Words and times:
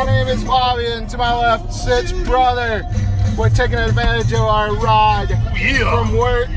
My 0.00 0.06
name 0.06 0.28
is 0.28 0.42
Bobby, 0.44 0.86
and 0.86 1.06
to 1.10 1.18
my 1.18 1.34
left 1.38 1.74
sits 1.74 2.10
brother. 2.26 2.88
We're 3.36 3.50
taking 3.50 3.76
advantage 3.76 4.32
of 4.32 4.40
our 4.40 4.74
ride 4.76 5.28
Yeah. 5.60 5.90
from 5.90 6.16
work. 6.16 6.48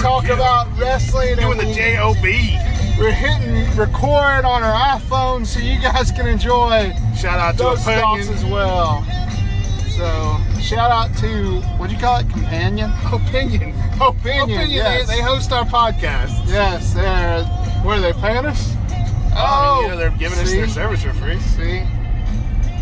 Talk 0.00 0.22
Yeah. 0.28 0.34
about 0.34 0.78
wrestling 0.78 1.30
and 1.32 1.40
Doing 1.40 1.58
the 1.58 1.74
J-O-B. 1.74 2.56
we're 2.96 3.10
hitting 3.10 3.76
record 3.76 4.44
on 4.44 4.62
our 4.62 4.96
iPhone 5.00 5.44
so 5.44 5.58
you 5.58 5.80
guys 5.80 6.12
can 6.12 6.28
enjoy 6.28 6.94
Shout 7.20 7.40
out 7.40 7.56
to 7.56 7.64
those 7.64 7.80
thoughts 7.82 8.26
Opinion. 8.28 8.34
as 8.34 8.44
well. 8.44 9.04
So 9.96 10.40
shout 10.62 10.92
out 10.92 11.16
to 11.16 11.60
what 11.76 11.88
do 11.88 11.96
you 11.96 12.00
call 12.00 12.18
it? 12.18 12.30
Companion? 12.30 12.92
Opinion. 13.12 13.74
Opinion. 14.00 14.42
Opinion. 14.46 14.70
yes. 14.70 15.08
They, 15.08 15.16
they 15.16 15.22
host 15.22 15.50
our 15.50 15.64
podcast. 15.64 16.46
yes, 16.46 16.92
they're 16.94 17.42
where 17.82 17.96
are 17.96 18.00
they 18.00 18.12
paying 18.12 18.46
us? 18.46 18.74
Oh, 19.36 19.82
yeah, 19.86 19.94
oh, 19.94 19.96
they're 19.96 20.10
giving 20.10 20.38
us 20.38 20.50
see? 20.50 20.58
their 20.58 20.68
service 20.68 21.02
for 21.02 21.12
free. 21.14 21.40
See? 21.40 21.82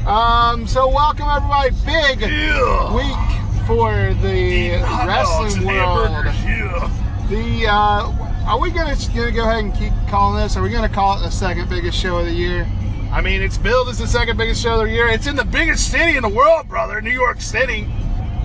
Um, 0.06 0.66
so 0.68 0.86
welcome 0.88 1.26
everybody. 1.28 1.70
Big 1.84 2.20
Yeah. 2.30 2.94
week 2.94 3.66
for 3.66 3.92
the 4.22 4.70
wrestling 5.04 5.66
world. 5.66 6.26
Yeah. 6.46 6.90
The 7.28 7.66
uh, 7.66 8.12
are 8.46 8.60
we 8.60 8.70
gonna 8.70 8.94
gonna 9.14 9.32
go 9.32 9.42
ahead 9.42 9.64
and 9.64 9.74
keep 9.74 9.92
calling 10.08 10.40
this? 10.40 10.56
Are 10.56 10.62
we 10.62 10.70
gonna 10.70 10.88
call 10.88 11.18
it 11.18 11.22
the 11.24 11.30
second 11.30 11.68
biggest 11.68 11.98
show 11.98 12.18
of 12.18 12.26
the 12.26 12.32
year? 12.32 12.68
I 13.12 13.20
mean, 13.20 13.42
it's 13.42 13.58
billed 13.58 13.88
as 13.88 13.98
the 13.98 14.06
second 14.06 14.36
biggest 14.36 14.62
show 14.62 14.80
of 14.80 14.86
the 14.86 14.92
year. 14.92 15.08
It's 15.08 15.26
in 15.26 15.34
the 15.34 15.44
biggest 15.44 15.90
city 15.90 16.16
in 16.16 16.22
the 16.22 16.28
world, 16.28 16.68
brother, 16.68 17.00
New 17.00 17.10
York 17.10 17.40
City. 17.40 17.88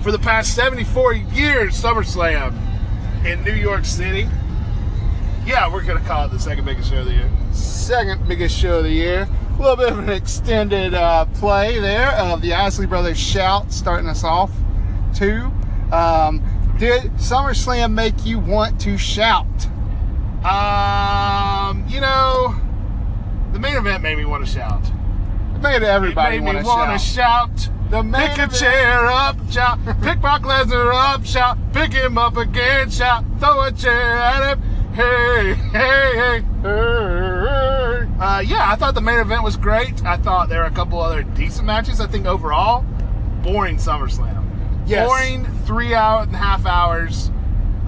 For 0.02 0.10
the 0.10 0.18
past 0.18 0.54
74 0.56 1.12
years, 1.12 1.80
SummerSlam 1.80 2.54
in 3.24 3.44
New 3.44 3.52
York 3.54 3.84
City. 3.84 4.28
Yeah, 5.46 5.72
we're 5.72 5.84
gonna 5.84 6.00
call 6.00 6.26
it 6.26 6.32
the 6.32 6.40
second 6.40 6.64
biggest 6.64 6.90
show 6.90 6.98
of 6.98 7.04
the 7.06 7.12
year. 7.12 7.30
second 7.52 8.26
biggest 8.26 8.56
show 8.58 8.78
of 8.78 8.84
the 8.84 8.90
year. 8.90 9.28
A 9.62 9.70
little 9.70 9.76
bit 9.76 9.92
of 9.92 9.98
an 10.00 10.08
extended 10.08 10.92
uh, 10.92 11.24
play 11.34 11.78
there 11.78 12.10
of 12.16 12.42
the 12.42 12.52
Isley 12.52 12.84
Brothers 12.84 13.16
shout 13.16 13.70
starting 13.70 14.08
us 14.08 14.24
off. 14.24 14.50
Two. 15.14 15.52
Um, 15.92 16.42
did 16.80 17.04
SummerSlam 17.12 17.92
make 17.92 18.26
you 18.26 18.40
want 18.40 18.80
to 18.80 18.98
shout? 18.98 19.46
Um, 20.44 21.86
you 21.86 22.00
know, 22.00 22.56
the 23.52 23.60
main 23.60 23.76
event 23.76 24.02
made 24.02 24.18
me 24.18 24.24
want 24.24 24.44
to 24.44 24.50
shout. 24.52 24.84
It 25.54 25.62
made 25.62 25.84
everybody 25.84 26.38
it 26.38 26.40
made 26.40 26.46
want 26.46 26.56
me 26.56 26.62
to 26.64 26.68
want 26.68 27.00
shout. 27.00 27.56
to 27.56 27.62
shout. 27.62 27.90
The 27.92 28.02
main 28.02 28.30
Pick 28.30 28.38
a 28.38 28.48
chair 28.48 29.06
up, 29.06 29.36
shout. 29.48 29.78
Pick 30.02 30.20
Brock 30.20 30.42
Lesnar 30.42 30.92
up, 30.92 31.24
shout. 31.24 31.56
Pick 31.72 31.92
him 31.92 32.18
up 32.18 32.36
again, 32.36 32.90
shout. 32.90 33.24
Throw 33.38 33.62
a 33.62 33.70
chair 33.70 34.18
at 34.18 34.58
him. 34.58 34.62
Hey, 34.92 35.54
Hey, 35.54 36.16
hey, 36.16 36.42
hey. 36.62 37.21
Uh, 38.22 38.38
yeah, 38.38 38.70
I 38.70 38.76
thought 38.76 38.94
the 38.94 39.00
main 39.00 39.18
event 39.18 39.42
was 39.42 39.56
great. 39.56 40.04
I 40.04 40.16
thought 40.16 40.48
there 40.48 40.60
were 40.60 40.68
a 40.68 40.70
couple 40.70 41.00
other 41.00 41.24
decent 41.24 41.66
matches. 41.66 42.00
I 42.00 42.06
think 42.06 42.24
overall, 42.24 42.84
boring 43.42 43.78
SummerSlam. 43.78 44.48
Yes. 44.86 45.08
Boring 45.08 45.44
three 45.64 45.92
hour 45.92 46.22
and 46.22 46.32
a 46.32 46.38
half 46.38 46.64
hours 46.64 47.32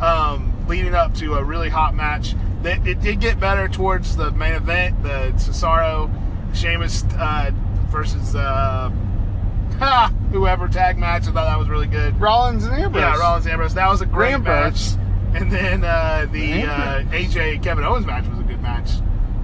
um, 0.02 0.52
leading 0.66 0.92
up 0.92 1.14
to 1.14 1.34
a 1.34 1.44
really 1.44 1.68
hot 1.68 1.94
match. 1.94 2.34
It, 2.64 2.84
it 2.84 3.00
did 3.00 3.20
get 3.20 3.38
better 3.38 3.68
towards 3.68 4.16
the 4.16 4.32
main 4.32 4.54
event, 4.54 5.00
the 5.04 5.32
Cesaro, 5.36 6.10
Sheamus 6.52 7.04
uh, 7.12 7.52
versus 7.90 8.34
uh, 8.34 8.90
ha, 9.78 10.12
whoever 10.32 10.66
tag 10.66 10.98
match. 10.98 11.22
I 11.22 11.26
thought 11.26 11.44
that 11.44 11.58
was 11.60 11.68
really 11.68 11.86
good. 11.86 12.20
Rollins 12.20 12.64
and 12.64 12.74
Ambrose. 12.74 13.02
Yeah, 13.02 13.16
Rollins 13.18 13.44
and 13.44 13.52
Ambrose. 13.52 13.74
That 13.74 13.88
was 13.88 14.00
a 14.00 14.06
great 14.06 14.32
Ambrose. 14.32 14.96
match. 14.96 15.40
And 15.40 15.52
then 15.52 15.84
uh, 15.84 16.26
the 16.32 16.64
uh, 16.64 17.02
AJ 17.04 17.62
Kevin 17.62 17.84
Owens 17.84 18.04
match 18.04 18.26
was 18.26 18.40
a 18.40 18.42
good 18.42 18.60
match. 18.60 18.90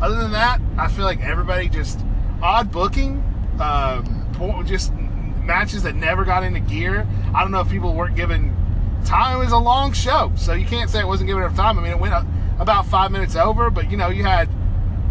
Other 0.00 0.16
than 0.16 0.32
that, 0.32 0.60
I 0.78 0.88
feel 0.88 1.04
like 1.04 1.20
everybody 1.20 1.68
just 1.68 2.00
odd 2.42 2.72
booking, 2.72 3.22
um, 3.60 4.64
just 4.66 4.92
matches 4.94 5.82
that 5.82 5.94
never 5.94 6.24
got 6.24 6.42
into 6.42 6.60
gear. 6.60 7.06
I 7.34 7.42
don't 7.42 7.50
know 7.50 7.60
if 7.60 7.68
people 7.68 7.94
weren't 7.94 8.16
given 8.16 8.56
time. 9.04 9.36
It 9.36 9.44
was 9.44 9.52
a 9.52 9.58
long 9.58 9.92
show, 9.92 10.32
so 10.36 10.54
you 10.54 10.64
can't 10.64 10.88
say 10.88 11.00
it 11.00 11.06
wasn't 11.06 11.28
given 11.28 11.42
enough 11.42 11.56
time. 11.56 11.78
I 11.78 11.82
mean, 11.82 11.92
it 11.92 11.98
went 11.98 12.14
about 12.58 12.86
five 12.86 13.10
minutes 13.10 13.36
over, 13.36 13.70
but 13.70 13.90
you 13.90 13.96
know, 13.96 14.08
you 14.08 14.24
had 14.24 14.48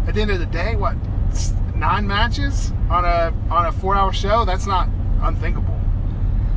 at 0.06 0.14
the 0.14 0.22
end 0.22 0.30
of 0.30 0.40
the 0.40 0.46
day, 0.46 0.74
what 0.74 0.96
nine 1.76 2.06
matches 2.06 2.72
on 2.90 3.04
a 3.04 3.32
on 3.50 3.66
a 3.66 3.72
four 3.72 3.94
hour 3.94 4.12
show? 4.12 4.44
That's 4.44 4.66
not 4.66 4.88
unthinkable. 5.22 5.78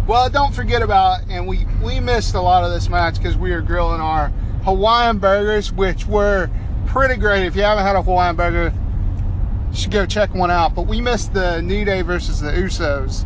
Well, 0.08 0.30
don't 0.30 0.54
forget 0.54 0.82
about, 0.82 1.22
and 1.30 1.48
we 1.48 1.66
we 1.84 2.00
missed 2.00 2.34
a 2.34 2.42
lot 2.42 2.64
of 2.64 2.72
this 2.72 2.90
match 2.90 3.18
because 3.18 3.38
we 3.38 3.52
were 3.52 3.62
grilling 3.62 4.02
our 4.02 4.30
Hawaiian 4.66 5.20
burgers, 5.20 5.72
which 5.72 6.08
were 6.08 6.50
pretty 6.88 7.16
great. 7.16 7.46
If 7.46 7.56
you 7.56 7.64
haven't 7.64 7.84
had 7.84 7.96
a 7.96 8.02
Hawaiian 8.02 8.36
burger, 8.36 8.74
you 9.72 9.78
should 9.78 9.92
go 9.92 10.06
check 10.06 10.34
one 10.34 10.52
out. 10.52 10.76
But 10.76 10.84
we 10.88 11.02
missed 11.02 11.34
the 11.34 11.62
New 11.62 11.86
Day 11.86 12.02
versus 12.02 12.42
the 12.42 12.52
Usos 12.52 13.26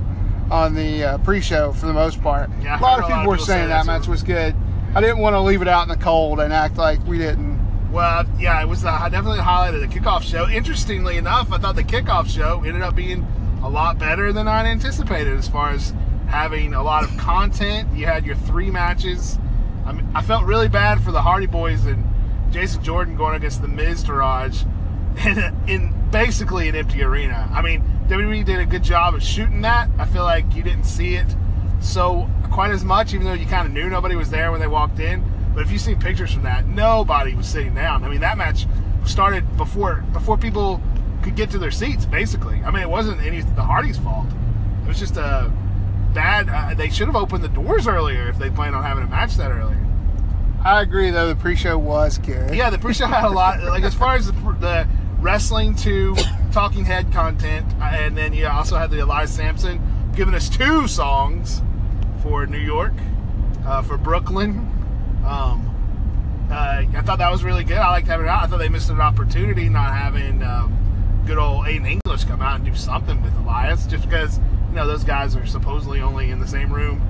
on 0.51 0.75
the 0.75 1.03
uh, 1.03 1.17
pre-show 1.19 1.73
for 1.73 1.85
the 1.85 1.93
most 1.93 2.21
part. 2.21 2.49
Yeah, 2.61 2.79
a 2.79 2.81
lot 2.81 2.99
of 2.99 3.01
lot 3.01 3.07
people 3.07 3.19
of 3.19 3.27
were 3.27 3.33
people 3.35 3.45
say 3.45 3.53
saying 3.53 3.69
that 3.69 3.85
that, 3.85 3.99
match 3.99 4.07
was 4.07 4.23
good. 4.23 4.55
I 4.95 5.01
didn't 5.01 5.19
want 5.19 5.33
to 5.33 5.41
leave 5.41 5.61
it 5.61 5.67
out 5.67 5.83
in 5.83 5.89
the 5.89 6.03
cold 6.03 6.39
and 6.39 6.53
act 6.53 6.77
like 6.77 7.05
we 7.05 7.17
didn't. 7.17 7.57
Well, 7.91 8.25
yeah, 8.39 8.61
it 8.61 8.67
was 8.67 8.81
the, 8.81 8.89
definitely 8.89 9.37
the 9.37 9.43
highlight 9.43 9.73
of 9.73 9.81
the 9.81 9.87
kickoff 9.87 10.21
show. 10.21 10.47
Interestingly 10.49 11.17
enough, 11.17 11.51
I 11.51 11.57
thought 11.57 11.75
the 11.75 11.83
kickoff 11.83 12.27
show 12.27 12.63
ended 12.65 12.81
up 12.81 12.95
being 12.95 13.25
a 13.63 13.69
lot 13.69 13.97
better 13.97 14.31
than 14.33 14.47
I 14.47 14.65
anticipated 14.65 15.37
as 15.37 15.47
far 15.47 15.71
as 15.71 15.93
having 16.27 16.73
a 16.73 16.83
lot 16.83 17.03
of 17.03 17.15
content. 17.17 17.93
You 17.93 18.05
had 18.05 18.25
your 18.25 18.35
three 18.35 18.71
matches. 18.71 19.39
I, 19.85 19.93
mean, 19.93 20.07
I 20.13 20.21
felt 20.21 20.45
really 20.45 20.67
bad 20.67 21.01
for 21.01 21.11
the 21.11 21.21
Hardy 21.21 21.45
Boys 21.45 21.85
and 21.85 22.03
Jason 22.51 22.83
Jordan 22.83 23.15
going 23.15 23.35
against 23.35 23.61
the 23.61 23.67
Miztourage 23.67 24.65
in, 25.25 25.69
in 25.69 26.09
basically 26.11 26.69
an 26.69 26.75
empty 26.75 27.03
arena. 27.03 27.49
I 27.51 27.61
mean, 27.61 27.83
WWE 28.07 28.45
did 28.45 28.59
a 28.59 28.65
good 28.65 28.83
job 28.83 29.15
of 29.15 29.23
shooting 29.23 29.61
that. 29.61 29.89
I 29.97 30.05
feel 30.05 30.23
like 30.23 30.55
you 30.55 30.63
didn't 30.63 30.85
see 30.85 31.15
it 31.15 31.27
so 31.79 32.29
quite 32.51 32.71
as 32.71 32.83
much, 32.83 33.13
even 33.13 33.25
though 33.25 33.33
you 33.33 33.45
kind 33.45 33.67
of 33.67 33.73
knew 33.73 33.89
nobody 33.89 34.15
was 34.15 34.29
there 34.29 34.51
when 34.51 34.59
they 34.59 34.67
walked 34.67 34.99
in. 34.99 35.23
But 35.53 35.65
if 35.65 35.71
you 35.71 35.77
see 35.79 35.95
pictures 35.95 36.31
from 36.33 36.43
that, 36.43 36.67
nobody 36.67 37.33
was 37.33 37.47
sitting 37.47 37.73
down. 37.73 38.03
I 38.03 38.09
mean, 38.09 38.21
that 38.21 38.37
match 38.37 38.67
started 39.05 39.57
before 39.57 40.03
before 40.13 40.37
people 40.37 40.81
could 41.23 41.35
get 41.35 41.49
to 41.51 41.57
their 41.57 41.71
seats. 41.71 42.05
Basically, 42.05 42.61
I 42.63 42.71
mean, 42.71 42.83
it 42.83 42.89
wasn't 42.89 43.21
any 43.21 43.41
the 43.41 43.63
Hardys' 43.63 43.97
fault. 43.97 44.27
It 44.85 44.87
was 44.87 44.99
just 44.99 45.17
a 45.17 45.51
bad. 46.13 46.49
Uh, 46.49 46.73
they 46.75 46.89
should 46.89 47.07
have 47.07 47.15
opened 47.15 47.43
the 47.43 47.49
doors 47.49 47.87
earlier 47.87 48.29
if 48.29 48.37
they 48.37 48.49
planned 48.49 48.75
on 48.75 48.83
having 48.83 49.03
a 49.03 49.07
match 49.07 49.35
that 49.35 49.51
earlier. 49.51 49.86
I 50.67 50.81
agree, 50.81 51.11
though 51.11 51.29
the 51.29 51.35
pre-show 51.35 51.77
was 51.77 52.17
good. 52.17 52.53
Yeah, 52.53 52.69
the 52.69 52.77
pre-show 52.77 53.05
had 53.05 53.23
a 53.23 53.29
lot. 53.29 53.63
Like 53.63 53.83
as 53.83 53.93
far 53.93 54.15
as 54.15 54.27
the, 54.27 54.33
the 54.33 54.85
wrestling 55.21 55.75
to 55.77 56.13
talking 56.51 56.83
head 56.83 57.13
content, 57.13 57.65
and 57.81 58.17
then 58.17 58.33
you 58.33 58.47
also 58.47 58.75
had 58.75 58.91
the 58.91 58.99
Elias 58.99 59.31
Samson 59.31 59.81
giving 60.13 60.33
us 60.33 60.49
two 60.49 60.89
songs 60.89 61.61
for 62.21 62.45
New 62.45 62.59
York, 62.59 62.91
uh, 63.65 63.81
for 63.81 63.97
Brooklyn. 63.97 64.57
Um, 65.25 65.63
uh, 66.51 66.83
I 66.93 67.01
thought 67.05 67.19
that 67.19 67.31
was 67.31 67.45
really 67.45 67.63
good. 67.63 67.77
I 67.77 67.89
liked 67.91 68.07
having 68.07 68.25
it 68.25 68.29
out. 68.29 68.43
I 68.43 68.47
thought 68.47 68.59
they 68.59 68.67
missed 68.67 68.89
an 68.89 68.99
opportunity 68.99 69.69
not 69.69 69.93
having 69.93 70.43
um, 70.43 71.23
good 71.25 71.37
old 71.37 71.65
Aiden 71.65 71.89
English 71.89 72.25
come 72.25 72.41
out 72.41 72.57
and 72.57 72.65
do 72.65 72.75
something 72.75 73.23
with 73.23 73.33
Elias, 73.37 73.87
just 73.87 74.03
because 74.03 74.37
you 74.67 74.75
know 74.75 74.85
those 74.85 75.05
guys 75.05 75.33
are 75.37 75.45
supposedly 75.45 76.01
only 76.01 76.29
in 76.29 76.39
the 76.39 76.47
same 76.47 76.73
room 76.73 77.01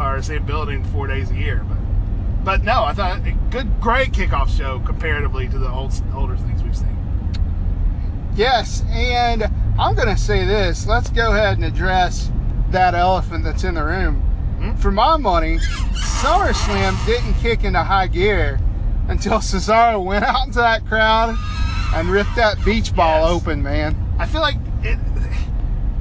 or 0.00 0.22
same 0.22 0.46
building 0.46 0.84
four 0.84 1.08
days 1.08 1.32
a 1.32 1.34
year, 1.34 1.66
but. 1.68 1.81
But 2.44 2.64
no, 2.64 2.84
I 2.84 2.92
thought 2.92 3.24
a 3.26 3.32
good, 3.50 3.80
great 3.80 4.12
kickoff 4.12 4.48
show 4.56 4.80
comparatively 4.80 5.48
to 5.48 5.58
the 5.58 5.70
old, 5.70 5.92
older 6.14 6.36
things 6.36 6.62
we've 6.62 6.76
seen. 6.76 6.88
Yes, 8.34 8.82
and 8.90 9.44
I'm 9.78 9.94
going 9.94 10.08
to 10.08 10.16
say 10.16 10.44
this. 10.44 10.86
Let's 10.86 11.10
go 11.10 11.32
ahead 11.32 11.56
and 11.58 11.64
address 11.64 12.30
that 12.70 12.94
elephant 12.94 13.44
that's 13.44 13.62
in 13.64 13.74
the 13.74 13.84
room. 13.84 14.16
Hmm? 14.60 14.74
For 14.76 14.90
my 14.90 15.16
money, 15.16 15.58
SummerSlam 16.22 17.04
didn't 17.06 17.34
kick 17.34 17.64
into 17.64 17.82
high 17.82 18.06
gear 18.08 18.58
until 19.08 19.34
Cesaro 19.38 20.04
went 20.04 20.24
out 20.24 20.46
into 20.46 20.58
that 20.58 20.84
crowd 20.86 21.36
and 21.94 22.08
ripped 22.08 22.34
that 22.36 22.64
beach 22.64 22.94
ball 22.94 23.20
Yes. 23.22 23.30
open, 23.42 23.62
man. 23.62 23.96
I 24.18 24.26
feel 24.26 24.40
like 24.40 24.56
it, 24.82 24.98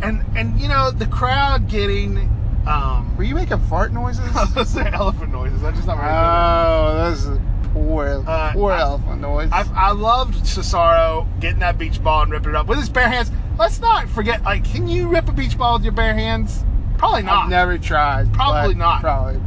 and 0.01 0.23
and 0.35 0.59
you 0.59 0.67
know 0.69 0.89
the 0.91 1.05
crowd 1.07 1.67
getting, 1.67 2.29
um, 2.67 3.15
Were 3.17 3.23
you 3.23 3.35
making 3.35 3.59
fart 3.61 3.91
noises? 3.93 4.25
I 4.35 4.47
was 4.55 4.69
say 4.69 4.89
elephant 4.91 5.31
noises. 5.31 5.63
I 5.63 5.71
just 5.71 5.87
not 5.87 5.97
very 5.97 6.09
good. 6.09 6.17
oh, 6.17 7.09
those 7.09 7.27
are 7.27 7.41
poor, 7.73 8.23
Uh, 8.27 8.51
poor 8.53 8.71
I- 8.71 8.79
elephant 8.81 9.21
noise. 9.21 9.49
I, 9.51 9.65
I 9.75 9.91
loved 9.91 10.35
Cesaro 10.43 11.27
getting 11.39 11.59
that 11.59 11.77
beach 11.77 12.01
ball 12.03 12.23
and 12.23 12.31
ripping 12.31 12.49
it 12.51 12.55
up 12.55 12.67
with 12.67 12.77
his 12.79 12.89
bare 12.89 13.07
hands. 13.09 13.31
Let's 13.57 13.79
not 13.79 14.07
forget, 14.09 14.43
like, 14.43 14.63
can 14.65 14.87
you 14.87 15.07
rip 15.07 15.27
a 15.29 15.31
beach 15.31 15.57
ball 15.57 15.73
with 15.75 15.83
your 15.83 15.93
bare 15.93 16.13
hands? 16.13 16.63
Probably 16.97 17.23
not. 17.23 17.45
I've 17.45 17.49
never 17.49 17.77
tried. 17.77 18.31
Probably 18.33 18.75
not. 18.75 19.01
Probably. 19.01 19.41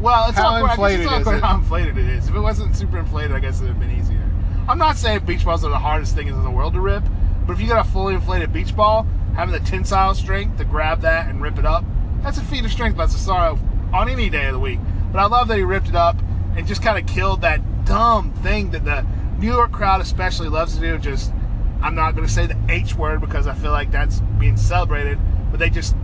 Well, 0.00 0.28
it's 0.28 0.38
How 0.38 0.60
guess 0.60 0.70
inflated 0.72 1.06
it's 1.06 1.26
is 1.26 1.26
it? 1.34 1.42
how 1.42 1.54
inflated 1.56 1.98
it 1.98 2.06
is. 2.08 2.28
If 2.28 2.34
it 2.34 2.40
wasn't 2.40 2.76
super 2.76 2.98
inflated, 2.98 3.32
I 3.32 3.40
guess 3.40 3.58
it 3.60 3.64
would 3.64 3.70
have 3.70 3.80
been 3.80 3.90
easier. 3.98 4.22
I'm 4.68 4.78
not 4.78 4.96
saying 4.96 5.24
beach 5.24 5.44
balls 5.44 5.64
are 5.64 5.70
the 5.70 5.78
hardest 5.78 6.14
thing 6.14 6.28
in 6.28 6.42
the 6.44 6.50
world 6.50 6.74
to 6.74 6.80
rip, 6.80 7.02
but 7.46 7.54
if 7.54 7.60
you 7.60 7.66
got 7.68 7.84
a 7.86 7.88
fully 7.88 8.14
inflated 8.14 8.52
beach 8.52 8.76
ball, 8.76 9.06
having 9.34 9.52
the 9.52 9.60
tensile 9.60 10.14
strength 10.14 10.58
to 10.58 10.64
grab 10.64 11.00
that 11.00 11.28
and 11.28 11.40
rip 11.40 11.58
it 11.58 11.64
up, 11.64 11.84
that's 12.26 12.38
a 12.38 12.42
feat 12.42 12.64
of 12.64 12.72
strength 12.72 12.96
by 12.96 13.06
Cesaro 13.06 13.56
on 13.94 14.08
any 14.08 14.28
day 14.28 14.46
of 14.46 14.52
the 14.52 14.58
week. 14.58 14.80
But 15.12 15.20
I 15.20 15.26
love 15.26 15.46
that 15.46 15.58
he 15.58 15.62
ripped 15.62 15.88
it 15.88 15.94
up 15.94 16.16
and 16.56 16.66
just 16.66 16.82
kind 16.82 16.98
of 16.98 17.06
killed 17.06 17.42
that 17.42 17.60
dumb 17.84 18.32
thing 18.32 18.72
that 18.72 18.84
the 18.84 19.06
New 19.38 19.52
York 19.52 19.70
crowd 19.70 20.00
especially 20.00 20.48
loves 20.48 20.74
to 20.74 20.80
do. 20.80 20.98
Just 20.98 21.32
I'm 21.80 21.94
not 21.94 22.16
going 22.16 22.26
to 22.26 22.32
say 22.32 22.46
the 22.46 22.58
H 22.68 22.96
word 22.96 23.20
because 23.20 23.46
I 23.46 23.54
feel 23.54 23.70
like 23.70 23.92
that's 23.92 24.18
being 24.40 24.56
celebrated, 24.56 25.20
but 25.52 25.60
they 25.60 25.70
just 25.70 25.94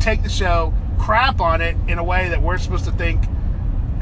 take 0.00 0.22
the 0.22 0.30
show, 0.30 0.72
crap 0.98 1.42
on 1.42 1.60
it 1.60 1.76
in 1.88 1.98
a 1.98 2.04
way 2.04 2.30
that 2.30 2.40
we're 2.40 2.56
supposed 2.56 2.86
to 2.86 2.92
think. 2.92 3.20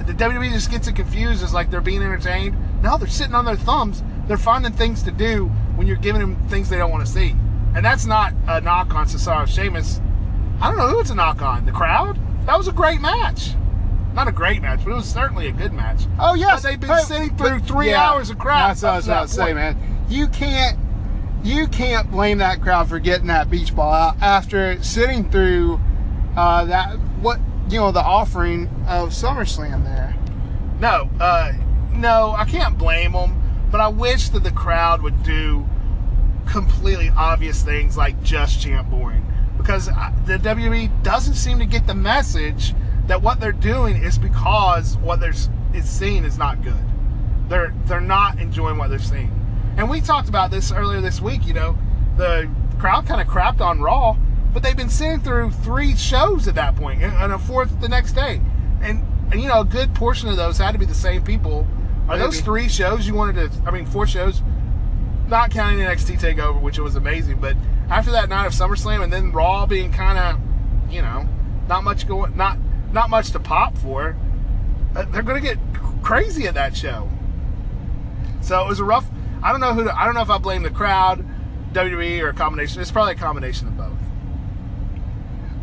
The 0.07 0.13
WWE 0.13 0.53
just 0.53 0.71
gets 0.71 0.87
it 0.87 0.95
confused 0.95 1.43
as 1.43 1.53
like 1.53 1.73
they're 1.73 1.81
being 1.81 2.03
entertained. 2.03 2.57
No, 2.85 2.99
they're 2.99 3.09
sitting 3.09 3.35
on 3.35 3.47
their 3.47 3.57
thumbs. 3.57 4.05
They're 4.29 4.37
finding 4.37 4.73
things 4.73 5.03
to 5.03 5.11
do 5.11 5.47
when 5.75 5.89
you're 5.89 5.97
giving 5.97 6.21
them 6.21 6.37
things 6.49 6.69
they 6.69 6.77
don't 6.77 6.93
want 6.93 7.05
to 7.05 7.13
see. 7.13 7.35
And 7.75 7.85
that's 7.85 8.07
not 8.07 8.33
a 8.47 8.61
knock 8.61 8.95
on 8.95 9.07
Cesaro 9.07 9.49
Sheamus. 9.49 10.01
I 10.61 10.69
don't 10.69 10.79
know 10.79 10.89
who 10.89 11.01
it's 11.01 11.11
a 11.11 11.15
knock 11.15 11.43
on. 11.43 11.67
The 11.67 11.73
crowd? 11.73 12.19
That 12.47 12.57
was 12.57 12.69
a 12.69 12.73
great 12.73 13.01
match. 13.01 13.55
Not 14.15 14.29
a 14.29 14.33
great 14.33 14.63
match, 14.63 14.81
but 14.85 14.93
it 14.93 14.95
was 14.95 15.07
certainly 15.07 15.49
a 15.49 15.53
good 15.53 15.73
match. 15.73 16.03
Oh 16.21 16.35
yes, 16.35 16.63
But 16.63 16.69
they've 16.69 16.81
been 16.81 16.89
But- 16.89 17.03
sitting 17.03 17.37
through 17.37 17.61
three 17.61 17.91
yeah, 17.91 18.03
hours 18.11 18.31
of 18.31 18.39
crap. 18.39 18.69
That's 18.69 18.83
what 18.83 18.93
I 18.93 18.97
was 18.97 19.07
about 19.09 19.29
to 19.29 19.35
say, 19.35 19.53
man. 19.53 19.77
You 20.09 20.29
can't, 20.29 20.79
you 21.43 21.67
can't 21.67 22.11
blame 22.11 22.39
that 22.39 22.61
crowd 22.61 22.89
for 22.89 22.99
getting 22.99 23.27
that 23.27 23.51
beach 23.51 23.75
ball 23.75 23.93
out 23.93 24.17
after 24.23 24.81
sitting 24.83 25.29
through 25.31 25.81
uh, 26.37 26.65
that 26.67 26.95
what 27.21 27.41
you 27.69 27.79
know 27.79 27.91
the 27.91 28.03
offering 28.03 28.69
of 28.87 29.11
SummerSlam 29.11 29.85
there. 29.85 30.15
No, 30.81 31.09
uh, 31.21 31.53
no, 31.93 32.35
I 32.37 32.45
can't 32.45 32.77
blame 32.79 33.13
them, 33.13 33.41
but 33.71 33.81
I 33.81 33.89
wish 33.89 34.29
that 34.31 34.45
the 34.45 34.51
crowd 34.53 35.03
would 35.03 35.23
do 35.23 35.67
completely 36.47 37.11
obvious 37.17 37.63
things 37.63 37.97
like 37.97 38.23
just 38.23 38.61
chant 38.61 38.91
boring 38.91 39.25
because 39.65 39.87
the 39.87 40.39
WWE 40.39 41.03
doesn't 41.03 41.35
seem 41.35 41.59
to 41.59 41.65
get 41.65 41.87
the 41.87 41.95
message 41.95 42.75
that 43.07 43.23
what 43.23 43.41
they're 43.41 43.51
doing 43.51 43.97
is 43.97 44.19
because 44.19 44.99
what 44.99 45.21
they're 45.21 45.33
is 45.73 45.89
seeing 45.89 46.25
is 46.25 46.37
not 46.37 46.63
good. 46.63 46.85
They're 47.49 47.75
they're 47.87 48.01
not 48.01 48.39
enjoying 48.39 48.77
what 48.77 48.91
they're 48.91 48.99
seeing, 48.99 49.33
and 49.79 49.89
we 49.89 50.03
talked 50.03 50.29
about 50.29 50.51
this 50.51 50.71
earlier 50.71 51.01
this 51.01 51.21
week. 51.21 51.47
You 51.47 51.55
know, 51.55 51.79
the 52.17 52.51
crowd 52.79 53.07
kind 53.07 53.23
of 53.23 53.27
crapped 53.27 53.63
on 53.63 53.81
Raw, 53.81 54.17
but 54.53 54.63
they've 54.63 54.77
been 54.77 54.91
sitting 54.91 55.21
through 55.21 55.51
three 55.51 55.97
shows 55.97 56.47
at 56.47 56.55
that 56.57 56.77
point, 56.77 57.03
and 57.03 57.33
a 57.33 57.39
fourth 57.39 57.81
the 57.81 57.89
next 57.89 58.13
day, 58.13 58.43
and 58.83 59.03
and 59.33 59.41
you 59.41 59.49
know 59.49 59.61
a 59.61 59.65
good 59.65 59.95
portion 59.95 60.29
of 60.29 60.37
those 60.37 60.59
had 60.59 60.73
to 60.73 60.79
be 60.79 60.87
the 60.87 60.95
same 60.95 61.25
people. 61.25 61.67
Are 62.07 62.19
those 62.19 62.43
three 62.43 62.69
shows 62.69 63.07
you 63.07 63.15
wanted 63.15 63.51
to? 63.51 63.63
I 63.67 63.71
mean, 63.71 63.87
four 63.87 64.07
shows, 64.07 64.43
not 65.29 65.51
counting 65.51 65.79
the 65.79 65.85
NXT 65.85 66.21
Takeover, 66.21 66.61
which 66.61 66.79
was 66.79 66.97
amazing. 66.97 67.41
But 67.41 67.57
after 67.89 68.11
that 68.13 68.29
night 68.29 68.47
of 68.47 68.53
SummerSlam, 68.53 69.03
and 69.03 69.13
then 69.13 69.33
Raw 69.33 69.67
being 69.67 69.93
kind 69.93 70.19
of, 70.19 70.93
you 70.93 71.03
know, 71.03 71.29
not 71.69 71.85
much 71.85 72.07
going, 72.07 72.37
not 72.37 72.59
not 72.93 73.11
much 73.11 73.31
to 73.33 73.41
pop 73.41 73.77
for, 73.77 74.17
uh, 74.95 75.05
they're 75.07 75.23
going 75.23 75.43
to 75.43 75.47
get 75.47 75.59
crazy 76.03 76.47
at 76.47 76.55
that 76.55 76.77
show. 76.77 77.11
So 78.41 78.63
it 78.63 78.69
was 78.69 78.79
a 78.79 78.85
rough. 78.85 79.07
I 79.43 79.51
don't 79.51 79.61
know 79.61 79.75
who. 79.75 79.85
To, 79.85 79.99
I 79.99 80.05
don't 80.05 80.15
know 80.15 80.23
if 80.23 80.31
I 80.31 80.39
blame 80.39 80.63
the 80.63 80.71
crowd, 80.71 81.25
WWE, 81.73 82.21
or 82.23 82.29
a 82.29 82.35
combination. 82.35 82.81
It's 82.81 82.91
probably 82.91 83.15
a 83.15 83.17
combination 83.17 83.69
of 83.69 83.77
both. 83.77 83.91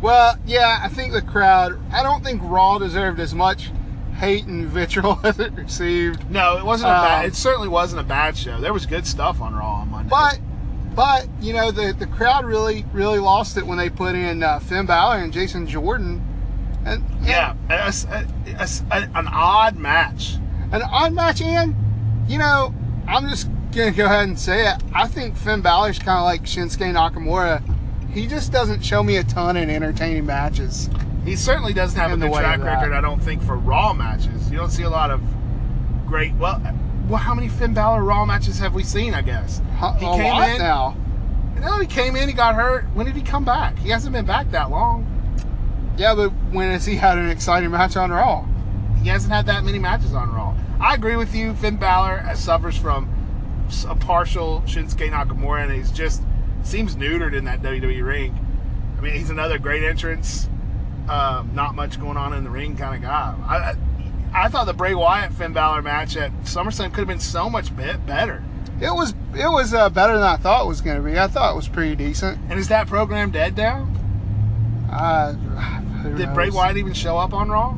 Well, 0.00 0.36
yeah, 0.44 0.80
I 0.82 0.88
think 0.88 1.12
the 1.12 1.22
crowd. 1.22 1.78
I 1.92 2.02
don't 2.02 2.24
think 2.24 2.42
Raw 2.44 2.78
deserved 2.78 3.20
as 3.20 3.34
much 3.34 3.70
hate 4.22 4.46
and 4.46 4.66
vitriol 4.68 5.18
as 5.24 5.38
it 5.40 5.52
received. 5.54 6.30
No, 6.30 6.56
it 6.56 6.64
wasn't 6.64 6.90
a 6.90 6.94
bad. 6.94 7.24
Um, 7.24 7.26
It 7.30 7.34
certainly 7.34 7.68
wasn't 7.68 8.00
a 8.00 8.04
bad 8.04 8.36
show. 8.36 8.60
There 8.60 8.72
was 8.72 8.86
good 8.86 9.04
stuff 9.06 9.40
on 9.40 9.52
Raw 9.54 9.80
on 9.80 9.90
Monday. 9.90 10.08
But, 10.10 10.38
but 10.94 11.26
you 11.40 11.52
know, 11.52 11.70
the 11.72 11.92
the 11.98 12.06
crowd 12.06 12.44
really 12.44 12.84
really 12.92 13.18
lost 13.18 13.56
it 13.56 13.66
when 13.66 13.78
they 13.78 13.90
put 13.90 14.14
in 14.14 14.42
uh, 14.42 14.60
Finn 14.60 14.86
Balor 14.86 15.16
and 15.18 15.32
Jason 15.32 15.66
Jordan, 15.66 16.22
and, 16.86 17.02
and 17.18 17.26
yeah, 17.26 17.54
a- 17.68 17.92
a- 18.10 18.26
a- 18.62 18.96
a- 18.98 19.10
an 19.18 19.26
odd 19.28 19.76
match. 19.76 20.36
an 20.70 20.82
odd 20.82 21.12
match. 21.12 21.42
And 21.42 21.74
you 22.28 22.38
know, 22.38 22.72
I'm 23.08 23.28
just 23.28 23.48
gonna 23.72 23.90
go 23.90 24.04
ahead 24.04 24.28
and 24.28 24.38
say 24.38 24.68
it. 24.70 24.82
I 24.94 25.08
think 25.08 25.36
Finn 25.36 25.62
Balor's 25.62 25.98
kind 25.98 26.18
of 26.18 26.24
like 26.24 26.42
Shinsuke 26.44 26.92
Nakamura. 26.94 27.60
He 28.10 28.26
just 28.26 28.52
doesn't 28.52 28.84
show 28.84 29.02
me 29.02 29.16
a 29.16 29.24
ton 29.24 29.56
in 29.56 29.68
entertaining 29.70 30.26
matches. 30.26 30.88
He 31.24 31.36
certainly 31.36 31.72
doesn't 31.72 31.98
have 31.98 32.12
In 32.12 32.22
a 32.22 32.26
good 32.26 32.32
way 32.32 32.40
track 32.40 32.60
record. 32.60 32.92
I 32.92 33.00
don't 33.00 33.20
think 33.22 33.42
for 33.42 33.56
Raw 33.56 33.92
matches. 33.92 34.50
You 34.50 34.56
don't 34.58 34.70
see 34.70 34.82
a 34.82 34.90
lot 34.90 35.10
of 35.10 35.22
great. 36.06 36.34
Well, 36.34 36.60
well, 37.08 37.18
how 37.18 37.34
many 37.34 37.48
Finn 37.48 37.74
Balor 37.74 38.02
Raw 38.02 38.24
matches 38.24 38.58
have 38.58 38.74
we 38.74 38.82
seen? 38.82 39.14
I 39.14 39.22
guess 39.22 39.58
he 39.58 39.86
a 39.86 39.98
came 39.98 40.32
lot 40.32 40.48
in. 40.50 40.58
now. 40.58 40.96
No, 41.60 41.78
he 41.78 41.86
came 41.86 42.16
in. 42.16 42.28
He 42.28 42.34
got 42.34 42.54
hurt. 42.54 42.84
When 42.94 43.06
did 43.06 43.14
he 43.14 43.22
come 43.22 43.44
back? 43.44 43.78
He 43.78 43.90
hasn't 43.90 44.12
been 44.12 44.26
back 44.26 44.50
that 44.50 44.70
long. 44.70 45.06
Yeah, 45.96 46.14
but 46.14 46.30
when 46.50 46.70
has 46.70 46.86
he 46.86 46.96
had 46.96 47.18
an 47.18 47.28
exciting 47.28 47.70
match 47.70 47.96
on 47.96 48.10
Raw? 48.10 48.44
He 49.02 49.08
hasn't 49.08 49.32
had 49.32 49.46
that 49.46 49.62
many 49.64 49.78
matches 49.78 50.14
on 50.14 50.32
Raw. 50.32 50.56
I 50.80 50.94
agree 50.94 51.16
with 51.16 51.34
you. 51.34 51.54
Finn 51.54 51.76
Balor 51.76 52.24
uh, 52.28 52.34
suffers 52.34 52.76
from 52.76 53.08
a 53.86 53.94
partial 53.94 54.62
Shinsuke 54.66 55.10
Nakamura, 55.10 55.64
and 55.64 55.72
he's 55.72 55.92
just 55.92 56.22
seems 56.62 56.96
neutered 56.96 57.34
in 57.34 57.44
that 57.44 57.62
WWE 57.62 58.04
ring. 58.04 58.38
I 58.98 59.00
mean, 59.00 59.14
he's 59.14 59.30
another 59.30 59.58
great 59.58 59.82
entrance. 59.82 60.48
Um, 61.08 61.50
not 61.54 61.74
much 61.74 62.00
going 62.00 62.16
on 62.16 62.32
in 62.32 62.44
the 62.44 62.50
ring 62.50 62.76
kind 62.76 62.94
of 62.96 63.02
guy. 63.02 63.34
I, 63.46 63.56
I 63.56 64.44
I 64.44 64.48
thought 64.48 64.64
the 64.66 64.72
Bray 64.72 64.94
Wyatt 64.94 65.32
Finn 65.32 65.52
Balor 65.52 65.82
match 65.82 66.16
at 66.16 66.32
SummerSlam 66.44 66.88
could 66.90 67.00
have 67.00 67.08
been 67.08 67.18
so 67.20 67.50
much 67.50 67.74
bit 67.76 68.06
better. 68.06 68.42
It 68.80 68.90
was 68.94 69.14
it 69.34 69.46
was 69.50 69.74
uh, 69.74 69.90
better 69.90 70.14
than 70.14 70.22
I 70.22 70.36
thought 70.36 70.64
it 70.64 70.68
was 70.68 70.80
going 70.80 70.96
to 70.96 71.02
be. 71.02 71.18
I 71.18 71.26
thought 71.26 71.52
it 71.52 71.56
was 71.56 71.68
pretty 71.68 71.96
decent. 71.96 72.38
And 72.48 72.58
is 72.58 72.68
that 72.68 72.86
program 72.86 73.30
dead 73.30 73.56
now? 73.56 73.88
Uh, 74.90 75.32
Did 76.16 76.32
Bray? 76.34 76.50
Wyatt 76.50 76.76
even 76.76 76.92
show 76.92 77.16
up 77.18 77.32
on 77.32 77.48
Raw? 77.50 77.68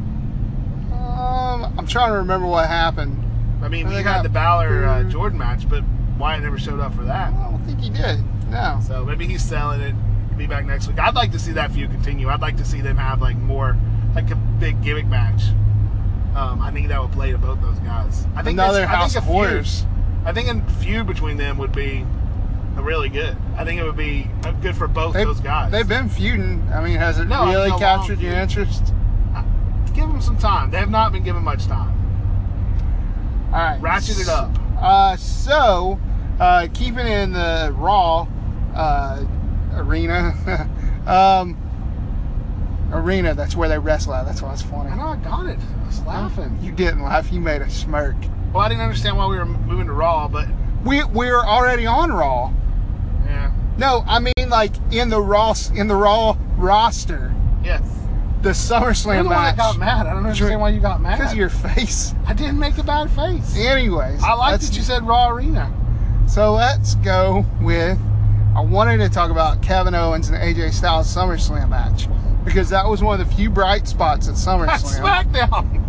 Um, 0.92 1.74
I'm 1.78 1.86
trying 1.86 2.10
to 2.12 2.18
remember 2.18 2.46
what 2.46 2.66
happened. 2.68 3.20
I 3.62 3.68
mean, 3.68 3.86
I 3.86 3.88
we 3.88 3.94
had 3.96 4.06
I- 4.06 4.22
the 4.22 4.28
Balor 4.28 4.84
uh. 4.84 5.04
Jordan 5.04 5.38
match, 5.38 5.68
but 5.68 5.82
Wyatt 6.18 6.42
never 6.42 6.58
showed 6.58 6.80
up 6.80 6.94
for 6.94 7.04
that. 7.04 7.32
I 7.32 7.50
don't 7.50 7.64
think 7.64 7.80
he 7.80 7.90
did. 7.90 8.20
No. 8.50 8.80
So 8.86 9.04
maybe 9.04 9.26
he's 9.26 9.42
selling 9.42 9.80
it. 9.80 9.94
Be 10.36 10.46
back 10.46 10.64
next 10.66 10.88
week. 10.88 10.98
I'd 10.98 11.14
like 11.14 11.30
to 11.32 11.38
see 11.38 11.52
that 11.52 11.70
feud 11.72 11.90
continue. 11.90 12.28
I'd 12.28 12.40
like 12.40 12.56
to 12.56 12.64
see 12.64 12.80
them 12.80 12.96
have 12.96 13.20
like 13.22 13.36
more, 13.36 13.76
like 14.14 14.30
a 14.30 14.36
big 14.36 14.82
gimmick 14.82 15.06
match. 15.06 15.42
Um, 16.34 16.60
I 16.60 16.72
think 16.72 16.88
that 16.88 17.00
would 17.00 17.12
play 17.12 17.30
to 17.30 17.38
both 17.38 17.60
those 17.60 17.78
guys. 17.80 18.26
I 18.34 18.42
think 18.42 18.54
Another 18.58 18.80
this- 18.80 18.88
I 18.88 18.94
House 18.94 19.12
think 19.12 19.24
of 19.24 19.30
a 19.30 19.32
feud- 19.32 19.48
Horrors. 19.48 19.86
I 20.24 20.32
think 20.32 20.48
a 20.48 20.70
feud 20.80 21.06
between 21.06 21.36
them 21.36 21.58
would 21.58 21.70
be 21.72 22.04
really 22.76 23.08
good. 23.08 23.36
I 23.56 23.64
think 23.64 23.80
it 23.80 23.84
would 23.84 23.96
be 23.96 24.28
uh, 24.44 24.50
good 24.52 24.74
for 24.76 24.88
both 24.88 25.14
They've, 25.14 25.24
those 25.26 25.38
guys. 25.40 25.70
they've 25.70 25.86
been 25.88 26.08
feuding. 26.08 26.66
I 26.74 26.82
mean, 26.82 26.96
has 26.96 27.20
it 27.20 27.26
No, 27.28 27.46
really 27.46 27.68
long 27.70 27.78
captured 27.78 28.18
your 28.20 28.32
interest? 28.32 28.92
Give 29.94 30.08
them 30.08 30.20
some 30.20 30.36
time. 30.38 30.72
They 30.72 30.78
have 30.78 30.90
not 30.90 31.12
been 31.12 31.22
given 31.22 31.44
much 31.44 31.66
time. 31.66 31.92
All 33.52 33.60
right. 33.60 33.80
Ratchet 33.80 34.18
it 34.18 34.28
up. 34.28 34.50
Uh, 34.80 35.14
so, 35.16 36.00
uh, 36.40 36.66
keeping 36.74 37.06
in 37.06 37.32
the 37.32 37.72
Raw 37.76 38.26
uh, 38.74 39.22
arena, 39.76 40.68
um, 41.06 41.56
arena. 42.92 43.34
That's 43.34 43.56
where 43.56 43.68
they 43.68 43.78
wrestle 43.78 44.14
at. 44.14 44.26
That's 44.26 44.42
why 44.42 44.52
it's 44.52 44.62
funny. 44.62 44.90
I 44.90 44.96
know 44.96 45.06
I 45.08 45.16
got 45.16 45.46
it. 45.46 45.58
I 45.82 45.86
was 45.86 46.00
laughing. 46.04 46.58
You 46.62 46.72
didn't 46.72 47.02
laugh. 47.02 47.30
You 47.32 47.40
made 47.40 47.62
a 47.62 47.70
smirk. 47.70 48.16
Well, 48.52 48.62
I 48.62 48.68
didn't 48.68 48.82
understand 48.82 49.16
why 49.16 49.26
we 49.26 49.36
were 49.36 49.44
moving 49.46 49.86
to 49.86 49.92
Raw, 49.92 50.28
but 50.28 50.46
We 50.84 51.02
we're 51.04 51.40
already 51.44 51.86
on 51.86 52.12
Raw. 52.12 52.52
yeah, 53.26 53.52
No, 53.78 54.04
I 54.06 54.20
mean 54.20 54.32
like 54.48 54.72
in 54.92 55.08
the 55.08 55.20
Raw 55.20 55.54
in 55.74 55.88
the 55.88 55.96
Raw 55.96 56.36
roster, 56.56 57.34
yes. 57.64 57.82
the 58.42 58.48
You're 58.48 58.54
SummerSlam 58.54 59.22
the 59.24 59.28
one 59.30 59.42
that 59.42 59.56
got 59.56 59.76
mad. 59.78 60.06
I 60.06 60.10
don't 60.14 60.24
understand 60.24 60.60
why 60.60 60.68
you 60.68 60.80
got 60.80 61.00
mad. 61.00 61.18
Because 61.18 61.32
of 61.32 61.38
your 61.38 61.48
face. 61.48 62.14
I 62.26 62.32
didn't 62.32 62.58
make 62.60 62.78
a 62.78 62.84
bad 62.84 63.10
face. 63.10 63.56
Anyways, 63.56 64.22
I 64.22 64.34
like 64.34 64.60
that 64.60 64.76
you 64.76 64.82
said 64.82 65.02
Raw 65.04 65.30
Arena. 65.30 65.72
So 66.28 66.52
let's 66.52 66.94
go 66.96 67.44
with. 67.60 67.98
I 68.54 68.60
wanted 68.60 68.98
to 68.98 69.08
talk 69.08 69.30
about 69.30 69.62
Kevin 69.62 69.94
Owens 69.94 70.28
and 70.28 70.38
AJ 70.38 70.72
Styles 70.74 71.12
SummerSlam 71.12 71.70
match 71.70 72.06
because 72.44 72.68
that 72.70 72.86
was 72.88 73.02
one 73.02 73.20
of 73.20 73.28
the 73.28 73.34
few 73.34 73.50
bright 73.50 73.88
spots 73.88 74.28
at 74.28 74.34
SummerSlam. 74.34 75.00
SmackDown. 75.00 75.80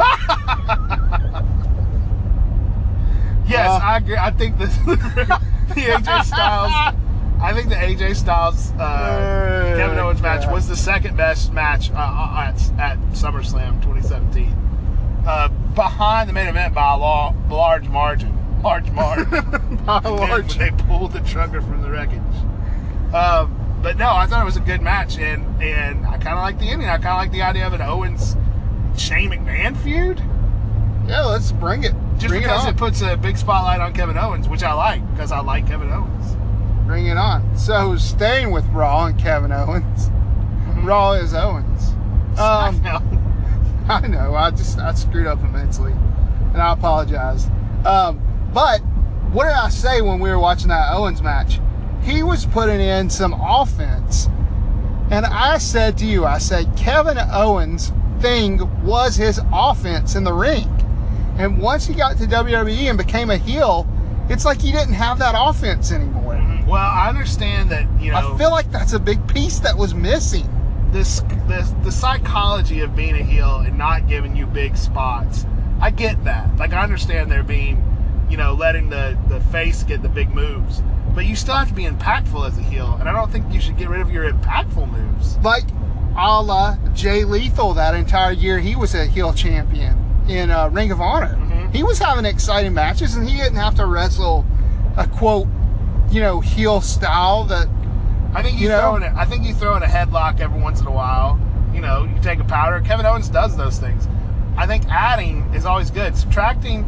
yes, 3.48 3.68
Uh, 3.68 3.80
I 3.82 3.96
agree. 3.96 4.16
I 4.16 4.30
think 4.30 4.56
the, 4.58 4.66
the 5.74 5.80
AJ 5.80 6.24
Styles. 6.24 6.94
I 7.42 7.52
think 7.52 7.68
the 7.70 7.74
AJ 7.74 8.14
Styles 8.16 8.70
uh, 8.72 9.74
Kevin 9.76 9.98
Owens 9.98 10.22
match 10.22 10.44
yeah. 10.44 10.52
was 10.52 10.68
the 10.68 10.76
second 10.76 11.16
best 11.16 11.52
match 11.52 11.90
uh, 11.90 11.94
uh, 11.96 12.44
at, 12.48 12.54
at 12.78 12.98
SummerSlam 13.12 13.82
2017, 13.82 14.52
uh, 15.26 15.48
behind 15.74 16.28
the 16.28 16.32
main 16.34 16.46
event 16.48 16.72
by 16.72 16.92
a 16.92 16.96
large 17.52 17.88
margin. 17.88 18.36
Large 18.62 18.90
margin. 18.90 19.76
By 19.86 20.00
a 20.04 20.10
large- 20.10 20.56
when 20.58 20.76
they 20.76 20.84
pulled 20.84 21.12
the 21.12 21.20
trucker 21.20 21.60
from 21.62 21.82
the 21.82 21.90
wreckage. 21.90 22.20
Um, 23.14 23.56
but 23.82 23.96
no, 23.96 24.10
I 24.12 24.26
thought 24.26 24.42
it 24.42 24.44
was 24.44 24.56
a 24.56 24.60
good 24.60 24.82
match, 24.82 25.18
and 25.18 25.62
and 25.62 26.06
I 26.06 26.12
kind 26.18 26.28
of 26.36 26.38
like 26.38 26.58
the 26.58 26.68
ending. 26.68 26.88
I 26.88 26.96
kind 26.96 27.08
of 27.08 27.16
like 27.16 27.32
the 27.32 27.42
idea 27.42 27.66
of 27.66 27.72
an 27.72 27.80
Owens 27.80 28.36
Shane 28.96 29.30
McMahon 29.30 29.76
feud, 29.78 30.20
Yeah, 31.08 31.22
let's 31.22 31.52
bring 31.52 31.84
it. 31.84 31.94
just 32.16 32.28
bring 32.28 32.42
because 32.42 32.66
it, 32.66 32.70
it, 32.70 32.76
puts 32.76 33.00
a 33.00 33.16
big 33.16 33.36
spotlight 33.36 33.80
on 33.80 33.92
Kevin 33.94 34.18
Owens, 34.18 34.48
which 34.48 34.62
I 34.62 34.74
like 34.74 35.08
because 35.12 35.32
I 35.32 35.40
like 35.40 35.66
Kevin 35.66 35.90
Owens. 35.90 36.36
Bring 36.86 37.06
it 37.06 37.16
on. 37.16 37.56
So 37.56 37.96
staying 37.96 38.50
with 38.50 38.66
Raw 38.66 39.06
and 39.06 39.18
Kevin 39.18 39.52
Owens. 39.52 40.08
Mm-hmm. 40.08 40.84
Raw 40.86 41.12
is 41.12 41.34
Owens. 41.34 41.94
Um, 42.30 42.80
SmackDown. 42.80 43.88
I 43.88 44.06
know. 44.06 44.34
I 44.36 44.52
just 44.52 44.78
I 44.78 44.94
screwed 44.94 45.26
up 45.26 45.40
immensely, 45.40 45.90
and 45.92 46.62
I 46.62 46.72
apologize. 46.72 47.46
Um, 47.84 48.20
but 48.52 48.80
what 49.32 49.44
did 49.44 49.52
I 49.52 49.68
say 49.68 50.02
when 50.02 50.18
we 50.18 50.28
were 50.30 50.38
watching 50.38 50.68
that 50.68 50.92
Owens 50.92 51.22
match? 51.22 51.60
He 52.02 52.22
was 52.22 52.46
putting 52.46 52.80
in 52.80 53.10
some 53.10 53.32
offense, 53.34 54.26
and 55.10 55.26
I 55.26 55.58
said 55.58 55.98
to 55.98 56.06
you, 56.06 56.24
I 56.24 56.38
said 56.38 56.74
Kevin 56.76 57.18
Owens' 57.32 57.92
thing 58.20 58.84
was 58.84 59.16
his 59.16 59.40
offense 59.52 60.14
in 60.14 60.24
the 60.24 60.32
ring, 60.32 60.68
and 61.38 61.60
once 61.60 61.86
he 61.86 61.94
got 61.94 62.16
to 62.18 62.24
WWE 62.24 62.88
and 62.88 62.98
became 62.98 63.30
a 63.30 63.36
heel, 63.36 63.86
it's 64.28 64.44
like 64.44 64.60
he 64.60 64.72
didn't 64.72 64.94
have 64.94 65.18
that 65.18 65.34
offense 65.36 65.92
anymore. 65.92 66.34
well, 66.66 66.76
I 66.76 67.08
understand 67.08 67.70
that 67.70 67.86
you 68.00 68.12
know 68.12 68.34
I 68.34 68.38
feel 68.38 68.50
like 68.50 68.70
that's 68.70 68.92
a 68.94 68.98
big 68.98 69.26
piece 69.28 69.58
that 69.60 69.76
was 69.76 69.94
missing. 69.94 70.48
this, 70.92 71.22
this 71.46 71.72
the 71.82 71.92
psychology 71.92 72.80
of 72.80 72.96
being 72.96 73.14
a 73.14 73.22
heel 73.22 73.56
and 73.56 73.76
not 73.78 74.08
giving 74.08 74.34
you 74.36 74.46
big 74.46 74.76
spots. 74.76 75.46
I 75.80 75.90
get 75.90 76.24
that. 76.24 76.56
Like 76.56 76.72
I 76.72 76.82
understand 76.82 77.30
there 77.30 77.42
being, 77.42 77.82
you 78.30 78.36
know, 78.36 78.54
letting 78.54 78.88
the 78.90 79.18
the 79.28 79.40
face 79.52 79.82
get 79.82 80.02
the 80.02 80.08
big 80.08 80.32
moves, 80.34 80.82
but 81.14 81.26
you 81.26 81.34
still 81.36 81.54
have 81.54 81.68
to 81.68 81.74
be 81.74 81.84
impactful 81.84 82.46
as 82.46 82.56
a 82.58 82.62
heel, 82.62 82.96
and 83.00 83.08
I 83.08 83.12
don't 83.12 83.30
think 83.30 83.52
you 83.52 83.60
should 83.60 83.76
get 83.76 83.88
rid 83.88 84.00
of 84.00 84.10
your 84.10 84.30
impactful 84.30 84.90
moves. 84.90 85.36
like 85.38 85.64
a 86.16 86.42
la 86.42 86.76
Jay 86.94 87.24
Lethal 87.24 87.74
that 87.74 87.94
entire 87.94 88.32
year 88.32 88.58
he 88.58 88.74
was 88.76 88.94
a 88.94 89.06
heel 89.06 89.32
champion 89.32 89.96
in 90.28 90.50
uh, 90.50 90.68
Ring 90.68 90.90
of 90.92 91.00
Honor. 91.00 91.36
Mhm. 91.36 91.74
He 91.74 91.82
was 91.82 91.98
having 91.98 92.24
exciting 92.24 92.74
matches 92.74 93.14
and 93.16 93.28
he 93.28 93.36
didn't 93.36 93.56
have 93.56 93.74
to 93.76 93.86
wrestle 93.86 94.44
a 94.96 95.06
quote, 95.06 95.46
you 96.10 96.20
know, 96.20 96.40
heel 96.40 96.80
style 96.80 97.44
that 97.44 97.68
I 98.34 98.42
think 98.42 98.58
you, 98.58 98.64
You 98.64 98.68
know? 98.70 98.80
throw 98.80 98.96
in 98.96 99.02
a, 99.04 99.14
I 99.16 99.24
think 99.24 99.44
you 99.44 99.54
throw 99.54 99.76
in 99.76 99.82
a 99.82 99.86
headlock 99.86 100.40
every 100.40 100.60
once 100.60 100.80
in 100.80 100.86
a 100.88 100.90
while. 100.92 101.38
You 101.72 101.80
know, 101.80 102.04
you 102.04 102.20
take 102.22 102.40
a 102.40 102.44
powder. 102.44 102.80
Kevin 102.80 103.06
Owens 103.06 103.28
does 103.28 103.56
those 103.56 103.78
things. 103.78 104.06
I 104.56 104.66
think 104.66 104.84
adding 104.90 105.48
is 105.54 105.64
always 105.64 105.90
good. 105.90 106.16
Subtracting, 106.16 106.84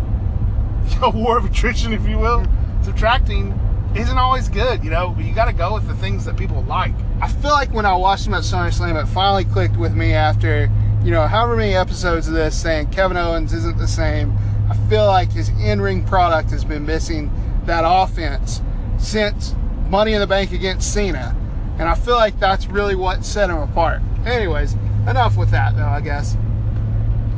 a 1.02 1.10
war 1.10 1.38
of 1.38 1.44
attrition, 1.44 1.92
if 1.92 2.06
you 2.08 2.18
will. 2.18 2.46
Subtracting 2.82 3.58
isn't 3.94 4.18
always 4.18 4.48
good. 4.48 4.84
You 4.84 4.90
know, 4.90 5.10
but 5.10 5.24
you 5.24 5.34
got 5.34 5.46
to 5.46 5.52
go 5.52 5.74
with 5.74 5.86
the 5.86 5.94
things 5.94 6.24
that 6.24 6.36
people 6.36 6.62
like. 6.64 6.94
I 7.20 7.28
feel 7.28 7.50
like 7.50 7.72
when 7.72 7.86
I 7.86 7.94
watched 7.94 8.26
him 8.26 8.34
at 8.34 8.42
SummerSlam, 8.42 9.02
it 9.02 9.06
finally 9.06 9.44
clicked 9.44 9.76
with 9.76 9.94
me 9.94 10.12
after, 10.12 10.70
you 11.04 11.10
know, 11.10 11.26
however 11.26 11.56
many 11.56 11.74
episodes 11.74 12.28
of 12.28 12.34
this 12.34 12.60
saying 12.60 12.90
Kevin 12.90 13.16
Owens 13.16 13.52
isn't 13.52 13.78
the 13.78 13.88
same. 13.88 14.36
I 14.68 14.76
feel 14.88 15.06
like 15.06 15.30
his 15.30 15.50
in-ring 15.60 16.04
product 16.04 16.50
has 16.50 16.64
been 16.64 16.86
missing 16.86 17.30
that 17.66 17.84
offense 17.86 18.60
since 18.98 19.54
Money 19.88 20.14
in 20.14 20.20
the 20.20 20.26
Bank 20.26 20.52
against 20.52 20.92
Cena. 20.92 21.36
And 21.78 21.88
I 21.88 21.94
feel 21.94 22.14
like 22.14 22.38
that's 22.38 22.66
really 22.66 22.94
what 22.94 23.24
set 23.24 23.50
him 23.50 23.58
apart. 23.58 24.00
Anyways, 24.24 24.74
enough 25.08 25.36
with 25.36 25.50
that 25.50 25.76
though, 25.76 25.86
I 25.86 26.00
guess. 26.00 26.36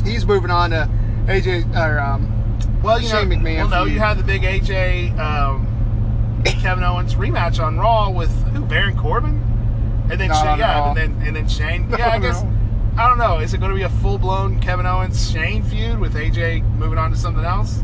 He's 0.04 0.26
moving 0.26 0.50
on 0.50 0.70
to 0.70 0.88
AJ 1.26 1.74
or 1.76 1.98
um 1.98 2.30
Well, 2.84 3.00
you 3.00 3.08
Shane 3.08 3.28
know, 3.30 3.36
McMahon 3.36 3.56
well, 3.56 3.68
no, 3.68 3.84
you 3.84 3.98
had 3.98 4.18
the 4.18 4.22
big 4.22 4.42
AJ 4.42 5.18
um, 5.18 6.42
Kevin 6.44 6.84
Owens 6.84 7.14
rematch 7.14 7.58
on 7.62 7.78
Raw 7.78 8.10
with 8.10 8.30
who? 8.52 8.64
Baron 8.66 8.96
Corbin, 8.96 9.40
and 10.10 10.20
then 10.20 10.30
Shane, 10.30 10.58
yeah, 10.58 10.88
and 10.88 10.96
then 10.96 11.22
and 11.26 11.34
then 11.34 11.48
Shane. 11.48 11.88
Yeah, 11.98 12.10
I 12.10 12.18
No, 12.18 12.26
guess 12.28 12.42
no. 12.42 12.50
I 12.96 13.08
don't 13.08 13.18
know. 13.18 13.38
Is 13.38 13.54
it 13.54 13.58
going 13.58 13.70
to 13.72 13.76
be 13.76 13.82
a 13.82 13.88
full 13.88 14.18
blown 14.18 14.60
Kevin 14.60 14.86
Owens 14.86 15.30
Shane 15.30 15.62
feud 15.62 15.98
with 15.98 16.14
AJ 16.14 16.62
moving 16.76 16.98
on 16.98 17.10
to 17.10 17.16
something 17.16 17.44
else? 17.44 17.82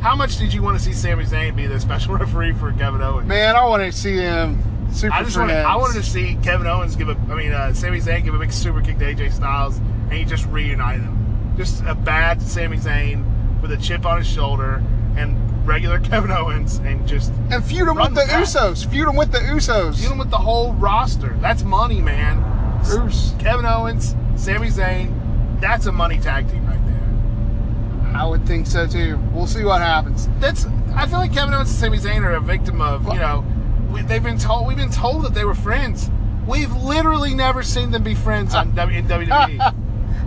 How 0.00 0.16
much 0.16 0.38
did 0.38 0.52
you 0.52 0.62
want 0.62 0.78
to 0.78 0.84
see 0.84 0.92
Sami 0.92 1.24
Zayn 1.24 1.54
be 1.54 1.66
the 1.66 1.78
special 1.78 2.14
referee 2.18 2.54
for 2.54 2.72
Kevin 2.72 3.02
Owens? 3.02 3.28
man, 3.28 3.54
I 3.54 3.64
want 3.66 3.82
to 3.82 3.92
see 3.92 4.16
him. 4.16 4.62
super 4.92 5.12
I 5.12 5.22
just 5.22 5.36
wanted, 5.36 5.56
I 5.56 5.76
wanted 5.76 6.02
to 6.02 6.08
see 6.08 6.38
Kevin 6.42 6.66
Owens 6.66 6.96
give 6.96 7.08
a, 7.08 7.12
I 7.30 7.34
mean, 7.34 7.52
uh, 7.52 7.74
Sami 7.74 8.00
Zayn 8.00 8.24
give 8.24 8.34
a 8.34 8.38
big 8.38 8.52
super 8.52 8.80
kick 8.80 8.98
to 8.98 9.04
AJ 9.14 9.32
Styles, 9.32 9.76
and 9.78 10.12
he 10.14 10.24
just 10.24 10.46
reunite 10.46 11.00
them. 11.00 11.54
Just 11.56 11.82
a 11.84 11.94
bad 11.94 12.40
Sami 12.40 12.78
Zayn 12.78 13.24
with 13.60 13.72
a 13.72 13.76
chip 13.76 14.06
on 14.06 14.18
his 14.18 14.26
shoulder, 14.26 14.82
and 15.16 15.36
regular 15.66 15.98
Kevin 16.10 16.30
Owens, 16.30 16.78
and 16.78 17.06
just 17.06 17.32
and 17.50 17.64
feud 17.64 17.88
him 17.88 17.96
with 17.96 18.14
the 18.14 18.26
back. 18.26 18.42
Usos. 18.42 18.86
Feud 18.90 19.08
him 19.08 19.16
with 19.16 19.32
the 19.32 19.38
Usos. 19.38 19.98
feud 19.98 20.12
him 20.12 20.18
with 20.18 20.30
the 20.30 20.38
whole 20.38 20.72
roster. 20.74 21.36
That's 21.40 21.62
money, 21.62 22.00
man. 22.00 22.44
Bruce. 22.84 23.34
Kevin 23.38 23.66
Owens, 23.66 24.14
Sami 24.36 24.68
Zayn, 24.68 25.60
that's 25.60 25.86
a 25.86 25.92
money 25.92 26.18
tag 26.18 26.48
team 26.48 26.64
right 26.66 26.80
there. 26.86 28.16
I 28.16 28.24
would 28.24 28.46
think 28.46 28.66
so 28.66 28.86
too. 28.86 29.18
We'll 29.32 29.46
see 29.46 29.64
what 29.64 29.80
happens. 29.80 30.28
That's. 30.38 30.66
I 30.94 31.06
feel 31.06 31.18
like 31.18 31.32
Kevin 31.32 31.54
Owens 31.54 31.70
and 31.70 31.78
Sami 31.78 31.98
Zayn 31.98 32.22
are 32.22 32.34
a 32.34 32.40
victim 32.40 32.80
of 32.80 33.06
you 33.12 33.20
know, 33.20 33.44
we, 33.90 34.02
they've 34.02 34.22
been 34.22 34.38
told 34.38 34.66
we've 34.66 34.76
been 34.76 34.90
told 34.90 35.24
that 35.24 35.34
they 35.34 35.44
were 35.44 35.54
friends. 35.54 36.10
We've 36.46 36.74
literally 36.74 37.34
never 37.34 37.62
seen 37.62 37.90
them 37.90 38.02
be 38.02 38.14
friends 38.14 38.54
on 38.54 38.68
in 38.78 39.06
WWE. 39.06 39.74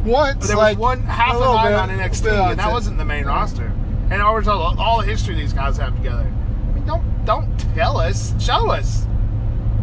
Once, 0.03 0.48
There 0.48 0.58
like 0.58 0.77
was 0.77 0.81
one 0.81 1.03
half 1.03 1.34
a 1.34 1.38
a 1.38 1.39
little 1.39 1.58
on 1.58 1.89
NXT, 1.89 2.31
on 2.43 2.51
and 2.51 2.60
that 2.60 2.67
t- 2.67 2.72
wasn't 2.74 2.98
the 2.98 3.05
main 3.05 3.25
roster. 3.25 3.72
And 4.10 4.22
all, 4.22 4.79
all 4.79 5.00
the 5.00 5.05
history 5.05 5.36
these 5.36 5.53
guys 5.53 5.77
have 5.77 5.96
together. 5.96 6.24
I 6.24 6.74
mean, 6.74 6.86
don't 6.86 7.25
don't 7.25 7.58
tell 7.75 7.98
us, 7.98 8.34
show 8.43 8.70
us. 8.72 9.05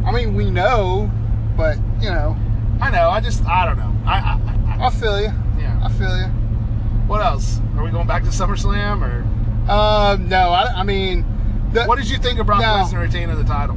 I 0.04 0.12
mean, 0.12 0.34
we 0.34 0.50
know, 0.50 1.10
but 1.56 1.76
you 2.00 2.10
know, 2.10 2.36
I 2.80 2.90
know. 2.90 3.10
I 3.10 3.20
just 3.20 3.44
I 3.46 3.64
don't 3.66 3.78
know. 3.78 3.94
I, 4.06 4.18
I, 4.18 4.82
I 4.82 4.86
I 4.86 4.90
feel 4.90 5.20
you. 5.20 5.32
yeah. 5.58 5.80
I 5.82 5.88
feel 5.92 6.16
you. 6.16 6.26
What 7.06 7.22
else? 7.22 7.60
Are 7.76 7.84
we 7.84 7.90
going 7.90 8.06
back 8.06 8.22
to 8.24 8.28
SummerSlam 8.30 9.02
or 9.02 9.22
Um, 9.72 10.28
no, 10.28 10.50
I, 10.50 10.80
I 10.80 10.82
mean, 10.82 11.24
the, 11.72 11.84
what 11.84 11.96
did 11.98 12.10
you 12.10 12.18
think 12.18 12.38
of 12.38 12.46
Brock 12.46 12.60
No. 12.60 12.66
Lesnar 12.66 13.00
retaining 13.02 13.34
the 13.36 13.44
title? 13.44 13.76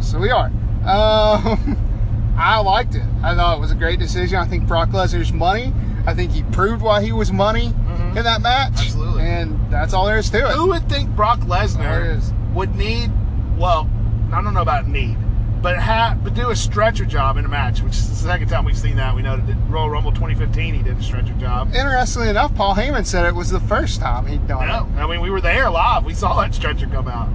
So 0.00 0.18
we 0.18 0.30
are. 0.30 0.50
Um, 0.84 1.76
I 2.36 2.58
liked 2.60 2.94
it. 2.94 3.02
I 3.22 3.34
thought 3.34 3.56
it 3.58 3.60
was 3.60 3.70
a 3.70 3.74
great 3.74 3.98
decision. 3.98 4.38
I 4.38 4.46
think 4.46 4.66
Brock 4.66 4.88
Lesnar's 4.90 5.32
money. 5.32 5.72
I 6.06 6.14
think 6.14 6.32
he 6.32 6.42
proved 6.44 6.82
why 6.82 7.02
he 7.02 7.12
was 7.12 7.30
money 7.32 7.68
Mhm. 7.68 8.16
in 8.16 8.24
that 8.24 8.40
match. 8.42 8.72
Absolutely. 8.72 9.22
And 9.22 9.58
that's 9.70 9.92
all 9.94 10.06
there 10.06 10.18
is 10.18 10.28
to 10.30 10.38
it. 10.48 10.54
Who 10.54 10.68
would 10.68 10.88
think 10.88 11.10
Brock 11.14 11.40
Lesnar 11.40 12.20
would 12.54 12.74
need? 12.74 13.10
Well, 13.56 13.88
I 14.32 14.42
don't 14.42 14.54
know 14.54 14.62
about 14.62 14.88
need, 14.88 15.16
but 15.60 15.78
ha 15.78 16.16
but 16.24 16.34
do 16.34 16.50
a 16.50 16.56
stretcher 16.56 17.04
job 17.04 17.36
in 17.36 17.44
a 17.44 17.48
match, 17.48 17.82
which 17.82 17.92
is 17.92 18.08
the 18.08 18.16
second 18.16 18.48
time 18.48 18.64
we've 18.64 18.76
seen 18.78 18.96
that. 18.96 19.14
We 19.14 19.22
know 19.22 19.36
that 19.36 19.48
at 19.48 19.56
Royal 19.68 19.90
Rumble 19.90 20.10
2015 20.12 20.74
he 20.74 20.82
did 20.82 20.98
a 20.98 21.02
stretcher 21.02 21.34
job. 21.34 21.68
Interestingly 21.74 22.30
enough, 22.30 22.52
Paul 22.54 22.74
Heyman 22.74 23.04
said 23.06 23.26
it 23.26 23.34
was 23.34 23.50
the 23.50 23.60
first 23.60 24.00
time 24.00 24.26
he'd 24.26 24.48
done 24.48 24.66
No, 24.66 24.88
I 24.98 25.06
mean 25.06 25.20
we 25.20 25.30
were 25.30 25.40
there 25.42 25.70
live. 25.70 26.04
We 26.04 26.14
saw 26.14 26.40
that 26.40 26.54
stretcher 26.54 26.86
come 26.86 27.06
out. 27.08 27.28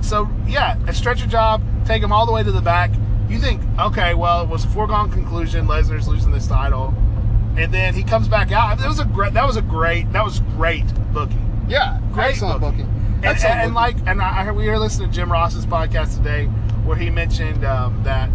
So 0.00 0.28
yeah, 0.46 0.76
a 0.86 0.94
stretcher 0.94 1.26
job, 1.26 1.60
take 1.84 2.02
him 2.02 2.12
all 2.12 2.24
the 2.24 2.32
way 2.32 2.42
to 2.42 2.52
the 2.52 2.62
back. 2.62 2.90
You 3.30 3.38
think, 3.38 3.62
okay, 3.78 4.14
well, 4.14 4.42
it 4.42 4.48
was 4.48 4.64
a 4.64 4.68
foregone 4.68 5.10
conclusion. 5.10 5.66
Lesnar's 5.66 6.08
losing 6.08 6.32
this 6.32 6.46
title, 6.48 6.92
and 7.56 7.72
then 7.72 7.94
he 7.94 8.02
comes 8.02 8.28
back 8.28 8.50
out. 8.52 8.78
That 8.78 8.88
was 8.88 8.98
a 9.00 9.04
great. 9.04 9.34
That 9.34 9.46
was 9.46 9.56
a 9.56 9.62
great. 9.62 10.12
That 10.12 10.24
was 10.24 10.40
great 10.56 10.86
booking. 11.12 11.46
Yeah, 11.68 12.00
Great 12.12 12.30
excellent 12.30 12.60
booking. 12.60 12.86
booking. 12.86 12.96
And, 13.24 13.26
and, 13.38 13.44
and 13.44 13.74
like, 13.74 13.96
and 14.06 14.20
I 14.20 14.42
heard 14.44 14.56
we 14.56 14.68
were 14.68 14.78
listening 14.78 15.10
to 15.10 15.14
Jim 15.14 15.30
Ross's 15.30 15.64
podcast 15.66 16.16
today, 16.16 16.46
where 16.84 16.96
he 16.96 17.10
mentioned 17.10 17.64
um, 17.64 18.02
that 18.02 18.30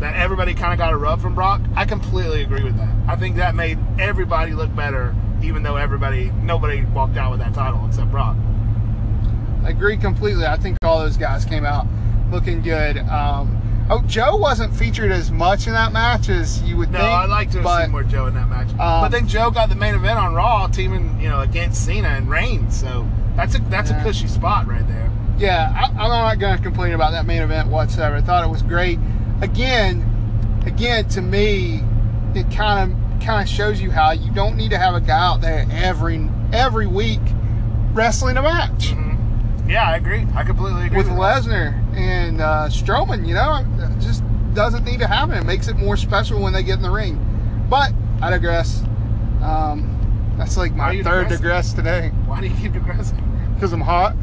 that 0.00 0.16
everybody 0.16 0.52
kind 0.54 0.72
of 0.72 0.78
got 0.78 0.92
a 0.92 0.96
rub 0.96 1.20
from 1.22 1.34
Brock. 1.34 1.60
I 1.76 1.84
completely 1.86 2.42
agree 2.42 2.64
with 2.64 2.76
that. 2.76 2.92
I 3.08 3.16
think 3.16 3.36
that 3.36 3.54
made 3.54 3.78
everybody 3.98 4.52
look 4.52 4.74
better, 4.74 5.14
even 5.40 5.62
though 5.62 5.76
everybody, 5.76 6.30
nobody 6.42 6.82
walked 6.86 7.16
out 7.16 7.30
with 7.30 7.38
that 7.40 7.54
title 7.54 7.86
except 7.86 8.10
Brock. 8.10 8.36
I 9.62 9.70
agree 9.70 9.96
completely. 9.96 10.44
I 10.44 10.56
think 10.56 10.76
all 10.82 10.98
those 10.98 11.16
guys 11.16 11.44
came 11.44 11.64
out 11.64 11.86
looking 12.30 12.60
good. 12.60 12.98
Um, 12.98 13.60
oh, 13.90 14.02
Joe 14.06 14.36
wasn't 14.36 14.74
featured 14.74 15.10
as 15.12 15.30
much 15.30 15.66
in 15.66 15.72
that 15.72 15.92
match 15.92 16.28
as 16.28 16.62
you 16.62 16.76
would 16.76 16.90
No, 16.90 16.98
think. 16.98 17.10
I'd 17.10 17.28
like 17.30 17.50
to 17.50 17.56
have 17.58 17.64
but, 17.64 17.82
seen 17.82 17.90
more 17.92 18.02
Joe 18.02 18.26
in 18.26 18.34
that 18.34 18.48
match. 18.48 18.68
Um, 18.70 18.78
but 19.02 19.08
then 19.10 19.26
Joe 19.28 19.50
got 19.50 19.68
the 19.68 19.74
main 19.76 19.94
event 19.94 20.18
on 20.18 20.34
Raw, 20.34 20.66
teaming 20.68 21.18
you 21.20 21.28
know 21.28 21.40
against 21.40 21.84
Cena 21.84 22.08
and 22.08 22.28
Reigns. 22.28 22.78
So 22.78 23.08
that's 23.36 23.54
a 23.54 23.58
that's 23.70 23.90
Yeah. 23.90 24.00
a 24.00 24.04
cushy 24.04 24.28
spot 24.28 24.66
right 24.66 24.86
there. 24.88 25.10
Yeah, 25.36 25.72
I, 25.76 25.86
I'm 25.88 26.08
not 26.10 26.38
going 26.38 26.56
to 26.56 26.62
complain 26.62 26.92
about 26.92 27.10
that 27.12 27.26
main 27.26 27.42
event 27.42 27.68
whatsoever. 27.68 28.16
I 28.16 28.20
thought 28.20 28.44
it 28.44 28.50
was 28.50 28.62
great. 28.62 29.00
Again, 29.42 30.62
again, 30.64 31.08
to 31.08 31.20
me, 31.20 31.82
it 32.34 32.50
kind 32.52 32.92
of 32.92 32.98
kind 33.24 33.42
of 33.42 33.48
shows 33.48 33.80
you 33.80 33.90
how 33.90 34.12
you 34.12 34.30
don't 34.32 34.56
need 34.56 34.70
to 34.70 34.78
have 34.78 34.94
a 34.94 35.00
guy 35.00 35.18
out 35.18 35.40
there 35.40 35.66
every 35.72 36.28
every 36.52 36.86
week 36.86 37.20
wrestling 37.92 38.36
a 38.36 38.42
match. 38.42 38.92
Mhm. 38.92 39.68
Yeah, 39.68 39.88
I 39.88 39.96
agree. 39.96 40.26
I 40.34 40.42
completely 40.44 40.86
agree 40.86 40.98
with 40.98 41.08
with. 41.08 41.18
Lesnar 41.18 41.74
and 41.96 42.40
uh, 42.40 42.68
Strowman, 42.68 43.26
you 43.26 43.34
know, 43.34 43.64
just 44.00 44.22
doesn't 44.54 44.84
need 44.84 45.00
to 45.00 45.06
happen. 45.06 45.36
It 45.36 45.44
makes 45.44 45.68
it 45.68 45.76
more 45.76 45.96
special 45.96 46.40
when 46.40 46.52
they 46.52 46.62
get 46.62 46.76
in 46.76 46.82
the 46.82 46.90
ring. 46.90 47.18
But 47.68 47.92
I 48.20 48.30
digress. 48.30 48.82
Um, 49.42 50.34
that's 50.38 50.56
like 50.56 50.74
my 50.74 51.02
third 51.02 51.28
digress 51.28 51.74
today 51.74 52.08
Why 52.26 52.40
do 52.40 52.48
you 52.48 52.56
keep 52.56 52.72
digressing? 52.72 53.52
because 53.54 53.72
I'm 53.72 53.80
hot. 53.80 54.16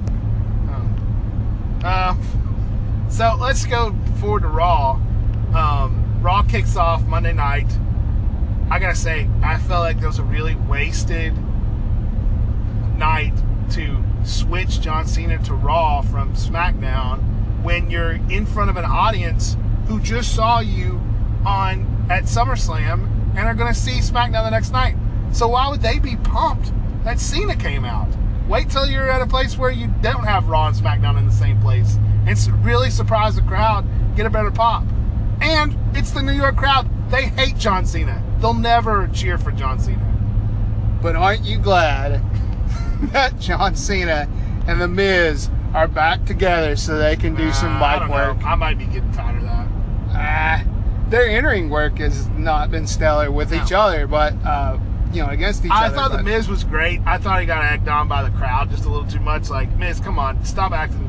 Oh. 1.84 1.88
Um, 1.88 3.08
so 3.10 3.38
let's 3.40 3.66
go 3.66 3.96
forward 4.20 4.42
to 4.42 4.48
Raw. 4.48 4.94
Um, 5.56 6.20
Raw 6.22 6.44
kicks 6.44 6.76
off 6.76 7.06
Monday 7.06 7.34
night. 7.34 7.72
I 8.70 8.80
gotta 8.80 8.96
say, 8.96 9.30
I 9.44 9.58
felt 9.58 9.82
like 9.82 10.00
there 10.00 10.08
was 10.08 10.20
a 10.20 10.24
really 10.24 10.56
wasted 10.56 11.34
night 12.98 13.34
to 13.72 14.04
switch 14.24 14.82
John 14.82 15.08
Cena 15.08 15.42
to 15.44 15.54
Raw 15.54 16.02
from 16.02 16.34
SmackDown 16.36 17.41
when 17.64 17.90
you're 17.90 18.14
in 18.30 18.46
front 18.46 18.70
of 18.70 18.78
an 18.78 18.86
audience 18.86 19.58
who 19.88 20.00
just 20.00 20.36
saw 20.36 20.60
you 20.60 21.02
on 21.46 21.86
at 22.10 22.24
SummerSlam 22.24 23.08
and 23.36 23.40
are 23.40 23.54
going 23.54 23.74
to 23.74 23.80
see 23.80 24.00
SmackDown 24.00 24.44
the 24.44 24.50
next 24.50 24.72
night. 24.72 24.96
So 25.32 25.48
why 25.50 25.70
would 25.70 25.82
they 25.82 26.00
be 26.00 26.16
pumped 26.18 26.72
that 27.04 27.20
Cena 27.20 27.56
came 27.56 27.86
out? 27.86 28.10
Wait 28.48 28.70
till 28.70 28.86
you're 28.86 29.10
at 29.10 29.22
a 29.22 29.28
place 29.28 29.58
where 29.58 29.72
you 29.72 29.88
don't 30.02 30.26
have 30.26 30.48
Raw 30.48 30.68
and 30.68 30.76
SmackDown 30.76 31.18
in 31.18 31.26
the 31.26 31.32
same 31.32 31.60
place 31.62 31.98
and 32.28 32.66
really 32.66 32.90
surprise 32.90 33.36
the 33.36 33.42
crowd, 33.44 33.86
get 34.16 34.26
a 34.26 34.30
better 34.30 34.52
pop. 34.52 34.84
And 35.42 35.78
it's 35.96 36.12
the 36.12 36.22
New 36.22 36.34
York 36.34 36.58
crowd. 36.58 36.88
They 37.10 37.24
hate 37.24 37.58
John 37.58 37.86
Cena. 37.86 38.22
They'll 38.40 38.54
never 38.54 39.08
cheer 39.08 39.38
for 39.38 39.52
John 39.52 39.80
Cena. 39.80 40.08
But 41.02 41.16
aren't 41.16 41.44
you 41.44 41.58
glad 41.58 42.22
that 43.12 43.40
John 43.40 43.76
Cena 43.76 44.30
and 44.68 44.80
The 44.80 44.88
Miz 44.88 45.50
are 45.74 45.88
back 45.88 46.26
together 46.26 46.76
so 46.76 46.98
they 46.98 47.16
can 47.16 47.36
do 47.36 47.52
some 47.54 47.82
Uh, 47.82 47.86
I 47.86 48.10
work? 48.10 48.40
know. 48.42 48.46
I 48.46 48.56
might 48.56 48.78
be 48.78 48.86
getting 48.86 49.12
tired 49.12 49.38
of 49.38 49.44
that. 49.44 49.68
Ah, 50.14 50.64
their 51.10 51.28
entering 51.30 51.70
work 51.70 51.98
has 52.00 52.28
not 52.30 52.70
been 52.72 52.86
stellar 52.88 53.32
with 53.32 53.54
each 53.54 53.72
other, 53.72 54.08
but 54.08 54.34
uh, 54.46 54.78
you 55.14 55.22
know 55.24 55.30
against 55.30 55.64
each 55.66 55.72
I 55.72 55.86
other. 55.88 55.96
I 55.96 55.98
thought 55.98 56.12
the 56.12 56.18
but- 56.18 56.26
Miz 56.26 56.48
was 56.50 56.64
great. 56.64 57.02
I 57.06 57.18
thought 57.18 57.40
he 57.40 57.46
got 57.46 57.64
egged 57.64 57.88
on 57.88 58.08
by 58.08 58.24
the 58.24 58.30
crowd 58.38 58.70
just 58.72 58.86
a 58.86 58.90
little 58.90 59.08
too 59.10 59.20
much. 59.22 59.50
Like 59.50 59.76
Miz, 59.78 60.00
come 60.00 60.20
on, 60.20 60.44
stop 60.46 60.72
acting. 60.74 61.08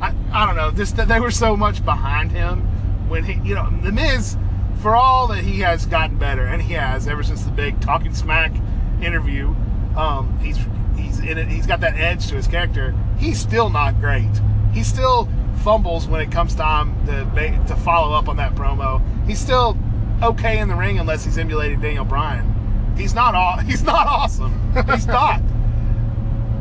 I, 0.00 0.12
I 0.32 0.46
don't 0.46 0.56
know. 0.56 0.70
That 0.70 1.08
they 1.08 1.20
were 1.20 1.30
so 1.30 1.56
much 1.56 1.84
behind 1.84 2.32
him 2.32 2.60
when 3.08 3.24
he, 3.24 3.34
you 3.48 3.54
know, 3.54 3.70
the 3.82 3.92
Miz, 3.92 4.36
for 4.80 4.96
all 4.96 5.26
that 5.28 5.44
he 5.44 5.60
has 5.60 5.86
gotten 5.86 6.16
better, 6.18 6.44
and 6.44 6.60
he 6.60 6.74
has 6.74 7.06
ever 7.06 7.22
since 7.22 7.42
the 7.44 7.50
big 7.50 7.80
talking 7.80 8.12
smack 8.14 8.52
interview. 9.00 9.54
Um, 9.96 10.38
he's 10.42 10.58
he's 10.96 11.18
in 11.20 11.38
it. 11.38 11.48
He's 11.48 11.66
got 11.66 11.80
that 11.80 11.96
edge 11.96 12.28
to 12.28 12.34
his 12.36 12.46
character. 12.46 12.94
He's 13.18 13.38
still 13.40 13.70
not 13.70 13.98
great. 14.00 14.30
He 14.72 14.82
still 14.82 15.28
fumbles 15.62 16.08
when 16.08 16.20
it 16.20 16.32
comes 16.32 16.54
time 16.54 16.94
to 17.06 17.24
to 17.68 17.76
follow 17.76 18.14
up 18.14 18.28
on 18.28 18.36
that 18.36 18.54
promo. 18.54 19.00
He's 19.26 19.38
still 19.38 19.76
okay 20.22 20.58
in 20.58 20.68
the 20.68 20.74
ring 20.74 20.98
unless 20.98 21.24
he's 21.24 21.38
emulating 21.38 21.80
Daniel 21.80 22.04
Bryan. 22.04 22.94
He's 22.96 23.14
not 23.14 23.34
aw- 23.34 23.58
he's 23.66 23.82
not 23.82 24.06
awesome. 24.06 24.52
He's 24.90 25.06
not. 25.06 25.40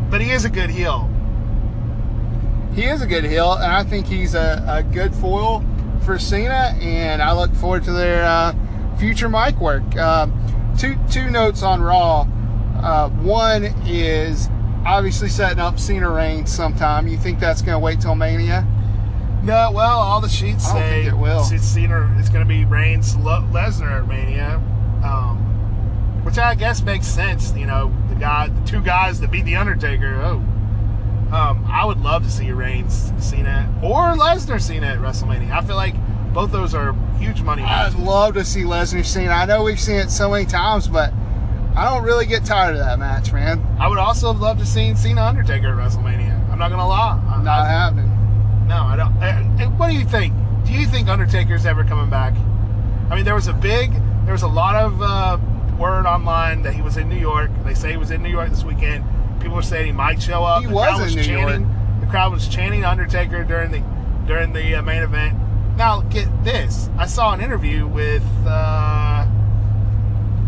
but 0.09 0.21
he 0.21 0.31
is 0.31 0.45
a 0.45 0.49
good 0.49 0.69
heel. 0.69 1.09
he 2.75 2.85
is 2.85 3.01
a 3.01 3.07
good 3.07 3.23
heel, 3.25 3.53
and 3.53 3.71
I 3.71 3.83
think 3.83 4.05
he's 4.07 4.33
a, 4.35 4.63
a 4.67 4.83
good 4.83 5.13
foil 5.15 5.63
for 6.05 6.17
Cena, 6.17 6.75
and 6.81 7.21
I 7.21 7.33
look 7.33 7.53
forward 7.55 7.83
to 7.85 7.91
their 7.91 8.23
uh, 8.25 8.53
future 8.97 9.29
mic 9.29 9.59
work. 9.59 9.83
Uh, 9.95 10.27
two 10.77 10.95
two 11.09 11.29
notes 11.29 11.63
on 11.63 11.81
Raw. 11.81 12.27
Uh, 12.83 13.09
one 13.09 13.65
is 13.85 14.49
obviously 14.85 15.29
setting 15.29 15.59
up 15.59 15.79
Cena 15.79 16.09
Reigns 16.09 16.51
sometime. 16.51 17.07
You 17.07 17.17
think 17.17 17.39
that's 17.39 17.61
going 17.61 17.75
to 17.75 17.79
wait 17.79 18.01
till 18.01 18.15
Mania? 18.15 18.65
No, 19.43 19.71
well, 19.71 19.99
all 19.99 20.21
the 20.21 20.29
sheets 20.29 20.67
I 20.69 20.73
don't 20.73 20.81
say 20.81 21.03
think 21.03 21.13
it 21.13 21.17
will. 21.17 21.41
it's 21.51 21.63
Cena. 21.63 22.15
It's 22.19 22.29
going 22.29 22.45
to 22.45 22.47
be 22.47 22.65
Reigns 22.65 23.15
Lo- 23.15 23.47
Lesnar 23.51 24.01
at 24.01 24.07
Mania, 24.07 24.55
um, 25.03 25.37
which 26.23 26.37
I 26.37 26.53
guess 26.55 26.81
makes 26.83 27.07
sense. 27.07 27.51
You 27.55 27.65
know, 27.65 27.91
the 28.09 28.15
guy, 28.15 28.49
the 28.49 28.65
two 28.67 28.81
guys 28.81 29.19
that 29.21 29.31
beat 29.31 29.45
the 29.45 29.55
Undertaker. 29.55 30.15
Oh, 30.21 30.37
um, 31.35 31.65
I 31.67 31.85
would 31.85 32.01
love 32.01 32.23
to 32.23 32.29
see 32.29 32.51
Reigns 32.51 33.11
Cena 33.19 33.73
or 33.81 34.13
Lesnar 34.13 34.61
Cena 34.61 34.87
at 34.87 34.99
WrestleMania. 34.99 35.51
I 35.51 35.61
feel 35.61 35.75
like 35.75 35.95
both 36.33 36.51
those 36.51 36.73
are 36.73 36.93
huge 37.17 37.41
money 37.41 37.61
I'd 37.63 37.93
love 37.95 38.35
to 38.35 38.45
see 38.45 38.61
Lesnar 38.61 39.05
Cena. 39.05 39.31
I 39.31 39.45
know 39.45 39.63
we've 39.63 39.79
seen 39.79 39.97
it 39.97 40.11
so 40.11 40.29
many 40.29 40.45
times, 40.45 40.87
but 40.87 41.13
I 41.75 41.85
don't 41.89 42.03
really 42.03 42.25
get 42.25 42.43
tired 42.45 42.73
of 42.75 42.79
that 42.79 42.99
match, 42.99 43.31
man. 43.31 43.65
I 43.79 43.87
would 43.87 43.97
also 43.97 44.31
have 44.33 44.41
loved 44.41 44.59
to 44.59 44.65
see 44.65 44.93
Cena 44.95 45.23
Undertaker 45.23 45.67
at 45.69 45.75
WrestleMania. 45.75 46.49
I'm 46.51 46.59
not 46.59 46.69
gonna 46.69 46.87
lie. 46.87 47.19
I'm 47.29 47.43
Not 47.43 47.61
I- 47.61 47.69
happening. 47.69 48.07
No, 48.67 48.83
I 48.83 48.95
don't. 48.95 49.13
Uh, 49.21 49.63
uh, 49.65 49.69
what 49.71 49.89
do 49.89 49.95
you 49.95 50.05
think? 50.05 50.33
Do 50.65 50.73
you 50.73 50.85
think 50.85 51.07
Undertaker's 51.09 51.65
ever 51.65 51.83
coming 51.83 52.09
back? 52.09 52.33
I 53.09 53.15
mean, 53.15 53.25
there 53.25 53.35
was 53.35 53.47
a 53.47 53.53
big, 53.53 53.91
there 54.25 54.33
was 54.33 54.43
a 54.43 54.47
lot 54.47 54.75
of 54.75 55.01
uh, 55.01 55.37
word 55.77 56.05
online 56.05 56.61
that 56.61 56.73
he 56.73 56.81
was 56.81 56.95
in 56.97 57.09
New 57.09 57.17
York. 57.19 57.51
They 57.65 57.73
say 57.73 57.91
he 57.91 57.97
was 57.97 58.11
in 58.11 58.21
New 58.23 58.29
York 58.29 58.49
this 58.49 58.63
weekend. 58.63 59.03
People 59.41 59.55
were 59.57 59.61
saying 59.61 59.87
he 59.87 59.91
might 59.91 60.21
show 60.21 60.43
up. 60.43 60.61
He 60.61 60.67
the 60.67 60.73
was 60.73 60.87
crowd 60.99 61.07
in 61.09 61.15
New 61.15 61.23
chanting. 61.23 61.99
The 62.01 62.07
crowd 62.07 62.31
was 62.31 62.47
chanting 62.47 62.85
Undertaker 62.85 63.43
during 63.43 63.71
the 63.71 63.83
during 64.27 64.53
the 64.53 64.75
uh, 64.75 64.81
main 64.83 65.01
event. 65.03 65.37
Now 65.77 66.01
get 66.01 66.27
this. 66.43 66.89
I 66.97 67.07
saw 67.07 67.33
an 67.33 67.41
interview 67.41 67.87
with. 67.87 68.23
Uh, 68.45 69.20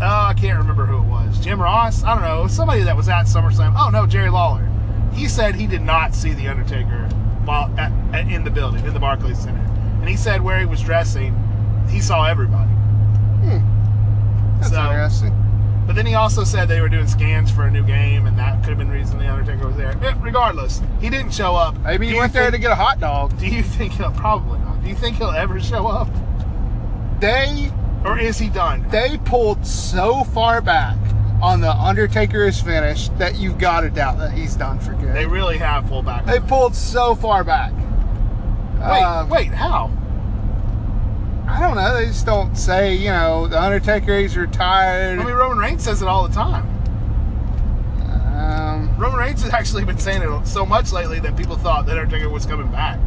oh, 0.02 0.26
I 0.28 0.34
can't 0.34 0.58
remember 0.58 0.86
who 0.86 0.98
it 0.98 1.06
was. 1.08 1.38
Jim 1.40 1.60
Ross? 1.60 2.02
I 2.02 2.14
don't 2.14 2.22
know. 2.22 2.46
Somebody 2.46 2.82
that 2.82 2.96
was 2.96 3.08
at 3.08 3.26
SummerSlam. 3.26 3.74
Oh 3.78 3.90
no, 3.90 4.06
Jerry 4.06 4.30
Lawler. 4.30 4.68
He 5.12 5.28
said 5.28 5.54
he 5.54 5.66
did 5.66 5.82
not 5.82 6.14
see 6.14 6.32
the 6.32 6.48
Undertaker 6.48 7.08
while 7.44 7.70
at, 7.78 7.92
at, 8.14 8.26
in 8.30 8.42
the 8.44 8.50
building 8.50 8.84
in 8.84 8.94
the 8.94 9.00
Barclays 9.00 9.38
Center, 9.38 9.60
and 10.00 10.08
he 10.08 10.16
said 10.16 10.40
where 10.42 10.58
he 10.58 10.66
was 10.66 10.80
dressing, 10.82 11.34
he 11.90 12.00
saw 12.00 12.24
everybody. 12.24 12.70
That's 14.60 14.70
So- 14.70 14.80
interesting. 14.82 15.40
But 15.86 15.96
then 15.96 16.06
he 16.06 16.14
also 16.14 16.44
said 16.44 16.68
they 16.68 16.80
were 16.80 16.88
doing 16.88 17.06
scans 17.06 17.50
for 17.50 17.64
a 17.66 17.70
new 17.70 17.82
game, 17.82 18.26
and 18.26 18.38
that 18.38 18.60
could 18.60 18.70
have 18.70 18.78
been 18.78 18.88
the 18.88 18.94
reason 18.94 19.18
the 19.18 19.30
Undertaker 19.30 19.66
was 19.66 19.76
there. 19.76 19.90
Eh, 20.02 20.14
regardless, 20.18 20.80
he 20.98 21.10
didn't 21.10 21.34
show 21.34 21.54
up. 21.54 21.78
Maybe 21.80 22.08
he 22.08 22.14
went 22.14 22.32
there 22.32 22.50
to 22.50 22.56
get 22.56 22.70
a 22.70 22.74
hot 22.74 23.00
dog. 23.00 23.38
Do 23.38 23.46
you 23.46 23.62
think 23.62 23.92
he'll 23.92 24.10
probably 24.12 24.58
not? 24.60 24.82
Do 24.82 24.88
you 24.88 24.94
think 24.94 25.16
he'll 25.18 25.28
ever 25.28 25.60
show 25.60 25.86
up, 25.86 26.08
They 27.20 27.70
or 28.04 28.18
is 28.18 28.38
he 28.38 28.48
done? 28.48 28.86
they 28.90 29.18
pulled 29.24 29.64
so 29.66 30.24
far 30.24 30.60
back 30.60 30.96
on 31.42 31.60
the 31.60 31.70
Undertaker 31.72 32.44
is 32.46 32.60
finished 32.60 33.16
that 33.18 33.36
you've 33.36 33.58
got 33.58 33.80
to 33.80 33.90
doubt 33.90 34.18
that 34.18 34.32
he's 34.32 34.54
done 34.56 34.78
for 34.78 34.92
good. 34.94 35.14
They 35.14 35.26
really 35.26 35.58
have 35.58 35.86
pulled 35.86 36.06
back. 36.06 36.24
They 36.24 36.40
pulled 36.40 36.74
so 36.74 37.14
far 37.14 37.44
back. 37.44 37.72
wait, 37.72 39.02
Um, 39.02 39.28
wait, 39.28 39.48
how? 39.48 39.90
I 41.46 41.60
don't 41.60 41.74
know. 41.76 41.94
They 41.94 42.06
just 42.06 42.24
don't 42.24 42.56
say, 42.56 42.94
you 42.94 43.10
know, 43.10 43.46
the 43.48 43.60
Undertaker 43.60 44.18
he's 44.18 44.36
retired. 44.36 45.18
I 45.18 45.24
mean, 45.24 45.34
Roman 45.34 45.58
Reigns 45.58 45.82
says 45.84 46.00
it 46.00 46.08
all 46.08 46.26
the 46.26 46.34
time. 46.34 46.64
um, 48.00 48.96
Roman 48.98 49.18
Reigns 49.20 49.42
has 49.42 49.52
actually 49.52 49.84
been 49.84 49.98
saying 49.98 50.22
it 50.22 50.46
so 50.46 50.64
much 50.64 50.92
lately 50.92 51.20
that 51.20 51.36
people 51.36 51.56
thought 51.56 51.84
that 51.86 51.98
Undertaker 51.98 52.30
was 52.30 52.46
coming 52.46 52.68
back. 52.70 52.98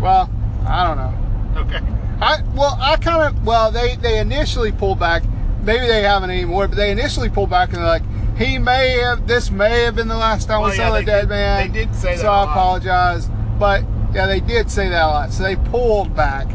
well, 0.00 0.30
I 0.66 0.86
don't 0.86 0.96
know. 0.96 1.60
Okay. 1.62 1.80
I 2.20 2.42
well, 2.54 2.76
I 2.80 2.96
kind 2.96 3.22
of 3.36 3.44
well, 3.46 3.70
they 3.70 3.96
they 3.96 4.18
initially 4.18 4.72
pulled 4.72 4.98
back. 4.98 5.22
Maybe 5.62 5.86
they 5.86 6.02
haven't 6.02 6.30
anymore, 6.30 6.66
but 6.68 6.76
they 6.76 6.90
initially 6.90 7.28
pulled 7.28 7.50
back 7.50 7.68
and 7.70 7.78
they're 7.78 7.84
like, 7.84 8.02
he 8.36 8.58
may 8.58 8.98
have 9.00 9.26
this 9.26 9.50
may 9.50 9.82
have 9.82 9.96
been 9.96 10.08
the 10.08 10.16
last 10.16 10.46
time 10.48 10.60
Well, 10.62 10.70
we 10.70 10.76
yeah, 10.78 10.88
saw 10.88 10.94
the 10.96 11.04
dead 11.04 11.20
did- 11.22 11.28
man. 11.28 11.72
they 11.72 11.84
did 11.84 11.94
say 11.94 12.14
that 12.14 12.20
So 12.22 12.30
I 12.30 12.44
apologize, 12.44 13.28
but 13.58 13.82
yeah, 14.14 14.26
they 14.26 14.40
did 14.40 14.70
say 14.70 14.88
that 14.88 15.02
a 15.02 15.06
lot. 15.06 15.32
So 15.32 15.42
they 15.42 15.56
pulled 15.56 16.14
back, 16.16 16.46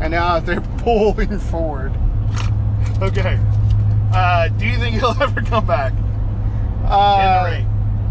and 0.00 0.12
now 0.12 0.38
they're 0.40 0.60
pulling 0.78 1.38
forward. 1.38 1.92
Okay. 3.02 3.38
Uh, 4.14 4.48
do 4.48 4.66
you 4.66 4.76
think 4.78 4.96
he'll 5.00 5.16
ever 5.20 5.42
come 5.42 5.66
back 5.66 5.92
Uh. 6.84 7.62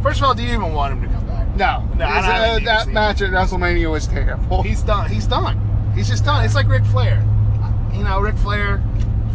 First 0.02 0.20
of 0.20 0.26
all, 0.26 0.34
do 0.34 0.42
you 0.44 0.54
even 0.54 0.74
want 0.74 0.94
him 0.94 1.02
to 1.08 1.08
come 1.16 1.28
back? 1.28 1.56
No, 1.56 1.88
No, 1.96 2.06
uh, 2.06 2.60
that 2.60 2.88
match 2.88 3.22
at 3.22 3.30
WrestleMania 3.30 3.92
was 3.92 4.08
terrible. 4.08 4.64
He's 4.64 4.82
done. 4.82 5.10
He's 5.12 5.28
done. 5.28 5.60
He's 5.96 6.08
just 6.08 6.24
done. 6.24 6.46
It's 6.46 6.56
like 6.56 6.68
Ric 6.68 6.86
Flair. 6.86 7.26
You 7.94 8.04
know, 8.04 8.20
Ric 8.20 8.36
Flair. 8.38 8.82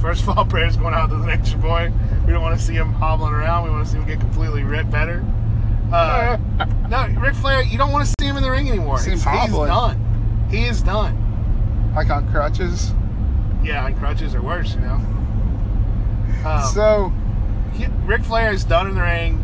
First 0.01 0.23
of 0.23 0.31
all, 0.31 0.45
prayers 0.47 0.77
going 0.77 0.95
out 0.95 1.11
to 1.11 1.17
the 1.17 1.27
Nature 1.27 1.59
Boy. 1.59 1.93
We 2.27 2.33
don't 2.33 2.43
want 2.43 2.59
to 2.59 2.65
see 2.65 2.75
him 2.75 2.93
hobbling 2.93 3.33
around. 3.33 3.65
We 3.65 3.71
want 3.71 3.87
to 3.87 3.93
see 3.93 3.99
him 3.99 4.07
get 4.07 4.21
completely 4.21 4.65
ripped 4.65 4.91
better. 4.91 5.25
Uh, 5.93 6.39
no, 6.89 7.07
Ric 7.21 7.35
Flair. 7.35 7.63
You 7.63 7.79
don't 7.79 7.93
want 7.93 8.07
to 8.07 8.15
see 8.21 8.27
him 8.27 8.37
in 8.37 8.43
the 8.43 8.51
ring 8.51 8.69
anymore. 8.69 8.99
He's, 8.99 9.23
he's 9.23 9.25
done. 9.25 10.47
He 10.51 10.65
is 10.65 10.83
done. 10.83 11.93
like 11.95 12.11
on 12.11 12.31
crutches. 12.31 12.93
Yeah, 13.63 13.87
and 13.87 13.97
crutches 13.99 14.35
are 14.35 14.43
worse. 14.43 14.75
You 14.75 14.81
know. 14.81 15.01
Um, 16.45 16.63
so 16.73 17.13
he, 17.75 17.87
Ric 18.07 18.23
Flair 18.23 18.53
is 18.53 18.65
done 18.65 18.89
in 18.89 18.95
the 18.95 19.03
ring. 19.03 19.43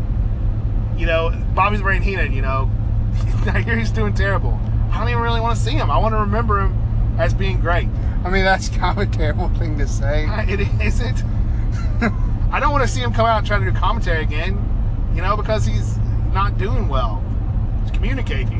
You 0.97 1.05
know, 1.05 1.31
Bobby 1.53 1.77
the 1.77 1.83
Brain 1.83 2.01
Heenan. 2.01 2.33
You 2.33 2.41
know, 2.41 2.71
I 3.45 3.61
hear 3.61 3.77
he's 3.77 3.91
doing 3.91 4.13
terrible. 4.13 4.59
I 4.91 4.99
don't 4.99 5.09
even 5.09 5.21
really 5.21 5.41
want 5.41 5.57
to 5.57 5.63
see 5.63 5.71
him. 5.71 5.91
I 5.91 5.97
want 5.97 6.13
to 6.13 6.19
remember 6.19 6.59
him 6.59 6.82
as 7.17 7.33
being 7.33 7.59
great. 7.59 7.87
I 8.25 8.29
mean, 8.29 8.43
that's 8.43 8.69
kind 8.77 8.97
of 8.97 9.07
a 9.07 9.11
terrible 9.11 9.49
thing 9.49 9.77
to 9.77 9.87
say. 9.87 10.25
It 10.47 10.59
isn't. 10.81 11.23
I 12.51 12.59
don't 12.59 12.71
want 12.71 12.83
to 12.83 12.87
see 12.87 13.01
him 13.01 13.11
come 13.13 13.25
out 13.25 13.39
and 13.39 13.47
try 13.47 13.57
to 13.59 13.65
do 13.65 13.71
commentary 13.71 14.21
again, 14.21 14.57
you 15.15 15.21
know, 15.21 15.35
because 15.35 15.65
he's 15.65 15.97
not 16.33 16.57
doing 16.57 16.87
well. 16.87 17.23
He's 17.81 17.91
communicating. 17.91 18.59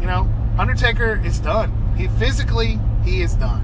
You 0.00 0.06
know, 0.06 0.28
Undertaker 0.58 1.20
is 1.24 1.38
done. 1.40 1.72
He 1.96 2.06
physically, 2.08 2.78
he 3.04 3.22
is 3.22 3.34
done. 3.34 3.62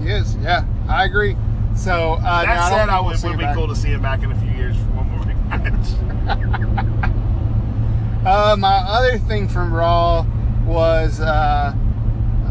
He 0.00 0.10
is, 0.10 0.36
yeah, 0.36 0.64
I 0.88 1.04
agree. 1.04 1.36
So 1.74 2.14
uh, 2.14 2.44
That 2.44 2.68
said, 2.70 2.76
don't 2.86 2.90
I 2.90 3.00
would, 3.00 3.18
see 3.18 3.28
would 3.28 3.38
be 3.38 3.44
back. 3.44 3.56
cool 3.56 3.68
to 3.68 3.74
see 3.76 3.88
him 3.88 4.02
back 4.02 4.22
in 4.22 4.30
a 4.30 4.38
few 4.40 4.50
years 4.52 4.76
for 4.76 4.82
one 5.02 5.08
more 5.10 5.24
match. 5.58 7.06
Uh, 8.22 8.54
my 8.58 8.74
other 8.86 9.16
thing 9.16 9.48
from 9.48 9.72
Raw 9.72 10.26
was, 10.66 11.20
uh, 11.20 11.72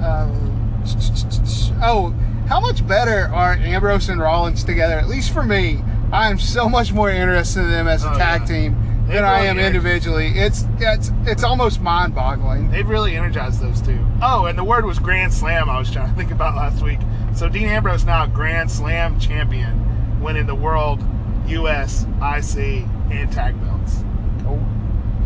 uh, 0.10 1.84
oh, 1.84 2.12
how 2.48 2.60
much 2.60 2.86
better 2.88 3.30
are 3.34 3.54
Ambrose 3.54 4.10
and 4.10 4.20
Rollins 4.20 4.64
together? 4.64 4.96
At 4.96 5.08
least 5.08 5.32
for 5.32 5.44
me, 5.44 5.82
I 6.12 6.30
am 6.30 6.40
so 6.40 6.68
much 6.68 6.92
more 6.92 7.10
interested 7.10 7.62
in 7.62 7.70
them 7.72 7.88
as 7.88 8.04
a 8.04 8.12
Oh, 8.12 8.18
tag 8.18 8.42
yeah. 8.42 8.48
team 8.48 9.06
than 9.08 9.24
I 9.24 9.42
am 9.46 9.60
individually. 9.60 10.28
It's 10.36 10.66
it's 10.80 11.12
it's 11.26 11.44
almost 11.44 11.82
mind-boggling. 11.82 12.72
They've 12.72 12.88
really 12.88 13.16
energized 13.16 13.60
those 13.62 13.82
two. 13.82 14.00
Oh, 14.22 14.46
and 14.46 14.58
the 14.58 14.64
word 14.64 14.86
was 14.86 15.00
Grand 15.00 15.34
Slam. 15.34 15.70
I 15.70 15.80
was 15.80 15.92
trying 15.92 16.10
to 16.10 16.16
think 16.16 16.32
about 16.32 16.56
last 16.56 16.84
week. 16.84 17.00
So 17.36 17.48
Dean 17.50 17.68
Ambrose 17.68 18.06
now 18.06 18.26
Grand 18.26 18.70
Slam 18.72 19.20
champion, 19.20 20.20
winning 20.22 20.46
the 20.48 20.56
World, 20.56 21.04
U.S., 21.48 22.04
IC, 22.22 22.86
and 23.12 23.32
tag 23.32 23.60
belts. 23.64 23.98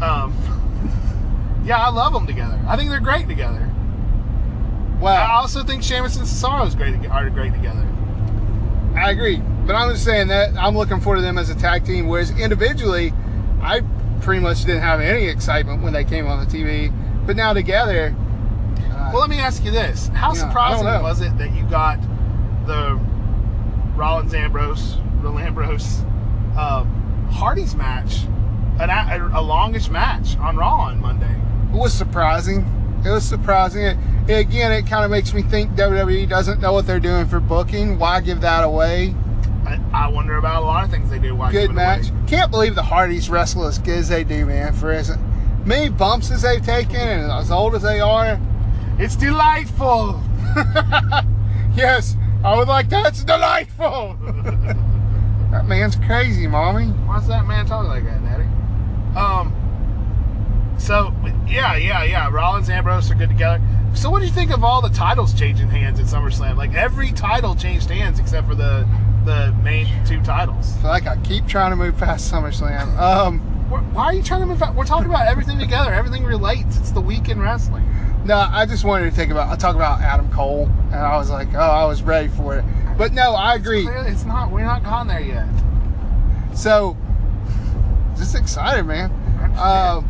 Um, 0.02 0.34
yeah, 1.66 1.80
I 1.80 1.90
love 1.90 2.14
them 2.14 2.28
together. 2.28 2.60
I 2.68 2.76
think 2.76 2.90
they're 2.90 3.00
great 3.00 3.28
together. 3.28 3.70
I 5.12 5.34
also 5.36 5.64
think 5.64 5.84
Sheamus 5.84 6.16
and 6.18 6.26
Cesaro 6.26 6.66
is 6.68 6.76
great 6.76 6.96
are 7.10 7.30
great 7.30 7.54
together. 7.54 7.88
I 8.96 9.12
agree. 9.12 9.38
But 9.66 9.76
I'm 9.76 9.92
just 9.92 10.04
saying 10.04 10.28
that 10.28 10.56
I'm 10.58 10.76
looking 10.76 11.00
forward 11.00 11.18
to 11.18 11.22
them 11.22 11.38
as 11.38 11.50
a 11.50 11.56
tag 11.56 11.86
team. 11.86 12.08
Whereas 12.08 12.32
individually, 12.40 13.14
I 13.62 13.82
pretty 14.22 14.42
much 14.42 14.66
didn't 14.66 14.82
have 14.82 15.00
any 15.02 15.28
excitement 15.28 15.82
when 15.84 15.94
they 15.94 16.04
came 16.04 16.28
on 16.28 16.40
the 16.40 16.46
TV. 16.46 16.94
But 17.26 17.36
now 17.36 17.54
together, 17.54 18.14
uh, 18.80 19.10
Well, 19.14 19.22
let 19.22 19.30
me 19.30 19.40
ask 19.40 19.64
you 19.64 19.72
this: 19.72 20.10
How 20.10 20.34
Yeah, 20.34 20.44
I 20.44 20.48
surprising 20.48 20.86
know. 20.86 21.02
was 21.02 21.22
it 21.22 21.38
that 21.38 21.54
you 21.54 21.64
got 21.64 22.00
the 22.66 23.00
Rollins 23.96 24.34
Ambrose, 24.34 24.98
Real 25.22 25.38
Ambrose, 25.40 26.04
uh, 26.58 26.84
Hardy's 27.32 27.76
match, 27.76 28.24
an, 28.80 28.90
a, 28.90 29.32
a 29.34 29.42
longish 29.42 29.90
match 29.90 30.38
on 30.38 30.56
Raw 30.58 30.76
on 30.82 31.00
Monday? 31.02 31.36
it 31.74 31.78
was 31.78 31.94
surprising. 31.94 32.64
It 33.06 33.10
was 33.10 33.24
surprising. 33.24 33.84
It, 34.28 34.34
again, 34.34 34.72
it 34.72 34.88
kind 34.88 35.04
of 35.06 35.12
makes 35.12 35.34
me 35.34 35.42
think 35.42 35.72
WWE 35.72 36.28
doesn't 36.30 36.62
know 36.62 36.72
what 36.74 36.88
they're 36.88 37.00
doing 37.00 37.26
for 37.28 37.40
booking. 37.40 38.00
Why 38.00 38.22
give 38.22 38.42
that 38.42 38.64
away? 38.64 39.14
I, 39.66 39.80
I 39.94 40.08
wonder 40.10 40.38
about 40.38 40.64
a 40.64 40.66
lot 40.66 40.84
of 40.86 40.92
things 40.92 41.10
they 41.10 41.20
do. 41.20 41.36
Why 41.36 41.52
give 41.52 41.62
Good 41.64 41.70
it 41.72 41.74
match. 41.74 42.10
away. 42.10 42.20
Can't 42.28 42.52
believe 42.52 42.76
the 42.76 42.84
Hardys 42.84 43.30
wrestle 43.30 43.66
as 43.66 43.80
good 43.80 43.98
as 44.00 44.10
they 44.10 44.24
do, 44.24 44.46
man. 44.46 44.74
For 44.74 44.92
as 44.92 45.12
many 45.66 45.90
bumps 45.90 46.32
as 46.32 46.42
they've 46.42 46.64
taken 46.64 46.96
and 46.96 47.32
as 47.32 47.52
old 47.52 47.76
as 47.76 47.82
they 47.82 48.00
are, 48.00 48.40
It's 49.00 49.16
delightful. 49.16 50.22
yes, 51.76 52.16
I 52.44 52.56
would 52.58 52.68
like 52.68 52.90
that's 52.90 53.24
delightful. 53.24 54.18
that 55.52 55.66
man's 55.68 55.96
crazy, 55.96 56.48
mommy. 56.48 56.86
Why's 56.88 57.28
that 57.28 57.46
man 57.48 57.66
talking 57.66 57.90
like 57.90 58.04
that, 58.06 58.24
Daddy? 58.24 58.44
Um. 59.18 59.54
So 60.78 61.14
yeah, 61.48 61.76
yeah, 61.76 62.04
yeah. 62.04 62.30
Rollins, 62.32 62.70
and 62.70 62.78
Ambrose 62.78 63.10
are 63.12 63.16
good 63.16 63.30
together. 63.30 63.62
So 63.94 64.10
what 64.10 64.20
do 64.20 64.26
you 64.26 64.32
think 64.32 64.52
of 64.52 64.64
all 64.64 64.82
the 64.82 64.90
titles 64.90 65.34
changing 65.34 65.70
hands 65.70 66.00
at 66.00 66.08
SummerSlam? 66.08 66.58
Like 66.58 66.74
every 66.74 67.12
title 67.12 67.56
changed 67.56 67.90
hands 67.90 68.20
except 68.20 68.48
for 68.48 68.56
the 68.56 68.88
the 69.26 69.56
main 69.64 69.88
two 70.06 70.22
titles. 70.24 70.76
I 70.78 70.82
feel 70.82 70.90
like 70.90 71.08
I 71.08 71.18
keep 71.18 71.48
trying 71.48 71.70
to 71.72 71.76
move 71.76 71.98
past 71.98 72.32
SummerSlam. 72.32 72.98
Um, 73.00 73.40
Why 73.94 74.06
are 74.06 74.14
you 74.14 74.22
trying 74.24 74.42
to 74.42 74.46
move? 74.48 74.62
out? 74.62 74.76
We're 74.76 74.86
talking 74.86 75.10
about 75.10 75.28
everything 75.28 75.58
together. 75.60 75.94
Everything 75.94 76.24
relates. 76.24 76.78
It's 76.78 76.92
the 76.92 77.02
week 77.02 77.30
in 77.30 77.40
wrestling. 77.40 77.86
no, 78.26 78.36
I 78.36 78.66
just 78.66 78.84
wanted 78.84 79.10
to 79.10 79.16
think 79.16 79.32
about. 79.32 79.50
I 79.50 79.56
talk 79.56 79.76
about 79.76 80.02
Adam 80.02 80.30
Cole, 80.32 80.66
and 80.88 80.96
I 80.96 81.16
was 81.18 81.30
like, 81.32 81.54
oh, 81.54 81.60
I 81.60 81.86
was 81.86 82.04
ready 82.04 82.28
for 82.28 82.58
it. 82.58 82.66
But 82.98 83.14
no, 83.14 83.34
I 83.34 83.56
agree. 83.56 83.84
Clearly, 83.84 84.12
it's 84.12 84.26
not. 84.26 84.52
We're 84.52 84.66
not 84.66 84.84
gone 84.84 85.08
there 85.08 85.22
yet. 85.22 85.48
So, 86.56 86.96
just 88.18 88.36
excited, 88.36 88.84
man. 88.86 89.10
Um, 89.58 90.08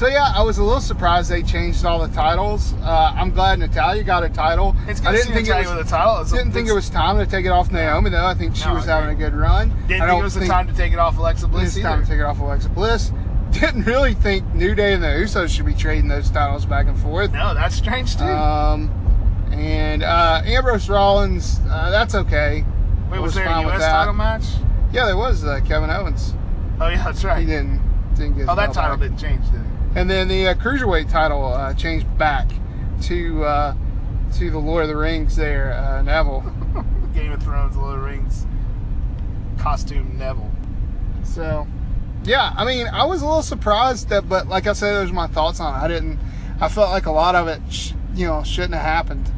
so 0.00 0.06
yeah, 0.06 0.32
I 0.34 0.42
was 0.42 0.56
a 0.56 0.64
little 0.64 0.80
surprised 0.80 1.30
they 1.30 1.42
changed 1.42 1.84
all 1.84 1.98
the 1.98 2.08
titles. 2.14 2.72
Uh, 2.82 3.12
I'm 3.14 3.30
glad 3.32 3.58
Natalya 3.58 4.02
got 4.02 4.24
a 4.24 4.30
title. 4.30 4.74
It's 4.88 5.02
I 5.02 5.04
good 5.04 5.10
to 5.10 5.12
didn't 5.12 5.26
see 5.26 5.32
think 5.34 5.48
it 5.48 5.68
was. 5.68 5.76
with 5.76 5.86
a 5.86 5.90
title. 5.90 6.22
It's, 6.22 6.32
Didn't 6.32 6.52
think 6.52 6.68
it 6.68 6.72
was 6.72 6.88
time 6.88 7.18
to 7.18 7.26
take 7.26 7.44
it 7.44 7.50
off 7.50 7.70
Naomi 7.70 8.08
though. 8.08 8.24
I 8.24 8.32
think 8.32 8.56
she 8.56 8.64
No, 8.64 8.76
was 8.76 8.88
I 8.88 8.98
having 8.98 9.10
a 9.10 9.14
good 9.14 9.34
run. 9.34 9.68
Didn't 9.88 10.00
I 10.00 10.08
think 10.08 10.20
it 10.20 10.22
was 10.22 10.32
the 10.32 10.40
think 10.40 10.52
time 10.52 10.66
to 10.68 10.72
take 10.72 10.94
it 10.94 10.98
off 10.98 11.18
Alexa 11.18 11.48
Bliss 11.48 11.76
it's 11.76 11.84
time 11.84 12.00
to 12.02 12.08
take 12.08 12.18
it 12.18 12.22
off 12.24 12.40
Alexa 12.40 12.70
Bliss. 12.70 13.12
Didn't 13.50 13.82
really 13.82 14.14
think 14.14 14.46
New 14.54 14.74
Day 14.74 14.94
and 14.94 15.02
the 15.02 15.08
Usos 15.08 15.54
should 15.54 15.66
be 15.66 15.74
trading 15.74 16.08
those 16.08 16.30
titles 16.30 16.64
back 16.64 16.86
and 16.86 16.98
forth. 16.98 17.32
No, 17.34 17.52
that's 17.52 17.74
strange 17.74 18.16
too. 18.16 18.24
Um, 18.24 18.88
and 19.52 20.02
uh, 20.02 20.40
Ambrose 20.46 20.88
Rollins, 20.88 21.60
uh, 21.68 21.90
that's 21.90 22.14
okay. 22.14 22.64
Wait, 23.10 23.18
I 23.18 23.20
was 23.20 23.34
there 23.34 23.46
a 23.46 23.60
U.S. 23.62 23.80
that. 23.80 23.92
title 23.92 24.14
match? 24.14 24.44
Yeah, 24.94 25.04
there 25.04 25.16
was 25.18 25.44
uh, 25.44 25.60
Kevin 25.66 25.90
Owens. 25.90 26.32
Oh 26.80 26.88
yeah, 26.88 27.04
that's 27.04 27.20
He 27.20 27.26
right. 27.26 27.46
didn't 27.46 27.82
didn't 28.14 28.38
get. 28.38 28.48
Oh, 28.48 28.54
that 28.54 28.72
title 28.72 28.96
back. 28.96 29.10
didn't 29.10 29.18
change, 29.18 29.44
did 29.50 29.60
it? 29.60 29.66
And 29.94 30.08
then 30.08 30.28
the 30.28 30.48
uh, 30.48 30.54
cruiserweight 30.54 31.10
title 31.10 31.44
uh, 31.44 31.74
changed 31.74 32.06
back 32.16 32.48
to 33.02 33.44
uh, 33.44 33.74
to 34.34 34.50
the 34.50 34.58
Lord 34.58 34.84
of 34.84 34.88
the 34.88 34.96
Rings. 34.96 35.36
There, 35.36 35.72
uh, 35.72 36.02
Neville. 36.02 36.44
Game 37.14 37.32
of 37.32 37.42
Thrones, 37.42 37.76
Lord 37.76 37.94
of 37.94 38.00
the 38.00 38.06
Rings, 38.06 38.46
costume 39.58 40.16
Neville. 40.16 40.50
So, 41.24 41.66
yeah, 42.22 42.54
I 42.56 42.64
mean, 42.64 42.86
I 42.86 43.04
was 43.04 43.22
a 43.22 43.26
little 43.26 43.42
surprised 43.42 44.08
that, 44.10 44.28
but 44.28 44.46
like 44.46 44.66
I 44.66 44.74
said, 44.74 44.94
those 44.94 45.10
are 45.10 45.14
my 45.14 45.26
thoughts 45.26 45.58
on 45.58 45.74
it. 45.74 45.84
I 45.84 45.88
didn't. 45.88 46.18
I 46.60 46.68
felt 46.68 46.90
like 46.90 47.06
a 47.06 47.12
lot 47.12 47.34
of 47.34 47.48
it, 47.48 47.60
sh- 47.70 47.92
you 48.14 48.26
know, 48.26 48.44
shouldn't 48.44 48.74
have 48.74 48.82
happened. 48.82 49.30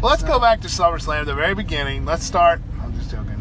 Well, 0.00 0.10
let's 0.10 0.22
go 0.22 0.40
back 0.40 0.60
to 0.62 0.68
SummerSlam, 0.68 1.26
the 1.26 1.34
very 1.34 1.54
beginning. 1.54 2.04
Let's 2.04 2.24
start. 2.24 2.60
I'm 2.82 2.96
just 2.98 3.10
joking. 3.10 3.34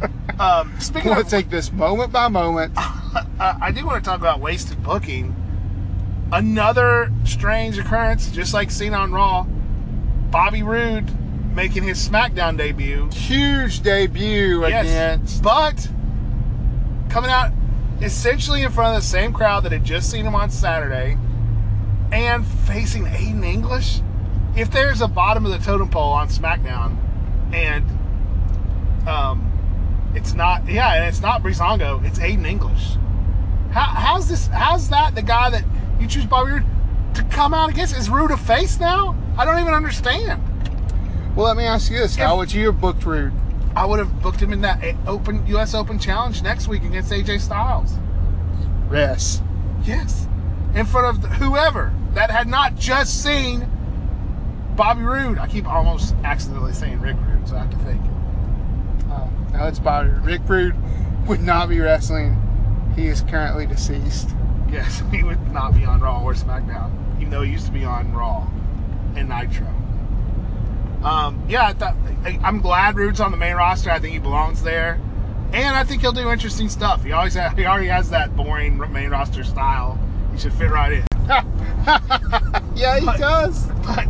Um, 0.40 0.72
I 0.74 0.78
speaking 0.80 1.10
want 1.10 1.20
of, 1.20 1.28
to 1.28 1.30
take 1.30 1.48
this 1.48 1.70
moment 1.70 2.10
by 2.10 2.26
moment. 2.26 2.72
uh, 2.76 3.22
I 3.38 3.70
do 3.70 3.86
want 3.86 4.02
to 4.02 4.10
talk 4.10 4.18
about 4.18 4.40
wasted 4.40 4.82
booking. 4.82 5.32
Another 6.32 7.12
strange 7.24 7.78
occurrence, 7.78 8.30
just 8.30 8.54
like 8.54 8.70
seen 8.70 8.94
on 8.94 9.12
Raw. 9.12 9.44
Bobby 10.30 10.62
Roode 10.62 11.08
making 11.54 11.84
his 11.84 12.08
SmackDown 12.08 12.56
debut. 12.56 13.08
Huge 13.12 13.80
debut 13.82 14.66
Yes, 14.66 14.86
against. 14.86 15.42
but 15.42 15.88
coming 17.08 17.30
out 17.30 17.52
essentially 18.00 18.62
in 18.62 18.70
front 18.72 18.96
of 18.96 19.02
the 19.02 19.06
same 19.08 19.32
crowd 19.32 19.62
that 19.62 19.70
had 19.70 19.84
just 19.84 20.10
seen 20.10 20.26
him 20.26 20.34
on 20.34 20.50
Saturday, 20.50 21.16
and 22.10 22.44
facing 22.44 23.04
Aiden 23.04 23.44
English. 23.44 24.00
If 24.56 24.70
there's 24.70 25.00
a 25.00 25.08
bottom 25.08 25.46
of 25.46 25.52
the 25.52 25.58
totem 25.58 25.88
pole 25.88 26.12
on 26.12 26.28
SmackDown, 26.28 26.96
and 27.52 27.84
um, 29.08 30.12
it's 30.14 30.34
not, 30.34 30.68
yeah, 30.68 30.94
and 30.94 31.04
it's 31.04 31.20
not 31.20 31.42
Breezango, 31.42 32.04
it's 32.04 32.18
Aiden 32.18 32.46
English. 32.46 32.96
How, 33.70 33.82
how's 33.82 34.28
this? 34.28 34.48
How's 34.48 34.88
that 34.90 35.14
the 35.14 35.22
guy 35.22 35.50
that 35.50 35.64
you 36.04 36.10
choose 36.10 36.26
Bobby 36.26 36.52
Roode 36.52 36.64
to 37.14 37.22
come 37.24 37.54
out 37.54 37.70
against? 37.70 37.96
Is 37.96 38.08
Roode 38.08 38.30
a 38.30 38.36
face 38.36 38.78
now? 38.78 39.16
I 39.36 39.44
don't 39.44 39.58
even 39.58 39.74
understand. 39.74 40.42
Well, 41.34 41.46
let 41.46 41.56
me 41.56 41.64
ask 41.64 41.90
you 41.90 41.98
this: 41.98 42.14
How 42.16 42.36
would 42.36 42.52
you 42.52 42.66
have 42.66 42.80
booked 42.80 43.04
Roode? 43.04 43.32
I 43.74 43.84
would 43.86 43.98
have 43.98 44.22
booked 44.22 44.40
him 44.40 44.52
in 44.52 44.60
that 44.60 44.82
open 45.06 45.44
U.S. 45.48 45.74
Open 45.74 45.98
challenge 45.98 46.42
next 46.42 46.68
week 46.68 46.84
against 46.84 47.10
AJ 47.10 47.40
Styles. 47.40 47.94
Yes. 48.92 49.42
Yes, 49.84 50.28
in 50.74 50.86
front 50.86 51.24
of 51.24 51.30
whoever 51.32 51.92
that 52.14 52.30
had 52.30 52.48
not 52.48 52.76
just 52.76 53.22
seen 53.22 53.68
Bobby 54.76 55.02
Roode. 55.02 55.38
I 55.38 55.46
keep 55.46 55.66
almost 55.66 56.14
accidentally 56.24 56.72
saying 56.72 57.00
Rick 57.00 57.16
Rude, 57.20 57.46
so 57.46 57.56
I 57.56 57.60
have 57.60 57.70
to 57.70 57.76
think. 57.78 58.00
Oh, 59.08 59.12
uh, 59.12 59.58
no, 59.58 59.66
it's 59.66 59.78
Bobby. 59.78 60.08
Rick 60.08 60.42
Rude 60.46 60.74
would 61.26 61.42
not 61.42 61.68
be 61.68 61.80
wrestling. 61.80 62.40
He 62.96 63.06
is 63.06 63.20
currently 63.22 63.66
deceased. 63.66 64.30
Yes, 64.74 65.02
he 65.12 65.22
would 65.22 65.52
not 65.52 65.72
be 65.74 65.84
on 65.84 66.00
Raw 66.00 66.22
or 66.22 66.34
SmackDown, 66.34 66.90
even 67.18 67.30
though 67.30 67.42
he 67.42 67.52
used 67.52 67.66
to 67.66 67.72
be 67.72 67.84
on 67.84 68.12
Raw 68.12 68.46
and 69.16 69.28
Nitro. 69.28 69.68
Um, 71.04 71.44
yeah, 71.48 71.66
I 71.66 71.72
thought, 71.74 71.96
I, 72.24 72.40
I'm 72.42 72.60
glad 72.60 72.96
Roode's 72.96 73.20
on 73.20 73.30
the 73.30 73.36
main 73.36 73.54
roster. 73.54 73.90
I 73.90 73.98
think 73.98 74.14
he 74.14 74.18
belongs 74.18 74.62
there, 74.62 74.98
and 75.52 75.76
I 75.76 75.84
think 75.84 76.00
he'll 76.00 76.12
do 76.12 76.30
interesting 76.30 76.68
stuff. 76.68 77.04
He 77.04 77.12
always 77.12 77.34
ha 77.36 77.50
he 77.56 77.66
already 77.66 77.88
has 77.88 78.10
that 78.10 78.34
boring 78.34 78.78
main 78.92 79.10
roster 79.10 79.44
style. 79.44 79.98
He 80.32 80.38
should 80.38 80.52
fit 80.54 80.70
right 80.70 80.92
in. 80.92 81.04
Yeah, 82.74 82.98
he 82.98 83.06
But- 83.06 83.18
does. 83.18 83.66
But 83.86 84.08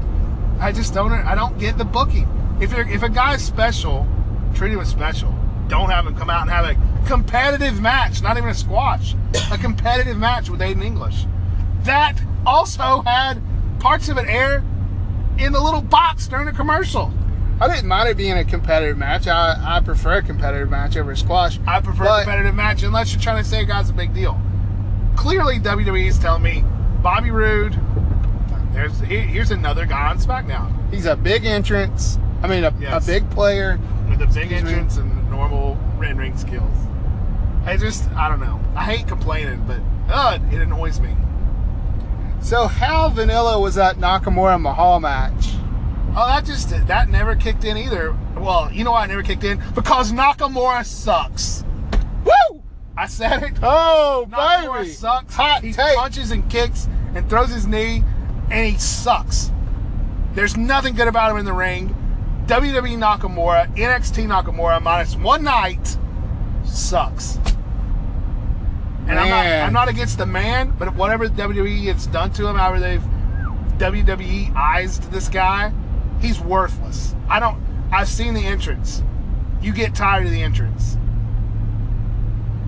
I 0.58 0.72
just 0.72 0.94
don't. 0.94 1.12
I 1.12 1.34
don't 1.34 1.58
get 1.58 1.76
the 1.76 1.84
booking. 1.84 2.26
If 2.60 2.72
you're, 2.72 2.88
if 2.88 3.02
a 3.02 3.08
guy's 3.10 3.44
special, 3.44 4.06
treat 4.54 4.72
him 4.72 4.80
as 4.80 4.88
special. 4.88 5.34
Don't 5.68 5.90
have 5.90 6.06
him 6.06 6.16
come 6.16 6.30
out 6.30 6.42
and 6.42 6.50
have 6.50 6.64
a 6.64 6.74
competitive 7.04 7.80
match, 7.80 8.22
not 8.22 8.36
even 8.36 8.48
a 8.50 8.54
squash, 8.54 9.14
a 9.52 9.58
competitive 9.58 10.16
match 10.16 10.50
with 10.50 10.60
Aiden 10.60 10.82
English. 10.84 11.26
That 11.82 12.16
also 12.46 13.02
had 13.02 13.40
parts 13.80 14.08
of 14.08 14.18
it 14.18 14.26
air 14.28 14.62
in 15.38 15.52
the 15.52 15.60
little 15.60 15.82
box 15.82 16.26
during 16.28 16.48
a 16.48 16.52
commercial. 16.52 17.12
I 17.60 17.68
didn't 17.68 17.86
mind 17.88 18.08
it 18.08 18.16
being 18.16 18.36
a 18.38 18.44
competitive 18.44 18.96
match. 18.98 19.28
I, 19.28 19.76
I 19.76 19.80
prefer 19.80 20.14
a 20.14 20.22
competitive 20.22 20.70
match 20.70 20.96
over 20.96 21.12
a 21.12 21.16
squash. 21.16 21.58
I 21.66 21.80
prefer 21.80 22.04
a 22.04 22.22
competitive 22.22 22.54
match 22.54 22.82
unless 22.82 23.12
you're 23.12 23.22
trying 23.22 23.42
to 23.42 23.48
say 23.48 23.62
a 23.62 23.64
guy's 23.64 23.90
a 23.90 23.92
big 23.92 24.12
deal. 24.12 24.40
Clearly, 25.16 25.60
WWE 25.60 26.06
is 26.08 26.18
telling 26.18 26.42
me 26.42 26.64
Bobby 27.02 27.30
Roode. 27.30 27.78
There's 28.72 28.98
here- 29.00 29.20
here's 29.22 29.52
another 29.52 29.86
guy 29.86 30.08
on 30.10 30.18
SmackDown. 30.18 30.72
He's 30.92 31.06
a 31.06 31.14
big 31.14 31.44
entrance. 31.44 32.18
I 32.42 32.48
mean, 32.48 32.64
a, 32.64 32.74
Yes. 32.80 33.04
a 33.04 33.06
big 33.06 33.30
player. 33.30 33.78
with 34.08 34.20
a 34.20 34.26
big 34.26 34.52
entrance 34.52 34.96
and 34.96 35.30
normal 35.30 35.76
ring 35.96 36.16
ring 36.16 36.36
skills. 36.36 36.76
I 37.64 37.76
just, 37.76 38.08
I 38.12 38.28
don't 38.28 38.40
know. 38.40 38.60
I 38.74 38.84
hate 38.84 39.08
complaining, 39.08 39.64
but 39.66 39.80
uh, 40.12 40.38
it 40.52 40.60
annoys 40.60 41.00
me. 41.00 41.14
So 42.40 42.66
how 42.66 43.08
vanilla 43.08 43.58
was 43.58 43.74
that 43.76 43.96
Nakamura 43.96 44.60
Mahal 44.60 45.00
match? 45.00 45.52
Oh, 46.16 46.26
that 46.26 46.44
just 46.44 46.68
that 46.86 47.08
never 47.08 47.34
kicked 47.34 47.64
in 47.64 47.76
either. 47.76 48.16
Well, 48.36 48.70
you 48.70 48.84
know 48.84 48.92
why 48.92 49.04
it 49.04 49.08
never 49.08 49.22
kicked 49.22 49.44
in? 49.44 49.62
Because 49.74 50.12
Nakamura 50.12 50.84
sucks. 50.84 51.64
Woo! 52.24 52.62
I 52.96 53.06
said 53.06 53.42
it. 53.42 53.52
Oh, 53.62 54.26
Nakamura 54.30 54.80
baby. 54.82 54.90
sucks. 54.90 55.34
Hot 55.34 55.62
he 55.64 55.72
take. 55.72 55.96
punches 55.96 56.30
and 56.30 56.48
kicks 56.50 56.86
and 57.14 57.28
throws 57.30 57.48
his 57.50 57.66
knee, 57.66 58.04
and 58.50 58.66
he 58.72 58.78
sucks. 58.78 59.50
There's 60.34 60.56
nothing 60.56 60.94
good 60.94 61.08
about 61.08 61.30
him 61.30 61.38
in 61.38 61.44
the 61.46 61.52
ring. 61.52 61.96
WWE 62.46 62.98
Nakamura, 62.98 63.74
NXT 63.74 64.26
Nakamura, 64.26 64.82
minus 64.82 65.16
one 65.16 65.42
night, 65.44 65.96
sucks. 66.64 67.38
And 69.06 69.18
I'm 69.18 69.28
not, 69.28 69.46
I'm 69.46 69.72
not 69.72 69.88
against 69.88 70.18
the 70.18 70.26
man, 70.26 70.74
but 70.78 70.94
whatever 70.94 71.28
WWE 71.28 71.92
has 71.92 72.06
done 72.06 72.32
to 72.32 72.46
him, 72.46 72.56
however 72.56 72.80
they've 72.80 73.02
WWE 73.78 74.54
eyes 74.54 74.98
to 74.98 75.10
this 75.10 75.28
guy, 75.28 75.72
he's 76.20 76.40
worthless. 76.40 77.14
I 77.28 77.40
don't. 77.40 77.62
I've 77.92 78.08
seen 78.08 78.34
the 78.34 78.44
entrance. 78.44 79.02
You 79.60 79.72
get 79.72 79.94
tired 79.94 80.26
of 80.26 80.32
the 80.32 80.42
entrance. 80.42 80.96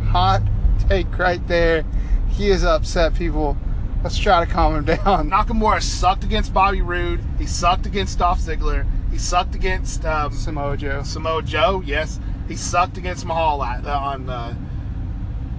Hot 0.09 0.43
take 0.89 1.19
right 1.19 1.47
there. 1.49 1.85
He 2.29 2.49
is 2.49 2.65
upset, 2.65 3.15
people. 3.15 3.57
Let's 4.03 4.19
try 4.19 4.45
to 4.45 4.51
calm 4.51 4.77
him 4.77 4.85
down. 4.85 5.31
Nakamura 5.31 5.83
sucked 5.83 6.23
against 6.23 6.53
Bobby 6.53 6.83
Roode. 6.83 7.21
He 7.39 7.47
sucked 7.47 7.87
against 7.87 8.19
Dolph 8.19 8.41
Ziggler. 8.41 8.87
He 9.11 9.19
sucked 9.19 9.55
against 9.55 10.05
um, 10.05 10.33
Samoa 10.33 10.77
Joe. 10.77 11.03
Samoa 11.03 11.43
Joe. 11.43 11.83
Yes, 11.85 12.21
he 12.47 12.57
sucked 12.57 12.99
against 12.99 13.25
Mahal 13.25 13.63
uh, 13.63 13.81
on 13.87 14.29
uh, 14.29 14.55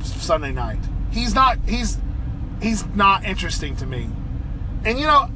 Sunday 0.03 0.51
night. 0.51 0.79
He's 1.12 1.33
not. 1.33 1.57
He's 1.67 1.97
he's 2.62 2.86
not 2.88 3.25
interesting 3.25 3.75
to 3.77 3.86
me. 3.86 4.10
And 4.86 4.99
you 4.99 5.05
know, 5.05 5.29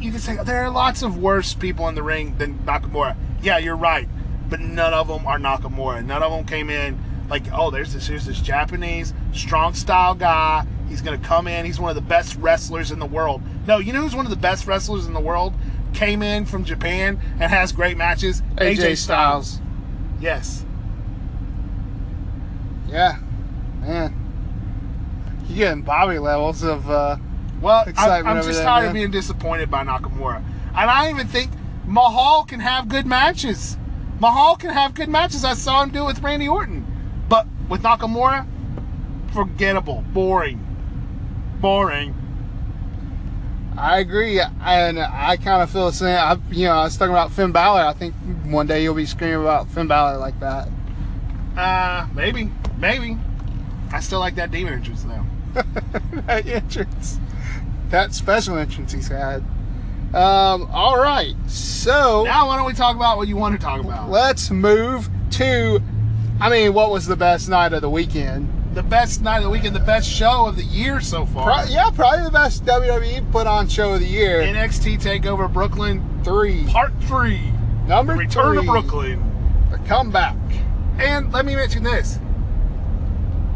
you 0.00 0.10
can 0.10 0.20
say 0.20 0.36
there 0.42 0.64
are 0.64 0.70
lots 0.70 1.02
of 1.02 1.18
worse 1.18 1.54
people 1.54 1.88
in 1.88 1.94
the 1.94 2.02
ring 2.02 2.36
than 2.38 2.58
Nakamura. 2.60 3.16
Yeah, 3.42 3.58
you're 3.58 3.76
right, 3.76 4.08
but 4.48 4.60
none 4.60 4.94
of 4.94 5.08
them 5.08 5.26
are 5.26 5.38
Nakamura. 5.38 6.04
None 6.04 6.22
of 6.22 6.32
them 6.32 6.44
came 6.46 6.70
in 6.70 6.98
like, 7.28 7.44
oh, 7.52 7.70
there's 7.70 7.94
this 7.94 8.06
here's 8.06 8.26
this 8.26 8.40
Japanese 8.40 9.14
strong 9.32 9.74
style 9.74 10.14
guy. 10.14 10.66
He's 10.88 11.00
gonna 11.00 11.16
come 11.16 11.46
in. 11.48 11.64
He's 11.64 11.80
one 11.80 11.88
of 11.88 11.94
the 11.94 12.02
best 12.02 12.36
wrestlers 12.36 12.90
in 12.90 12.98
the 12.98 13.06
world. 13.06 13.40
No, 13.66 13.78
you 13.78 13.92
know 13.92 14.02
who's 14.02 14.14
one 14.14 14.26
of 14.26 14.30
the 14.30 14.36
best 14.36 14.66
wrestlers 14.66 15.06
in 15.06 15.14
the 15.14 15.20
world? 15.20 15.54
Came 15.94 16.22
in 16.22 16.44
from 16.44 16.64
Japan 16.64 17.18
and 17.40 17.50
has 17.50 17.72
great 17.72 17.96
matches. 17.96 18.42
AJ 18.56 18.98
Styles. 18.98 19.60
Yes. 20.20 20.64
Yeah, 22.88 23.18
man. 23.82 24.14
You're 25.48 25.56
getting 25.68 25.82
Bobby 25.82 26.18
levels 26.18 26.62
of 26.62 26.88
uh, 26.88 27.16
Well, 27.60 27.84
I'm, 27.96 28.26
I'm 28.26 28.38
over 28.38 28.48
just 28.48 28.58
there, 28.58 28.66
tired 28.66 28.80
man. 28.82 28.88
of 28.88 28.94
being 28.94 29.10
disappointed 29.10 29.70
by 29.70 29.84
Nakamura. 29.84 30.42
And 30.74 30.90
I 30.90 31.10
even 31.10 31.26
think 31.26 31.50
Mahal 31.84 32.44
can 32.44 32.60
have 32.60 32.88
good 32.88 33.06
matches. 33.06 33.76
Mahal 34.20 34.56
can 34.56 34.70
have 34.70 34.94
good 34.94 35.08
matches. 35.08 35.44
I 35.44 35.54
saw 35.54 35.82
him 35.82 35.90
do 35.90 36.04
it 36.04 36.06
with 36.06 36.22
Randy 36.22 36.48
Orton. 36.48 36.86
But 37.28 37.46
with 37.68 37.82
Nakamura, 37.82 38.46
forgettable, 39.32 40.04
boring. 40.12 40.64
Boring. 41.60 42.14
I 43.76 44.00
agree, 44.00 44.38
and 44.38 44.98
I 44.98 45.38
kind 45.38 45.62
of 45.62 45.70
feel 45.70 45.86
the 45.86 45.92
same. 45.92 46.18
I, 46.18 46.36
you 46.50 46.66
know, 46.66 46.72
I 46.72 46.84
was 46.84 46.96
talking 46.96 47.12
about 47.14 47.32
Finn 47.32 47.52
Balor. 47.52 47.80
I 47.80 47.94
think 47.94 48.14
one 48.44 48.66
day 48.66 48.82
you'll 48.82 48.94
be 48.94 49.06
screaming 49.06 49.40
about 49.40 49.68
Finn 49.70 49.86
Balor 49.86 50.18
like 50.18 50.38
that. 50.40 50.68
Uh, 51.56 52.06
maybe. 52.14 52.50
Maybe. 52.78 53.16
I 53.92 54.00
still 54.00 54.20
like 54.20 54.34
that 54.36 54.50
demon 54.50 54.72
entrance, 54.74 55.04
though. 55.04 55.24
that 56.26 56.46
entrance, 56.46 57.18
that 57.90 58.14
special 58.14 58.56
entrance 58.56 58.92
he's 58.92 59.08
had. 59.08 59.42
Um, 60.14 60.68
all 60.72 60.98
right, 60.98 61.34
so 61.46 62.24
Now, 62.24 62.46
why 62.48 62.56
don't 62.56 62.66
we 62.66 62.74
talk 62.74 62.96
about 62.96 63.16
what 63.16 63.28
you 63.28 63.36
want 63.36 63.58
to 63.58 63.64
talk 63.64 63.80
about? 63.80 64.10
let's 64.10 64.50
move 64.50 65.08
to. 65.32 65.80
I 66.40 66.50
mean, 66.50 66.74
what 66.74 66.90
was 66.90 67.06
the 67.06 67.16
best 67.16 67.48
night 67.48 67.72
of 67.72 67.82
the 67.82 67.90
weekend? 67.90 68.48
The 68.74 68.82
best 68.82 69.20
night 69.22 69.38
of 69.38 69.44
the 69.44 69.50
weekend, 69.50 69.76
the 69.76 69.80
best 69.80 70.08
show 70.10 70.46
of 70.46 70.56
the 70.56 70.64
year 70.64 71.00
so 71.00 71.24
far. 71.26 71.44
Pro- 71.64 71.72
yeah, 71.72 71.90
probably 71.94 72.24
the 72.24 72.30
best 72.30 72.64
WWE 72.64 73.30
put 73.30 73.46
on 73.46 73.68
show 73.68 73.92
of 73.94 74.00
the 74.00 74.06
year. 74.06 74.40
NXT 74.42 75.00
TakeOver 75.02 75.52
Brooklyn, 75.52 76.20
Three, 76.24 76.64
Part 76.66 76.92
3. 77.02 77.38
number 77.86 78.14
The 78.14 78.18
Return 78.20 78.56
three, 78.56 78.64
to 78.66 78.70
Brooklyn. 78.72 79.68
the 79.70 79.78
comeback. 79.88 80.36
And 80.98 81.32
let 81.32 81.44
me 81.46 81.54
mention 81.54 81.82
this. 81.82 82.18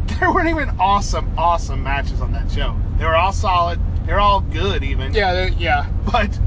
There 0.19 0.31
weren't 0.33 0.49
even 0.49 0.69
awesome, 0.79 1.31
awesome 1.37 1.83
matches 1.83 2.21
on 2.21 2.31
that 2.33 2.49
show. 2.51 2.75
They 2.97 3.05
were 3.05 3.15
all 3.15 3.33
solid. 3.33 3.79
They're 4.05 4.19
all 4.19 4.41
good, 4.41 4.83
even. 4.83 5.13
Yeah, 5.13 5.47
yeah. 5.57 5.89
But 6.11 6.39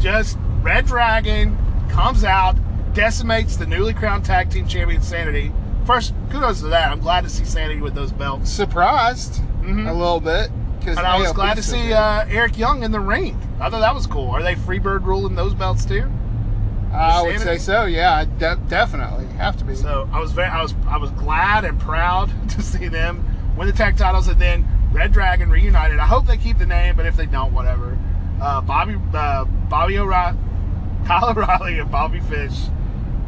just 0.00 0.38
Red 0.62 0.86
Dragon 0.86 1.56
comes 1.88 2.24
out, 2.24 2.56
decimates 2.94 3.56
the 3.56 3.66
newly 3.66 3.94
crowned 3.94 4.24
tag 4.24 4.50
team 4.50 4.66
champion 4.66 5.02
Sanity. 5.02 5.52
First, 5.86 6.14
kudos 6.30 6.60
to 6.60 6.68
that. 6.68 6.90
I'm 6.90 7.00
glad 7.00 7.22
to 7.24 7.30
see 7.30 7.44
Sanity 7.44 7.80
with 7.80 7.94
those 7.94 8.12
belts. 8.12 8.50
Surprised 8.50 9.40
Mhm. 9.62 9.88
a 9.88 9.92
little 9.92 10.20
bit 10.20 10.50
because 10.80 10.98
And 10.98 11.06
I 11.06 11.18
was 11.20 11.32
glad 11.32 11.56
to 11.56 11.62
see 11.62 11.92
uh, 11.92 12.24
Eric 12.28 12.58
Young 12.58 12.82
in 12.82 12.90
the 12.90 13.00
ring. 13.00 13.38
I 13.60 13.70
thought 13.70 13.80
that 13.80 13.94
was 13.94 14.06
cool. 14.08 14.30
Are 14.30 14.42
they 14.42 14.54
Freebird 14.56 15.04
ruling 15.04 15.34
those 15.36 15.54
belts 15.54 15.84
too? 15.84 16.10
I 16.92 17.22
would 17.22 17.40
say 17.40 17.58
so. 17.58 17.84
Yeah, 17.86 18.24
de- 18.38 18.60
definitely 18.68 19.26
have 19.34 19.56
to 19.58 19.64
be. 19.64 19.74
So 19.74 20.08
I 20.12 20.20
was 20.20 20.32
very, 20.32 20.48
I 20.48 20.62
was, 20.62 20.74
I 20.86 20.98
was 20.98 21.10
glad 21.12 21.64
and 21.64 21.80
proud 21.80 22.30
to 22.50 22.62
see 22.62 22.88
them 22.88 23.24
win 23.56 23.66
the 23.66 23.72
tag 23.72 23.96
titles, 23.96 24.28
and 24.28 24.40
then 24.40 24.66
Red 24.92 25.12
Dragon 25.12 25.50
reunited. 25.50 25.98
I 25.98 26.06
hope 26.06 26.26
they 26.26 26.36
keep 26.36 26.58
the 26.58 26.66
name, 26.66 26.96
but 26.96 27.06
if 27.06 27.16
they 27.16 27.26
don't, 27.26 27.52
whatever. 27.52 27.98
Uh, 28.40 28.60
Bobby, 28.60 28.98
uh, 29.14 29.44
Bobby 29.44 29.98
O'Reilly, 29.98 30.38
Kyle 31.06 31.30
O'Reilly, 31.30 31.78
and 31.78 31.90
Bobby 31.90 32.20
Fish 32.20 32.58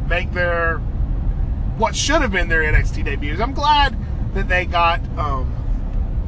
make 0.07 0.31
their 0.31 0.77
what 1.77 1.95
should 1.95 2.21
have 2.21 2.31
been 2.31 2.47
their 2.47 2.61
NXT 2.61 3.03
debuts. 3.03 3.41
I'm 3.41 3.53
glad 3.53 3.97
that 4.33 4.47
they 4.47 4.65
got, 4.65 5.01
um, 5.17 5.53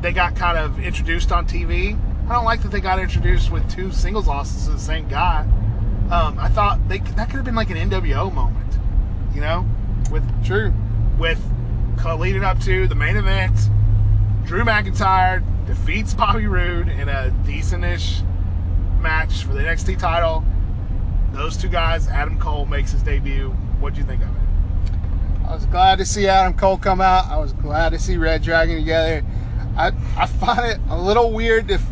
they 0.01 0.11
got 0.11 0.35
kind 0.35 0.57
of 0.57 0.79
introduced 0.79 1.31
on 1.31 1.47
TV. 1.47 1.97
I 2.27 2.33
don't 2.33 2.43
like 2.43 2.61
that 2.63 2.71
they 2.71 2.81
got 2.81 2.99
introduced 2.99 3.51
with 3.51 3.69
two 3.71 3.91
singles 3.91 4.27
losses 4.27 4.65
to 4.65 4.71
the 4.71 4.79
same 4.79 5.07
guy. 5.07 5.47
Um, 6.11 6.39
I 6.39 6.47
thought 6.47 6.79
they 6.87 6.99
that 6.99 7.29
could 7.29 7.35
have 7.35 7.45
been 7.45 7.55
like 7.55 7.69
an 7.69 7.89
NWO 7.89 8.33
moment, 8.33 8.77
you 9.35 9.41
know, 9.41 9.65
with 10.09 10.23
True. 10.45 10.73
with 11.19 11.43
leading 12.17 12.43
up 12.43 12.59
to 12.61 12.87
the 12.87 12.95
main 12.95 13.17
event. 13.17 13.53
Drew 14.45 14.63
McIntyre 14.63 15.43
defeats 15.65 16.13
Bobby 16.13 16.47
Roode 16.47 16.87
in 16.87 17.09
a 17.09 17.33
decentish 17.43 18.23
match 19.01 19.43
for 19.43 19.53
the 19.53 19.59
NXT 19.59 19.99
title. 19.99 20.45
Those 21.33 21.57
two 21.57 21.67
guys, 21.67 22.07
Adam 22.07 22.39
Cole 22.39 22.65
makes 22.65 22.91
his 22.91 23.03
debut. 23.03 23.49
What 23.81 23.93
do 23.93 23.99
you 23.99 24.05
think 24.07 24.21
of 24.21 24.29
it? 24.29 24.97
I 25.45 25.53
was 25.53 25.65
glad 25.65 25.97
to 25.97 26.05
see 26.05 26.27
Adam 26.27 26.53
Cole 26.53 26.77
come 26.77 27.01
out. 27.01 27.25
I 27.29 27.37
was 27.37 27.51
glad 27.51 27.89
to 27.89 27.99
see 27.99 28.15
Red 28.15 28.43
Dragon 28.43 28.77
together. 28.77 29.25
I 29.75 29.91
I 30.15 30.25
find 30.25 30.71
it 30.71 30.79
a 30.89 30.97
little 30.97 31.33
weird 31.33 31.69
if 31.69 31.85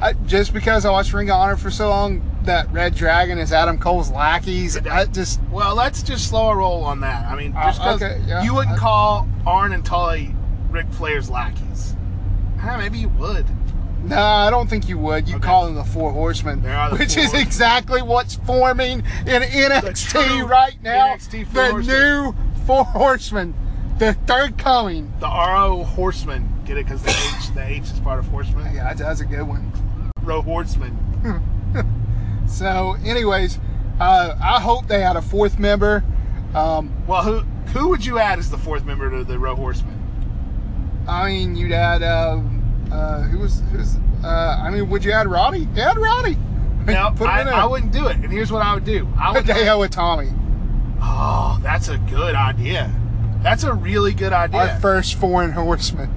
I, 0.00 0.14
just 0.14 0.52
because 0.52 0.84
I 0.84 0.90
watched 0.90 1.12
Ring 1.12 1.30
of 1.30 1.36
Honor 1.36 1.56
for 1.56 1.70
so 1.70 1.88
long 1.88 2.33
that 2.44 2.70
Red 2.72 2.94
Dragon 2.94 3.38
is 3.38 3.52
Adam 3.52 3.78
Cole's 3.78 4.10
lackeys. 4.10 4.76
I 4.76 5.04
just 5.06 5.40
Well, 5.50 5.74
let's 5.74 6.02
just 6.02 6.28
slow 6.28 6.50
a 6.50 6.56
roll 6.56 6.84
on 6.84 7.00
that. 7.00 7.26
I 7.26 7.34
mean, 7.36 7.54
Uh, 7.56 7.94
okay, 7.96 8.20
yeah. 8.26 8.42
you 8.42 8.54
wouldn't 8.54 8.76
I- 8.76 8.80
call 8.80 9.28
Arn 9.46 9.72
and 9.72 9.84
Tully 9.84 10.34
Ric 10.70 10.86
Flair's 10.92 11.30
lackeys. 11.30 11.96
Ah, 12.62 12.76
maybe 12.78 12.98
you 12.98 13.08
would. 13.10 13.46
no, 14.04 14.20
I 14.20 14.50
don't 14.50 14.68
think 14.68 14.88
you 14.88 14.98
would. 14.98 15.28
You 15.28 15.36
Okay. 15.36 15.44
call 15.46 15.66
them 15.66 15.74
the 15.74 15.84
Four 15.84 16.12
Horsemen, 16.12 16.62
the 16.62 16.96
which 16.96 17.14
Four 17.14 17.24
is 17.24 17.34
exactly 17.34 18.02
what's 18.02 18.34
forming 18.36 19.02
in 19.26 19.42
NXT 19.42 20.42
right 20.48 20.76
now. 20.82 21.14
NXT 21.14 21.44
the 21.52 21.70
Horsemen. 21.70 21.86
new 21.96 22.34
Four 22.66 22.84
Horsemen, 22.84 23.54
the 23.98 24.14
third 24.26 24.56
coming. 24.58 25.12
The 25.20 25.26
RO 25.28 25.84
Horsemen. 25.84 26.48
Get 26.64 26.78
it? 26.78 26.86
Because 26.86 27.02
the 27.02 27.10
H, 27.10 27.54
the 27.54 27.62
H 27.62 27.82
is 27.84 28.00
part 28.00 28.18
of 28.18 28.26
Horseman. 28.28 28.74
Yeah, 28.74 28.84
that's, 28.84 29.00
that's 29.00 29.20
a 29.20 29.24
good 29.26 29.42
one. 29.46 29.70
Ro 30.22 30.40
Horseman. 30.42 30.96
So, 32.54 32.96
anyways, 33.04 33.58
uh, 33.98 34.36
I 34.40 34.60
hope 34.60 34.86
they 34.86 35.00
had 35.00 35.16
a 35.16 35.22
fourth 35.22 35.58
member. 35.58 36.04
Um, 36.54 36.92
Well, 37.08 37.22
who 37.22 37.40
who 37.76 37.88
would 37.88 38.06
you 38.06 38.20
add 38.20 38.38
as 38.38 38.48
the 38.48 38.58
fourth 38.58 38.84
member 38.84 39.10
to 39.10 39.24
the 39.24 39.36
ROH 39.38 39.56
Horseman? 39.56 40.00
I 41.08 41.28
mean, 41.28 41.56
you'd 41.56 41.72
add 41.72 42.04
uh, 42.04 42.40
uh, 42.92 43.22
who 43.22 43.38
was 43.40 43.60
who's 43.72 43.96
uh, 44.24 44.60
I 44.62 44.70
mean, 44.70 44.88
would 44.88 45.04
you 45.04 45.10
add 45.10 45.26
Roddy? 45.26 45.68
Add 45.76 45.98
Roddy. 45.98 46.36
No, 46.84 47.14
Put 47.16 47.28
I, 47.30 47.40
in 47.40 47.46
there. 47.46 47.54
I 47.54 47.64
wouldn't 47.64 47.92
do 47.92 48.08
it. 48.08 48.16
And 48.16 48.30
here's 48.30 48.52
what 48.52 48.60
I 48.62 48.74
would 48.74 48.84
do. 48.84 49.08
I 49.18 49.32
would. 49.32 49.46
Hideo 49.46 49.88
Itami, 49.88 50.98
Oh, 51.00 51.58
that's 51.62 51.88
a 51.88 51.96
good 51.96 52.34
idea. 52.34 52.92
That's 53.42 53.64
a 53.64 53.72
really 53.72 54.12
good 54.12 54.34
idea. 54.34 54.60
our 54.60 54.80
first 54.80 55.14
foreign 55.14 55.52
horseman. 55.52 56.10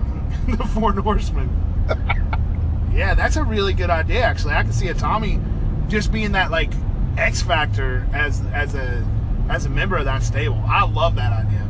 the 0.50 0.65
Four 0.65 0.91
Horsemen. 0.91 1.50
yeah, 2.93 3.13
that's 3.13 3.38
a 3.38 3.45
really 3.45 3.71
good 3.71 3.89
idea. 3.89 4.23
Actually, 4.23 4.56
I 4.56 4.63
can 4.63 4.73
see 4.73 4.88
Itami 4.88 5.41
just 5.88 6.12
being 6.12 6.32
that 6.34 6.52
like 6.52 6.71
X 7.17 7.41
factor 7.41 8.08
as 8.13 8.41
as 8.54 8.76
a 8.76 9.06
as 9.50 9.65
a 9.65 9.69
member 9.69 9.97
of 9.97 10.06
that 10.06 10.23
stable. 10.23 10.62
I 10.67 10.84
love 10.86 11.15
that 11.15 11.32
idea. 11.45 11.63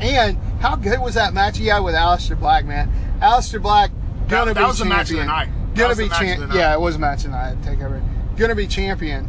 And 0.00 0.36
how 0.60 0.76
good 0.76 1.00
was 1.00 1.14
that 1.14 1.32
match 1.34 1.56
he 1.58 1.66
had 1.68 1.80
with 1.80 1.94
Aleister 1.94 2.38
Black, 2.38 2.64
man? 2.64 2.90
Aleister 3.20 3.60
Black 3.62 3.90
gonna 4.28 4.52
That- 4.52 4.54
that 4.54 4.60
be 4.60 4.66
was 4.66 4.78
champion. 4.78 4.96
match 4.96 5.10
of 5.10 5.16
the 5.18 5.24
night. 5.24 5.48
Gonna 5.74 5.96
be 5.96 6.04
the 6.04 6.08
match 6.10 6.20
of 6.20 6.26
champ. 6.26 6.40
the 6.40 6.46
night. 6.48 6.56
Yeah, 6.56 6.74
it 6.74 6.80
was 6.80 6.96
a 6.96 6.98
match 6.98 7.24
of 7.24 7.30
the 7.30 7.36
night. 7.36 7.62
Takeover. 7.62 8.02
Gonna 8.36 8.54
be 8.54 8.66
champion. 8.66 9.28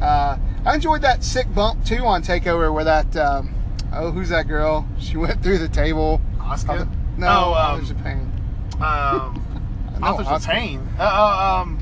Uh, 0.00 0.36
I 0.66 0.74
enjoyed 0.74 1.02
that 1.02 1.22
sick 1.24 1.52
bump 1.54 1.84
too 1.84 2.04
on 2.04 2.22
Takeover 2.22 2.72
where 2.72 2.84
that 2.84 3.16
um, 3.16 3.54
oh 3.92 4.10
who's 4.10 4.28
that 4.30 4.46
girl? 4.48 4.86
She 4.98 5.16
went 5.16 5.42
through 5.42 5.58
the 5.58 5.68
table. 5.68 6.20
Asuka. 6.38 6.88
No, 7.16 7.26
Oh, 7.26 7.54
um, 7.54 7.74
Authors 7.76 7.90
of 7.90 8.02
Pain. 8.02 8.30
Um, 8.80 9.40
No, 10.00 10.06
Authors 10.08 10.26
of 10.26 10.42
Asuka. 10.42 10.46
Pain. 10.50 10.88
Uh, 10.98 11.02
uh, 11.02 11.60
um, 11.62 11.78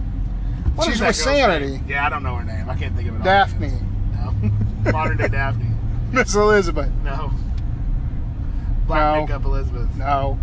what 0.74 0.87
She's 0.87 1.00
with 1.00 1.14
Sanity. 1.16 1.72
name? 1.78 1.85
Yeah, 1.88 2.06
I 2.06 2.08
don't 2.08 2.22
know 2.22 2.37
her 2.37 2.44
name. 2.44 2.68
I 2.68 2.74
can't 2.76 2.94
think 2.96 3.08
of 3.08 3.16
it. 3.16 3.22
Daphne. 3.22 3.72
No. 4.14 4.35
Modern 4.92 5.16
day 5.16 5.28
Daphne. 5.28 5.66
Miss 6.12 6.35
Elizabeth. 6.35 6.90
No. 7.04 7.30
Black 8.87 9.14
No. 9.14 9.20
makeup 9.22 9.44
Elizabeth. 9.44 9.94
No. 9.96 10.38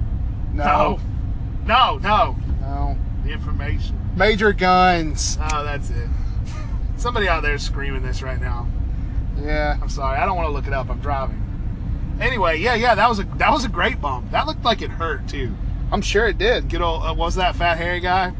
No. 0.53 0.63
No. 0.63 0.99
No, 1.65 1.97
no. 1.99 2.35
No. 2.61 2.97
The 3.23 3.31
information. 3.31 3.99
Major 4.15 4.53
Guns. 4.53 5.37
Oh, 5.51 5.63
that's 5.63 5.89
it. 5.89 6.07
Somebody 6.97 7.27
out 7.27 7.43
there 7.43 7.53
is 7.53 7.63
screaming 7.63 8.01
this 8.01 8.21
right 8.21 8.39
now. 8.41 8.67
Yeah. 9.41 9.77
I'm 9.81 9.89
sorry. 9.89 10.17
I 10.17 10.25
don't 10.25 10.35
want 10.35 10.47
to 10.47 10.51
look 10.53 10.67
it 10.67 10.73
up. 10.73 10.89
I'm 10.89 10.99
driving. 10.99 11.45
Anyway, 12.19 12.59
yeah, 12.59 12.75
yeah, 12.75 12.95
that 12.95 13.07
was 13.07 13.19
a 13.19 13.23
that 13.37 13.49
was 13.51 13.63
a 13.63 13.69
great 13.69 14.01
bump. 14.01 14.29
That 14.31 14.45
looked 14.45 14.63
like 14.65 14.81
it 14.81 14.89
hurt 14.91 15.25
too. 15.29 15.55
I'm 15.91 16.01
sure 16.01 16.27
it 16.27 16.37
did. 16.37 16.69
Good 16.69 16.81
old 16.81 17.03
uh, 17.05 17.13
was 17.13 17.35
that 17.35 17.55
fat 17.55 17.77
hairy 17.77 18.01
guy? 18.01 18.33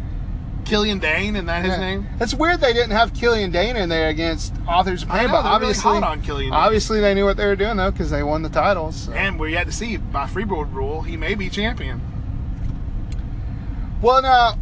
Killian 0.69 0.99
Dain, 0.99 1.36
and 1.36 1.49
that 1.49 1.63
his 1.65 1.73
Yeah. 1.73 1.79
name? 1.79 2.08
It's 2.19 2.34
weird 2.34 2.62
they 2.62 2.73
didn't 2.73 2.91
have 2.91 3.13
Killian 3.13 3.51
Dain 3.51 3.75
in 3.75 3.89
there 3.89 4.10
against 4.10 4.53
Authors 4.67 5.03
of 5.03 5.10
Pain, 5.10 5.23
know, 5.27 5.34
but 5.34 5.43
really 5.43 5.55
obviously, 5.55 5.93
hot 5.99 6.03
on 6.03 6.21
Killian 6.21 6.51
Dain. 6.51 6.60
obviously 6.60 7.01
they 7.01 7.13
knew 7.13 7.25
what 7.25 7.38
they 7.38 7.45
were 7.45 7.55
doing 7.55 7.75
though 7.77 7.91
because 7.91 8.12
they 8.12 8.21
won 8.23 8.43
the 8.43 8.49
titles. 8.49 8.95
so. 9.05 9.13
And 9.13 9.39
we're 9.39 9.49
yet 9.49 9.65
to 9.65 9.71
see 9.71 9.97
by 9.97 10.25
Freebird 10.25 10.73
rule, 10.73 11.01
he 11.01 11.17
may 11.17 11.34
be 11.36 11.49
champion. 11.49 12.01
Well, 14.01 14.21
now 14.21 14.53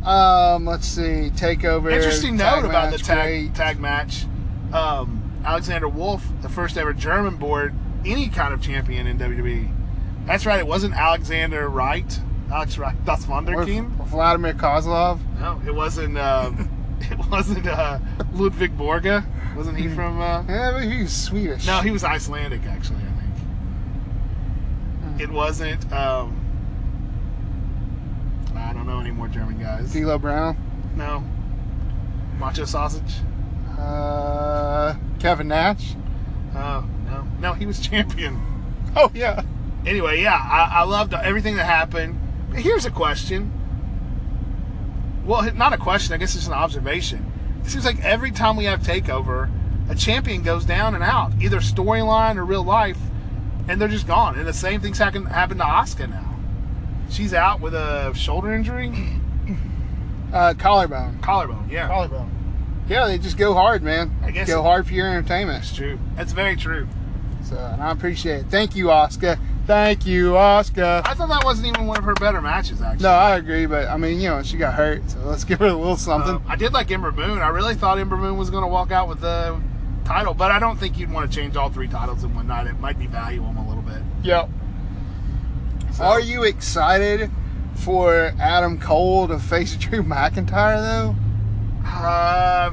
um, 0.56 0.66
let's 0.66 0.88
see. 0.88 1.30
Takeover. 1.36 1.92
Interesting 1.92 2.38
note 2.38 2.66
about 2.66 2.92
the 2.92 2.98
tag 2.98 3.28
great. 3.28 3.56
tag 3.56 3.80
match. 3.80 4.26
Um, 4.74 5.22
Alexander 5.46 5.88
Wolf, 5.88 6.26
the 6.42 6.50
first 6.50 6.78
ever 6.78 6.94
German 6.94 7.36
board 7.36 7.74
any 8.06 8.30
kind 8.30 8.54
of 8.54 8.62
champion 8.62 9.06
in 9.08 9.18
WWE. 9.20 9.72
That's 10.26 10.46
right. 10.46 10.60
It 10.60 10.68
wasn't 10.68 10.96
Alexander 10.96 11.70
Wright. 11.70 12.20
Alex 12.52 12.78
Wright. 12.78 12.96
Das 13.06 13.26
Wunderkind. 13.28 13.90
Vladimir 14.08 14.54
Kozlov. 14.54 15.20
No, 15.40 15.62
it 15.66 15.74
wasn't. 15.76 16.18
Um, 16.18 16.70
it 17.02 17.18
wasn't 17.30 17.68
uh, 17.68 18.00
Ludwig 18.34 18.78
Borga. 18.78 19.26
Wasn't 19.56 19.78
he 19.78 19.88
from? 19.90 20.22
Uh, 20.22 20.44
Yeah, 20.48 20.72
but 20.72 20.84
he's 20.84 21.12
Swedish. 21.12 21.66
no, 21.68 21.82
he 21.82 21.92
was 21.92 22.04
Icelandic 22.04 22.64
actually. 22.66 23.00
I 23.00 23.22
think. 25.10 25.22
It 25.22 25.30
wasn't. 25.32 25.92
Um, 25.92 26.36
I 28.56 28.74
don't 28.74 28.86
know 28.88 29.00
any 29.00 29.12
more 29.12 29.28
German 29.28 29.60
guys. 29.60 29.92
D'Lo 29.94 30.18
Brown. 30.18 30.56
No. 30.96 31.24
Macho 32.40 32.66
sausage. 32.66 33.16
Uh, 33.78 34.96
Kevin 35.20 35.48
Nash. 35.48 35.96
Oh 36.56 36.86
no, 37.06 37.28
no, 37.40 37.54
he 37.54 37.66
was 37.66 37.80
champion. 37.88 38.40
Oh 38.96 39.12
yeah. 39.14 39.44
Anyway, 39.86 40.22
yeah, 40.22 40.36
I, 40.36 40.80
I 40.82 40.84
loved 40.84 41.14
everything 41.14 41.56
that 41.58 41.66
happened. 41.66 42.20
Here's 42.54 42.86
a 42.86 42.92
question. 42.92 43.52
Well, 45.26 45.52
not 45.54 45.74
a 45.74 45.78
question. 45.78 46.14
I 46.14 46.18
guess 46.18 46.36
it's 46.36 46.48
an 46.48 46.54
observation. 46.54 47.32
It 47.64 47.70
seems 47.70 47.86
like 47.86 48.04
every 48.04 48.32
time 48.32 48.56
we 48.56 48.66
have 48.66 48.82
takeover, 48.82 49.50
a 49.90 49.96
champion 49.96 50.42
goes 50.42 50.64
down 50.66 50.96
and 50.96 51.04
out, 51.04 51.34
either 51.42 51.58
storyline 51.60 52.38
or 52.38 52.46
real 52.46 52.64
life, 52.64 52.98
and 53.68 53.80
they're 53.82 53.88
just 53.90 54.08
gone. 54.08 54.38
And 54.38 54.48
the 54.48 54.54
same 54.54 54.80
thing's 54.80 54.98
happen 54.98 55.26
happened 55.26 55.60
to 55.60 55.66
Asuka 55.66 56.10
now. 56.10 56.36
She's 57.10 57.34
out 57.34 57.60
with 57.62 57.74
a 57.74 58.14
shoulder 58.16 58.54
injury, 58.54 58.92
Uh, 60.34 60.54
collarbone. 60.58 61.20
collarbone. 61.22 61.70
Yeah, 61.70 61.88
Collarbone. 61.88 62.30
Yeah, 62.90 63.08
they 63.08 63.18
just 63.18 63.38
go 63.38 63.54
hard, 63.54 63.82
man. 63.82 64.14
I 64.24 64.32
guess 64.32 64.48
go 64.48 64.60
it- 64.60 64.64
hard 64.64 64.86
for 64.88 64.94
your 64.94 65.08
entertainment. 65.08 65.60
that's 65.64 65.76
true. 65.76 65.98
That's 66.18 66.34
very 66.34 66.58
true. 66.58 66.88
So, 67.44 67.56
and 67.58 67.82
I 67.82 67.92
appreciate 67.92 68.40
it. 68.42 68.46
Thank 68.50 68.76
you, 68.76 68.88
Asuka. 68.88 69.40
Thank 69.68 70.06
you, 70.06 70.32
Asuka. 70.32 71.02
I 71.06 71.14
thought 71.14 71.28
that 71.28 71.44
wasn't 71.44 71.68
even 71.68 71.88
one 71.88 71.98
of 71.98 72.06
her 72.06 72.14
better 72.14 72.42
matches, 72.42 72.82
actually. 72.82 73.04
No, 73.04 73.10
I 73.10 73.36
agree, 73.36 73.66
but 73.66 73.88
I 73.90 73.98
mean, 73.98 74.22
you 74.22 74.30
know, 74.30 74.42
she 74.42 74.56
got 74.58 74.74
hurt, 74.74 75.08
so 75.10 75.20
let's 75.26 75.44
give 75.46 75.60
her 75.60 75.68
a 75.68 75.74
little 75.74 75.98
something. 75.98 76.36
Um, 76.36 76.44
I 76.48 76.56
did 76.56 76.72
like 76.74 76.90
Ember 76.90 77.12
Moon. 77.12 77.40
I 77.40 77.50
really 77.50 77.76
thought 77.76 78.00
Ember 78.00 78.16
Moon 78.18 78.38
was 78.38 78.50
going 78.50 78.64
to 78.64 78.68
walk 78.70 78.92
out 78.92 79.10
with 79.10 79.20
the 79.20 79.60
title, 80.06 80.34
but 80.34 80.52
I 80.52 80.60
don't 80.60 80.78
think 80.80 80.98
you'd 80.98 81.12
want 81.12 81.30
to 81.30 81.38
change 81.38 81.58
all 81.58 81.70
three 81.70 81.90
titles 81.90 82.24
in 82.24 82.34
one 82.34 82.48
night. 82.48 82.66
It 82.68 82.80
might 82.80 82.98
devalue 82.98 83.46
them 83.46 83.58
a 83.58 83.68
little 83.68 83.84
bit. 83.84 84.02
yep. 84.24 84.50
So- 85.94 86.04
Are 86.06 86.22
you 86.22 86.44
excited 86.44 87.30
for 87.76 88.34
Adam 88.40 88.80
Cole 88.80 89.28
to 89.28 89.38
face 89.38 89.76
Drew 89.80 90.02
McIntyre 90.02 90.80
though? 90.80 91.16
Uh, 91.86 92.72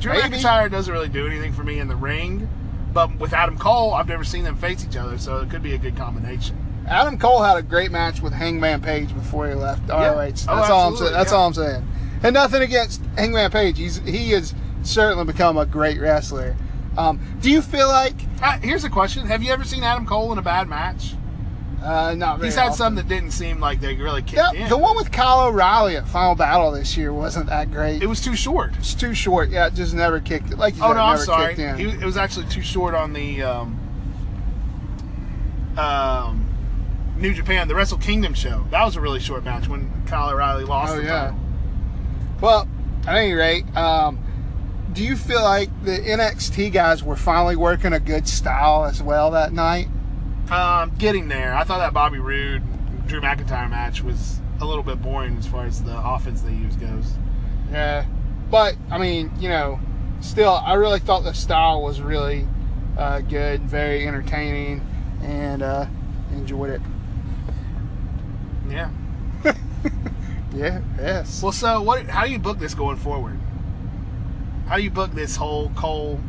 Drew 0.00 0.12
Maybe. 0.12 0.38
McIntyre 0.38 0.68
doesn't 0.70 0.92
really 0.92 1.08
do 1.08 1.24
anything 1.26 1.52
for 1.52 1.62
me 1.62 1.78
in 1.78 1.86
the 1.86 1.94
ring, 1.96 2.48
but 2.92 3.16
with 3.18 3.32
Adam 3.32 3.58
Cole, 3.58 3.94
I've 3.94 4.08
never 4.08 4.24
seen 4.24 4.44
them 4.44 4.56
face 4.56 4.84
each 4.84 4.96
other, 4.96 5.18
so 5.18 5.38
it 5.38 5.50
could 5.50 5.62
be 5.62 5.74
a 5.74 5.78
good 5.78 5.96
combination. 5.96 6.56
Adam 6.88 7.18
Cole 7.18 7.42
had 7.42 7.56
a 7.56 7.62
great 7.62 7.90
match 7.90 8.20
with 8.20 8.32
Hangman 8.32 8.80
Page 8.82 9.14
before 9.14 9.48
he 9.48 9.54
left 9.54 9.88
ROH. 9.88 9.96
Oh, 9.98 10.20
That's 10.22 10.48
all 10.48 10.88
I'm 10.88 10.96
saying. 10.96 11.12
That's 11.12 11.30
yeah. 11.32 11.38
all 11.38 11.46
I'm 11.46 11.54
saying. 11.54 11.88
And 12.24 12.34
nothing 12.34 12.62
against 12.62 13.02
Hangman 13.16 13.50
Page. 13.50 13.78
He's 13.78 13.96
he 13.98 14.30
has 14.30 14.54
certainly 14.82 15.24
become 15.24 15.56
a 15.56 15.66
great 15.66 16.00
wrestler. 16.00 16.56
Um, 16.96 17.20
do 17.40 17.50
you 17.50 17.62
feel 17.62 17.88
like 17.88 18.14
Uh, 18.42 18.58
here's 18.58 18.84
a 18.84 18.90
question: 18.90 19.26
Have 19.26 19.42
you 19.42 19.50
ever 19.52 19.64
seen 19.64 19.82
Adam 19.82 20.06
Cole 20.06 20.32
in 20.32 20.38
a 20.38 20.42
bad 20.42 20.68
match? 20.68 21.14
Uh, 21.82 22.14
not 22.16 22.42
He's 22.42 22.54
had 22.54 22.66
often. 22.66 22.76
some 22.76 22.94
that 22.94 23.08
didn't 23.08 23.32
seem 23.32 23.58
like 23.60 23.80
they 23.80 23.94
really 23.96 24.22
kicked 24.22 24.34
Yeah, 24.36 24.52
in. 24.52 24.68
the 24.68 24.78
one 24.78 24.96
with 24.96 25.10
Kyle 25.10 25.46
O'Reilly 25.48 25.96
at 25.96 26.06
Final 26.06 26.34
Battle 26.34 26.70
this 26.70 26.96
year 26.96 27.12
wasn't 27.12 27.46
that 27.46 27.70
great. 27.72 28.02
it 28.02 28.06
was 28.06 28.20
too 28.20 28.36
short. 28.36 28.72
It's 28.78 28.94
too 28.94 29.14
short. 29.14 29.50
Yeah, 29.50 29.66
it 29.66 29.74
just 29.74 29.92
never 29.94 30.20
kicked. 30.20 30.52
It. 30.52 30.58
Like 30.58 30.74
Oh 30.80 30.88
said, 30.88 30.94
no, 30.94 31.00
I'm 31.02 31.18
sorry. 31.18 31.54
He, 31.54 31.84
it 31.88 32.04
was 32.04 32.16
actually 32.16 32.46
too 32.46 32.62
short 32.62 32.94
on 32.94 33.12
the 33.12 33.42
um, 33.42 33.78
um, 35.76 36.48
New 37.16 37.32
Japan, 37.34 37.68
the 37.68 37.74
Wrestle 37.74 37.98
Kingdom 37.98 38.34
show. 38.34 38.66
That 38.70 38.84
was 38.84 38.96
a 38.96 39.00
really 39.00 39.20
short 39.20 39.44
match 39.44 39.68
when 39.68 39.90
Kyle 40.06 40.30
O'Reilly 40.30 40.64
lost 40.64 40.92
Oh, 40.94 40.96
the 40.96 41.02
yeah. 41.04 41.20
title. 41.26 41.38
Well, 42.40 42.68
at 43.06 43.16
any 43.16 43.32
rate, 43.32 43.64
um, 43.76 44.18
do 44.92 45.02
you 45.04 45.16
feel 45.16 45.42
like 45.42 45.68
the 45.84 45.98
NXT 45.98 46.72
guys 46.72 47.02
were 47.02 47.16
finally 47.16 47.56
working 47.56 47.92
a 47.92 48.00
good 48.00 48.28
style 48.28 48.84
as 48.84 49.02
well 49.02 49.30
that 49.30 49.52
night? 49.52 49.88
Um, 50.52 50.92
getting 50.98 51.28
there, 51.28 51.54
I 51.54 51.64
thought 51.64 51.78
that 51.78 51.94
Bobby 51.94 52.18
Roode 52.18 52.62
Drew 53.06 53.22
McIntyre 53.22 53.70
match 53.70 54.02
was 54.02 54.38
a 54.60 54.66
little 54.66 54.82
bit 54.82 55.00
boring 55.00 55.38
as 55.38 55.46
far 55.46 55.64
as 55.64 55.82
the 55.82 55.98
offense 55.98 56.42
they 56.42 56.52
use 56.52 56.76
goes. 56.76 57.14
Yeah, 57.70 58.04
but 58.50 58.76
I 58.90 58.98
mean, 58.98 59.32
you 59.38 59.48
know, 59.48 59.80
still, 60.20 60.52
I 60.52 60.74
really 60.74 61.00
thought 61.00 61.24
the 61.24 61.32
style 61.32 61.82
was 61.82 62.02
really 62.02 62.46
uh, 62.98 63.20
good, 63.20 63.62
very 63.62 64.06
entertaining, 64.06 64.86
and 65.22 65.62
uh, 65.62 65.86
enjoyed 66.32 66.70
it. 66.70 66.80
Yeah. 68.68 68.90
Yeah, 70.54 70.82
yes. 70.98 71.42
Well, 71.42 71.52
so 71.52 71.80
what? 71.80 72.06
How 72.06 72.26
do 72.26 72.30
you 72.30 72.38
book 72.38 72.58
this 72.58 72.74
going 72.74 72.98
forward? 72.98 73.38
How 74.66 74.76
do 74.76 74.82
you 74.82 74.90
book 74.90 75.12
this 75.12 75.34
whole 75.34 75.70
Cole 75.70 76.20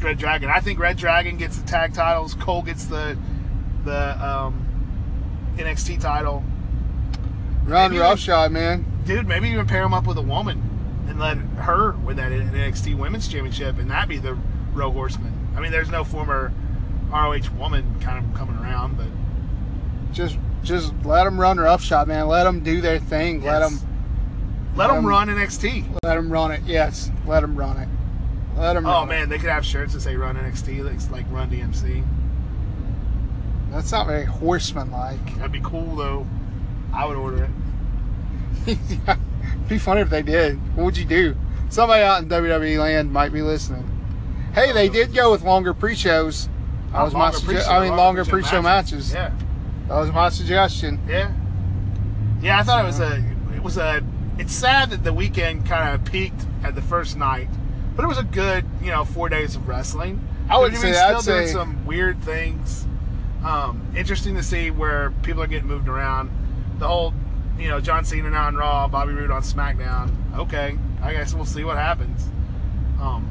Red 0.00 0.18
Dragon? 0.18 0.50
I 0.50 0.60
think 0.60 0.78
Red 0.78 0.96
Dragon 0.96 1.36
gets 1.36 1.56
the 1.58 1.66
tag 1.66 1.94
titles. 1.94 2.34
Cole 2.34 2.62
gets 2.62 2.84
the 2.86 3.16
the 3.84 4.24
um, 4.26 5.54
NXT 5.56 6.00
title. 6.00 6.44
Ron 7.64 7.90
maybe- 7.90 8.00
roughshod, 8.00 8.52
man. 8.52 8.84
Dude, 9.04 9.26
maybe 9.28 9.48
even 9.50 9.66
pair 9.66 9.82
him 9.84 9.94
up 9.94 10.06
with 10.06 10.18
a 10.18 10.22
woman 10.22 10.62
and 11.08 11.18
let 11.20 11.36
her 11.38 11.92
win 11.92 12.16
that 12.16 12.32
NXT 12.32 12.96
Women's 12.98 13.28
Championship, 13.28 13.78
and 13.78 13.88
that 13.90 14.08
be 14.08 14.18
the 14.18 14.36
ROH 14.74 14.90
Horseman. 14.90 15.32
I 15.56 15.60
mean, 15.60 15.70
there's 15.70 15.90
no 15.90 16.02
former 16.02 16.52
ROH 17.10 17.48
woman 17.56 17.94
kind 18.00 18.24
of 18.24 18.34
coming 18.34 18.56
around, 18.56 18.96
but 18.96 19.06
Just, 20.12 20.38
just 20.64 20.92
let 21.04 21.22
them 21.24 21.40
run 21.40 21.58
roughshod, 21.58 22.08
man. 22.08 22.26
Let 22.26 22.44
them 22.44 22.60
do 22.60 22.80
their 22.80 22.98
thing. 22.98 23.42
Let 23.44 23.60
them, 23.60 23.78
let 24.74 24.88
them 24.88 24.98
Um, 24.98 25.06
run 25.06 25.28
NXT. 25.28 25.84
let 26.02 26.16
them 26.16 26.28
run 26.32 26.50
it. 26.50 26.62
Yes, 26.66 27.12
let 27.26 27.40
them 27.40 27.54
run 27.54 27.76
it. 27.76 27.88
Let 28.56 28.74
them. 28.74 28.86
Oh 28.86 29.04
man, 29.04 29.28
they 29.28 29.38
could 29.38 29.50
have 29.50 29.64
shirts 29.64 29.92
that 29.94 30.00
say 30.00 30.16
"Run 30.16 30.36
NXT," 30.36 31.10
like 31.10 31.26
"Run 31.30 31.50
DMC." 31.50 32.04
that's 33.70 33.92
not 33.92 34.06
very 34.06 34.24
horseman-like. 34.24 35.36
That'd 35.36 35.52
be 35.52 35.60
cool 35.60 35.96
though. 35.96 36.26
I 36.94 37.04
would 37.04 37.16
order 37.16 37.44
it. 38.66 38.78
yeah. 39.06 39.16
Be 39.68 39.78
funny 39.78 40.00
if 40.00 40.08
they 40.08 40.22
did. 40.22 40.56
What 40.76 40.84
would 40.84 40.96
you 40.96 41.04
do? 41.04 41.36
Somebody 41.68 42.02
out 42.02 42.22
in 42.22 42.28
WWE 42.28 42.78
land 42.78 43.12
might 43.12 43.32
be 43.32 43.42
listening. 43.42 43.84
Hey, 44.54 44.72
they 44.72 44.88
did 44.88 45.12
go 45.12 45.30
with 45.30 45.42
longer 45.42 45.74
pre-shows. 45.74 46.48
That 46.92 47.02
was 47.02 47.14
oh, 47.14 47.18
my 47.18 47.30
Longer 47.30 47.60
I 47.68 47.80
mean, 47.80 47.96
longer 47.96 48.24
pre-show 48.24 48.48
pre-show 48.48 48.62
matches. 48.62 49.12
Yeah, 49.12 49.32
That 49.88 49.96
was 49.96 50.10
my 50.12 50.30
suggestion. 50.30 50.98
yeah, 51.06 51.32
yeah. 52.40 52.58
I 52.58 52.62
thought 52.62 52.82
it 52.82 52.86
was 52.86 53.00
a. 53.00 53.22
It 53.54 53.62
was 53.62 53.76
a. 53.76 54.02
It's 54.38 54.54
sad 54.54 54.90
that 54.90 55.04
the 55.04 55.12
weekend 55.12 55.66
kind 55.66 55.94
of 55.94 56.10
peaked 56.10 56.46
at 56.62 56.74
the 56.74 56.82
first 56.82 57.16
night, 57.16 57.48
but 57.96 58.04
it 58.04 58.08
was 58.08 58.18
a 58.18 58.22
good, 58.24 58.64
you 58.82 58.90
know, 58.90 59.04
four 59.04 59.28
days 59.28 59.56
of 59.56 59.66
wrestling. 59.66 60.20
I 60.48 60.58
would 60.58 60.76
say- 60.76 60.92
still 60.92 61.04
I'd 61.18 61.24
doing 61.24 61.46
say- 61.46 61.52
some 61.52 61.84
weird 61.86 62.22
things. 62.22 62.86
Um, 63.44 63.80
interesting 63.96 64.34
to 64.36 64.42
see 64.42 64.70
where 64.70 65.10
people 65.22 65.42
are 65.42 65.46
getting 65.46 65.68
moved 65.68 65.88
around. 65.88 66.30
The 66.78 66.86
whole, 66.86 67.14
you 67.58 67.68
know, 67.68 67.80
John 67.80 68.04
Cena 68.04 68.30
now 68.30 68.46
on 68.46 68.56
Raw, 68.56 68.86
Bobby 68.88 69.12
Roode 69.12 69.30
on 69.30 69.42
SmackDown. 69.42 70.10
Okay, 70.36 70.76
I 71.02 71.12
guess 71.12 71.32
we'll 71.32 71.44
see 71.44 71.64
what 71.64 71.76
happens. 71.76 72.28
Um, 73.00 73.26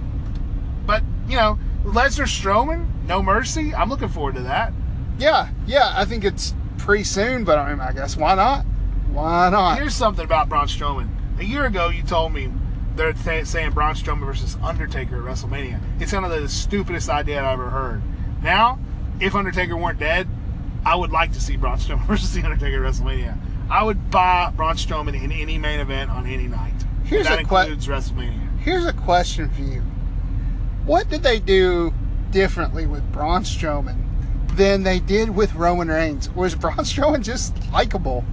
but 0.85 1.03
you 1.27 1.35
know, 1.35 1.59
Lesnar 1.83 2.25
Strowman, 2.25 2.87
No 3.07 3.21
Mercy. 3.21 3.73
I'm 3.75 3.89
looking 3.89 4.09
forward 4.09 4.35
to 4.35 4.41
that. 4.41 4.73
Yeah, 5.19 5.49
yeah. 5.67 5.93
I 5.95 6.05
think 6.05 6.23
it's 6.23 6.53
pretty 6.77 7.03
soon, 7.03 7.43
but 7.43 7.57
I 7.59 7.69
mean, 7.71 7.79
I 7.79 7.91
guess 7.91 8.15
why 8.17 8.35
not? 8.35 8.65
Why 9.11 9.49
not? 9.49 9.77
Here's 9.77 9.95
something 9.95 10.25
about 10.25 10.49
Braun 10.49 10.67
Strowman. 10.67 11.07
A 11.39 11.43
year 11.43 11.65
ago, 11.65 11.89
you 11.89 12.03
told 12.03 12.33
me 12.33 12.49
they're 12.95 13.13
th- 13.13 13.45
saying 13.45 13.71
Braun 13.71 13.95
Strowman 13.95 14.25
versus 14.25 14.57
Undertaker 14.63 15.17
at 15.17 15.23
WrestleMania. 15.23 15.79
It's 15.99 16.11
kind 16.11 16.25
of 16.25 16.31
the 16.31 16.47
stupidest 16.49 17.09
idea 17.09 17.39
I've 17.43 17.53
ever 17.59 17.69
heard. 17.69 18.01
Now, 18.41 18.79
if 19.19 19.35
Undertaker 19.35 19.75
weren't 19.77 19.99
dead, 19.99 20.27
I 20.85 20.95
would 20.95 21.11
like 21.11 21.31
to 21.33 21.41
see 21.41 21.57
Braun 21.57 21.77
Strowman 21.77 22.05
versus 22.07 22.33
the 22.33 22.43
Undertaker 22.43 22.85
at 22.85 22.91
WrestleMania. 22.93 23.37
I 23.69 23.83
would 23.83 24.11
buy 24.11 24.51
Braun 24.55 24.75
Strowman 24.75 25.21
in 25.21 25.31
any 25.31 25.57
main 25.57 25.79
event 25.79 26.11
on 26.11 26.27
any 26.27 26.47
night. 26.47 26.73
Here's 27.03 27.25
that 27.25 27.39
a 27.39 27.43
que- 27.43 27.57
includes 27.61 27.87
WrestleMania. 27.87 28.59
Here's 28.59 28.85
a 28.85 28.93
question 28.93 29.49
for 29.49 29.61
you. 29.61 29.81
What 30.85 31.09
did 31.09 31.23
they 31.23 31.39
do 31.39 31.93
differently 32.31 32.85
with 32.85 33.11
Braun 33.11 33.43
Strowman 33.43 33.97
than 34.55 34.83
they 34.83 34.99
did 34.99 35.29
with 35.35 35.53
Roman 35.55 35.87
Reigns? 35.87 36.29
Was 36.29 36.55
Braun 36.55 36.75
Strowman 36.79 37.23
just 37.23 37.55
likable? 37.71 38.23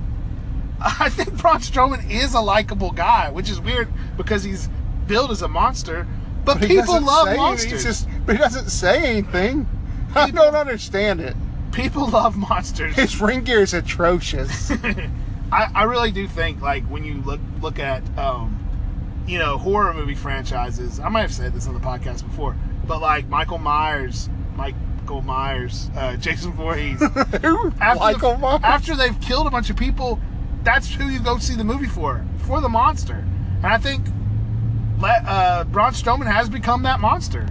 I 0.84 1.08
think 1.08 1.36
Braun 1.40 1.60
Strowman 1.60 2.10
is 2.10 2.34
a 2.34 2.40
likable 2.40 2.90
guy, 2.90 3.30
which 3.30 3.50
is 3.50 3.60
weird 3.60 3.88
because 4.16 4.42
he's 4.42 4.68
billed 5.06 5.30
as 5.30 5.42
a 5.42 5.48
monster. 5.48 6.06
But, 6.44 6.58
he 6.60 6.68
people 6.68 7.00
love 7.00 7.36
monsters. 7.36 7.84
Just, 7.84 8.08
but 8.26 8.36
he 8.36 8.38
doesn't 8.38 8.68
say 8.70 9.04
anything. 9.04 9.68
I 10.14 10.30
don't 10.30 10.56
understand 10.56 11.20
it. 11.20 11.36
People 11.70 12.08
love 12.08 12.36
monsters. 12.36 12.96
His 12.96 13.20
ring 13.20 13.44
gear 13.44 13.60
is 13.60 13.74
atrocious. 13.74 14.70
I, 15.52 15.70
I 15.74 15.82
really 15.84 16.10
do 16.10 16.26
think 16.26 16.60
like 16.60 16.84
when 16.84 17.04
you 17.04 17.22
look 17.22 17.40
look 17.60 17.78
at 17.78 18.02
um, 18.18 18.58
you 19.26 19.38
know 19.38 19.58
horror 19.58 19.94
movie 19.94 20.14
franchises. 20.14 20.98
I 21.00 21.08
might 21.08 21.22
have 21.22 21.32
said 21.32 21.54
this 21.54 21.66
on 21.66 21.74
the 21.74 21.80
podcast 21.80 22.26
before, 22.26 22.56
but 22.86 23.00
like 23.00 23.28
Michael 23.28 23.58
Myers, 23.58 24.28
Mike 24.56 24.74
Michael 25.02 25.22
Myers, 25.22 25.90
uh, 25.96 26.16
Jason 26.16 26.52
Voorhees. 26.52 27.02
After, 27.02 27.40
Michael 27.80 28.32
the- 28.32 28.38
Myers? 28.38 28.60
after 28.62 28.94
they've 28.94 29.20
killed 29.20 29.46
a 29.46 29.50
bunch 29.50 29.68
of 29.68 29.76
people, 29.76 30.20
that's 30.64 30.92
who 30.94 31.08
you 31.08 31.20
go 31.20 31.38
see 31.38 31.54
the 31.54 31.64
movie 31.64 31.86
for, 31.86 32.24
for 32.38 32.60
the 32.60 32.68
monster. 32.68 33.24
And 33.56 33.66
I 33.66 33.78
think 33.78 34.06
let, 34.98 35.24
uh, 35.26 35.64
Braun 35.64 35.92
Strowman 35.92 36.32
has 36.32 36.48
become 36.48 36.82
that 36.84 37.00
monster. 37.00 37.46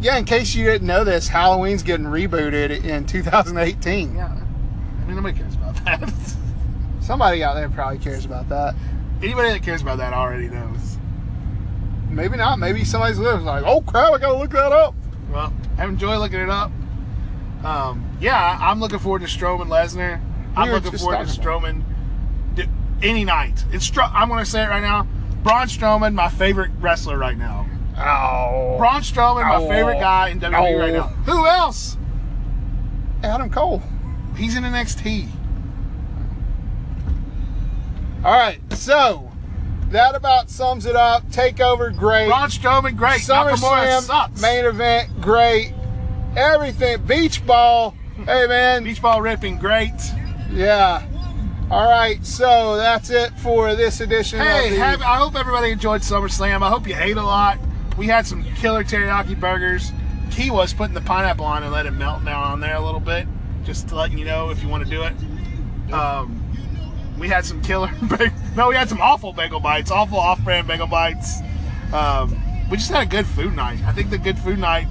Yeah, 0.00 0.16
in 0.16 0.24
case 0.24 0.54
you 0.54 0.64
didn't 0.64 0.86
know 0.86 1.04
this, 1.04 1.28
Halloween's 1.28 1.82
getting 1.82 2.06
rebooted 2.06 2.84
in 2.84 3.04
2018. 3.04 4.14
Yeah, 4.14 4.26
I 4.26 5.04
mean 5.04 5.16
nobody 5.16 5.36
cares 5.36 5.54
about 5.54 5.84
that. 5.84 6.12
Somebody 7.00 7.42
out 7.42 7.54
there 7.54 7.68
probably 7.68 7.98
cares 7.98 8.24
about 8.24 8.48
that. 8.48 8.74
Anybody 9.22 9.50
that 9.50 9.62
cares 9.62 9.82
about 9.82 9.98
that 9.98 10.14
already 10.14 10.48
knows. 10.48 10.96
Maybe 12.08 12.36
not. 12.36 12.58
Maybe 12.58 12.84
somebody's 12.84 13.18
lives 13.18 13.44
like, 13.44 13.64
oh 13.66 13.82
crap, 13.82 14.12
I 14.12 14.18
gotta 14.18 14.38
look 14.38 14.50
that 14.52 14.72
up. 14.72 14.94
Well, 15.30 15.52
I 15.76 15.84
enjoy 15.84 16.16
looking 16.18 16.40
it 16.40 16.48
up. 16.48 16.72
Um, 17.64 18.16
yeah, 18.20 18.58
I'm 18.60 18.80
looking 18.80 18.98
forward 18.98 19.20
to 19.22 19.26
Strowman 19.26 19.66
Lesnar. 19.66 20.20
I'm 20.56 20.68
We 20.68 20.74
looking 20.74 20.98
forward 20.98 21.26
to 21.28 21.40
Strowman 21.40 21.82
any 23.02 23.24
night. 23.24 23.64
It's 23.72 23.88
Stro- 23.88 24.10
I'm 24.12 24.28
going 24.28 24.44
to 24.44 24.50
say 24.50 24.62
it 24.62 24.68
right 24.68 24.82
now. 24.82 25.06
Braun 25.42 25.66
Strowman, 25.66 26.14
my 26.14 26.28
favorite 26.28 26.70
wrestler 26.80 27.16
right 27.16 27.36
now. 27.38 27.66
Oh. 27.96 28.76
Braun 28.78 29.02
Strowman, 29.02 29.48
my 29.48 29.66
favorite 29.68 30.00
guy 30.00 30.28
in 30.28 30.40
WWE 30.40 30.78
right 30.78 30.92
now. 30.92 31.08
Who 31.26 31.46
else? 31.46 31.96
Adam 33.22 33.50
Cole. 33.50 33.82
He's 34.36 34.56
in 34.56 34.62
the 34.62 34.68
NXT. 34.68 35.28
All 38.22 38.32
right, 38.32 38.60
so 38.72 39.32
that 39.90 40.14
about 40.14 40.50
sums 40.50 40.84
it 40.84 40.94
up. 40.94 41.26
Takeover, 41.30 41.96
great. 41.96 42.28
Braun 42.28 42.48
Strowman, 42.50 42.96
great. 42.96 43.22
SummerSlam 43.22 44.02
sucks. 44.02 44.42
main 44.42 44.66
event, 44.66 45.20
great. 45.20 45.72
Everything, 46.36 47.02
beach 47.06 47.44
ball. 47.46 47.96
Hey 48.26 48.46
man, 48.46 48.84
Beach 48.84 49.00
ball 49.00 49.22
ripping, 49.22 49.58
great. 49.58 49.92
Yeah. 50.52 51.06
All 51.70 51.88
right, 51.88 52.24
so 52.26 52.76
that's 52.76 53.10
it 53.10 53.32
for 53.38 53.76
this 53.76 54.00
edition. 54.00 54.40
Hey, 54.40 54.70
of 54.70 54.74
the, 54.74 54.80
have, 54.80 55.02
I 55.02 55.16
hope 55.18 55.36
everybody 55.36 55.70
enjoyed 55.70 56.00
SummerSlam. 56.00 56.62
I 56.62 56.68
hope 56.68 56.88
you 56.88 56.96
ate 56.96 57.16
a 57.16 57.22
lot. 57.22 57.58
We 57.96 58.06
had 58.06 58.26
some 58.26 58.42
killer 58.56 58.82
teriyaki 58.82 59.38
burgers. 59.38 59.92
Key 60.32 60.50
was 60.50 60.72
putting 60.74 60.94
the 60.94 61.00
pineapple 61.00 61.44
on 61.44 61.62
and 61.62 61.70
let 61.70 61.86
it 61.86 61.92
melt 61.92 62.24
down 62.24 62.42
on 62.42 62.60
there 62.60 62.74
a 62.74 62.84
little 62.84 63.00
bit, 63.00 63.28
just 63.64 63.88
to 63.88 63.94
letting 63.94 64.18
you 64.18 64.24
know 64.24 64.50
if 64.50 64.62
you 64.62 64.68
want 64.68 64.84
to 64.84 64.90
do 64.90 65.04
it. 65.04 65.92
Um, 65.92 66.36
we 67.18 67.28
had 67.28 67.44
some 67.44 67.62
killer, 67.62 67.90
no, 68.56 68.68
we 68.68 68.74
had 68.74 68.88
some 68.88 69.00
awful 69.00 69.32
bagel 69.32 69.60
bites, 69.60 69.90
awful 69.90 70.18
off-brand 70.18 70.66
bagel 70.66 70.86
bites. 70.88 71.40
Um, 71.92 72.36
we 72.70 72.78
just 72.78 72.90
had 72.90 73.06
a 73.06 73.10
good 73.10 73.26
food 73.26 73.54
night. 73.54 73.80
I 73.84 73.92
think 73.92 74.10
the 74.10 74.18
good 74.18 74.38
food 74.38 74.58
night 74.58 74.88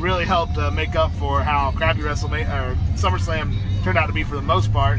really 0.00 0.24
helped 0.24 0.56
uh, 0.56 0.70
make 0.70 0.96
up 0.96 1.12
for 1.12 1.42
how 1.42 1.72
crappy 1.72 2.00
WrestleMania 2.00 2.48
or 2.72 2.74
SummerSlam 2.96 3.54
turned 3.84 3.98
out 3.98 4.06
to 4.06 4.12
be 4.12 4.22
for 4.22 4.34
the 4.36 4.42
most 4.42 4.72
part. 4.72 4.98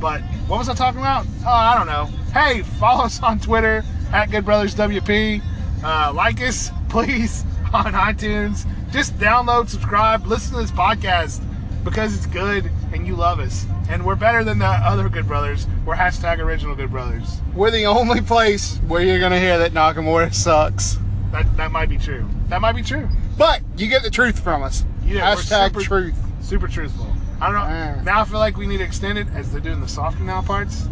But 0.00 0.22
what 0.48 0.58
was 0.58 0.68
I 0.68 0.74
talking 0.74 1.00
about? 1.00 1.26
Oh, 1.44 1.50
I 1.50 1.76
don't 1.76 1.86
know. 1.86 2.06
Hey, 2.32 2.62
follow 2.62 3.04
us 3.04 3.22
on 3.22 3.38
Twitter 3.38 3.84
at 4.12 4.30
Good 4.30 4.44
Brothers 4.44 4.74
WP. 4.74 5.42
Uh, 5.84 6.12
like 6.14 6.40
us, 6.40 6.70
please, 6.88 7.44
on 7.72 7.92
iTunes. 7.92 8.66
Just 8.90 9.16
download, 9.18 9.68
subscribe, 9.68 10.26
listen 10.26 10.54
to 10.54 10.60
this 10.62 10.70
podcast 10.72 11.42
because 11.84 12.14
it's 12.16 12.26
good 12.26 12.70
and 12.92 13.06
you 13.06 13.14
love 13.14 13.38
us. 13.40 13.66
And 13.88 14.04
we're 14.04 14.16
better 14.16 14.42
than 14.44 14.58
the 14.58 14.66
other 14.66 15.08
Good 15.08 15.26
Brothers. 15.26 15.66
We're 15.84 15.96
hashtag 15.96 16.38
original 16.38 16.74
Good 16.74 16.90
Brothers. 16.90 17.40
we're 17.54 17.70
the 17.70 17.86
only 17.86 18.20
place 18.20 18.76
where 18.88 19.02
you're 19.02 19.20
gonna 19.20 19.38
hear 19.40 19.58
that 19.58 19.72
Nakamura 19.72 20.32
sucks. 20.32 20.96
That 21.32 21.56
that 21.56 21.70
might 21.72 21.88
be 21.88 21.98
true. 21.98 22.28
That 22.48 22.60
might 22.60 22.74
be 22.74 22.82
true. 22.82 23.08
But 23.40 23.62
you 23.78 23.88
get 23.88 24.02
the 24.02 24.10
truth 24.10 24.38
from 24.38 24.62
us. 24.62 24.84
Yeah, 25.02 25.34
Hashtag 25.34 25.68
super- 25.68 25.80
truth. 25.80 26.14
Super 26.42 26.68
truthful. 26.68 27.06
I 27.40 27.46
don't 27.46 27.54
know. 27.54 28.02
Now 28.04 28.20
I 28.20 28.24
feel 28.26 28.38
like 28.38 28.58
we 28.58 28.66
need 28.66 28.76
to 28.78 28.84
extend 28.84 29.16
it 29.16 29.28
as 29.34 29.50
they're 29.50 29.62
doing 29.62 29.80
the 29.80 29.88
softer 29.88 30.22
now 30.22 30.42
parts. 30.42 30.86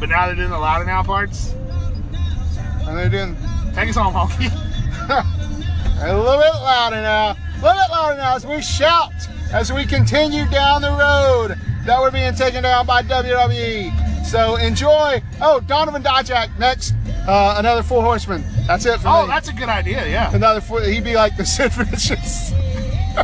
But 0.00 0.08
now 0.08 0.24
they're 0.24 0.34
doing 0.34 0.48
the 0.48 0.58
louder 0.58 0.86
now 0.86 1.02
parts. 1.02 1.52
And 1.52 2.96
they're 2.96 3.10
doing 3.10 3.36
Take 3.74 3.90
us 3.90 3.96
home, 3.96 4.14
Honky. 4.14 4.46
a 6.02 6.16
little 6.16 6.40
bit 6.40 6.54
louder 6.62 7.02
now. 7.02 7.32
A 7.32 7.36
little 7.56 7.74
bit 7.74 7.90
louder 7.90 8.16
now 8.16 8.36
as 8.36 8.46
we 8.46 8.62
shout 8.62 9.12
as 9.52 9.70
we 9.70 9.84
continue 9.84 10.48
down 10.48 10.80
the 10.80 10.92
road 10.92 11.58
that 11.84 12.00
we're 12.00 12.10
being 12.10 12.34
taken 12.34 12.62
down 12.62 12.86
by 12.86 13.02
WWE. 13.02 14.24
So 14.24 14.56
enjoy. 14.56 15.22
Oh, 15.42 15.60
Donovan 15.60 16.02
Dijak 16.02 16.58
next. 16.58 16.94
Uh, 17.26 17.54
another 17.58 17.82
four 17.82 18.02
horsemen. 18.02 18.44
That's 18.66 18.84
it 18.86 18.98
for 19.00 19.08
Oh, 19.08 19.22
me. 19.22 19.28
that's 19.28 19.48
a 19.48 19.52
good 19.52 19.68
idea. 19.68 20.06
Yeah. 20.08 20.34
another 20.34 20.60
four. 20.60 20.80
He'd 20.82 21.04
be 21.04 21.14
like 21.14 21.36
the 21.36 21.44
Sid 21.46 21.72
Vicious, 21.72 22.50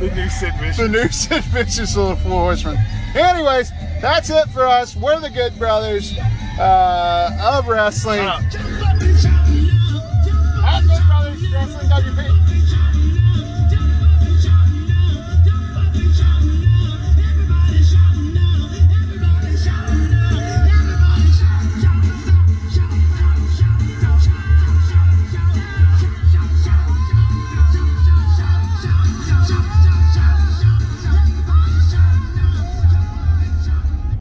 the 0.00 0.10
new 0.14 0.28
Sid 0.28 0.54
Vicious. 0.58 0.76
the 0.78 0.88
new 0.88 1.08
Sid 1.08 1.44
Vicious 1.44 1.96
little 1.96 2.16
four 2.16 2.30
horsemen. 2.40 2.78
Anyways, 3.14 3.70
that's 4.00 4.30
it 4.30 4.48
for 4.48 4.66
us. 4.66 4.96
We're 4.96 5.20
the 5.20 5.28
Good 5.30 5.58
Brothers 5.58 6.16
uh, 6.58 7.58
of 7.58 7.68
wrestling. 7.68 8.20
Shut 8.20 8.28
up. 8.28 8.42
At 10.64 10.80
Good 10.82 11.06
Brothers 11.06 11.52
Wrestling 11.52 11.88
WP. 11.90 12.41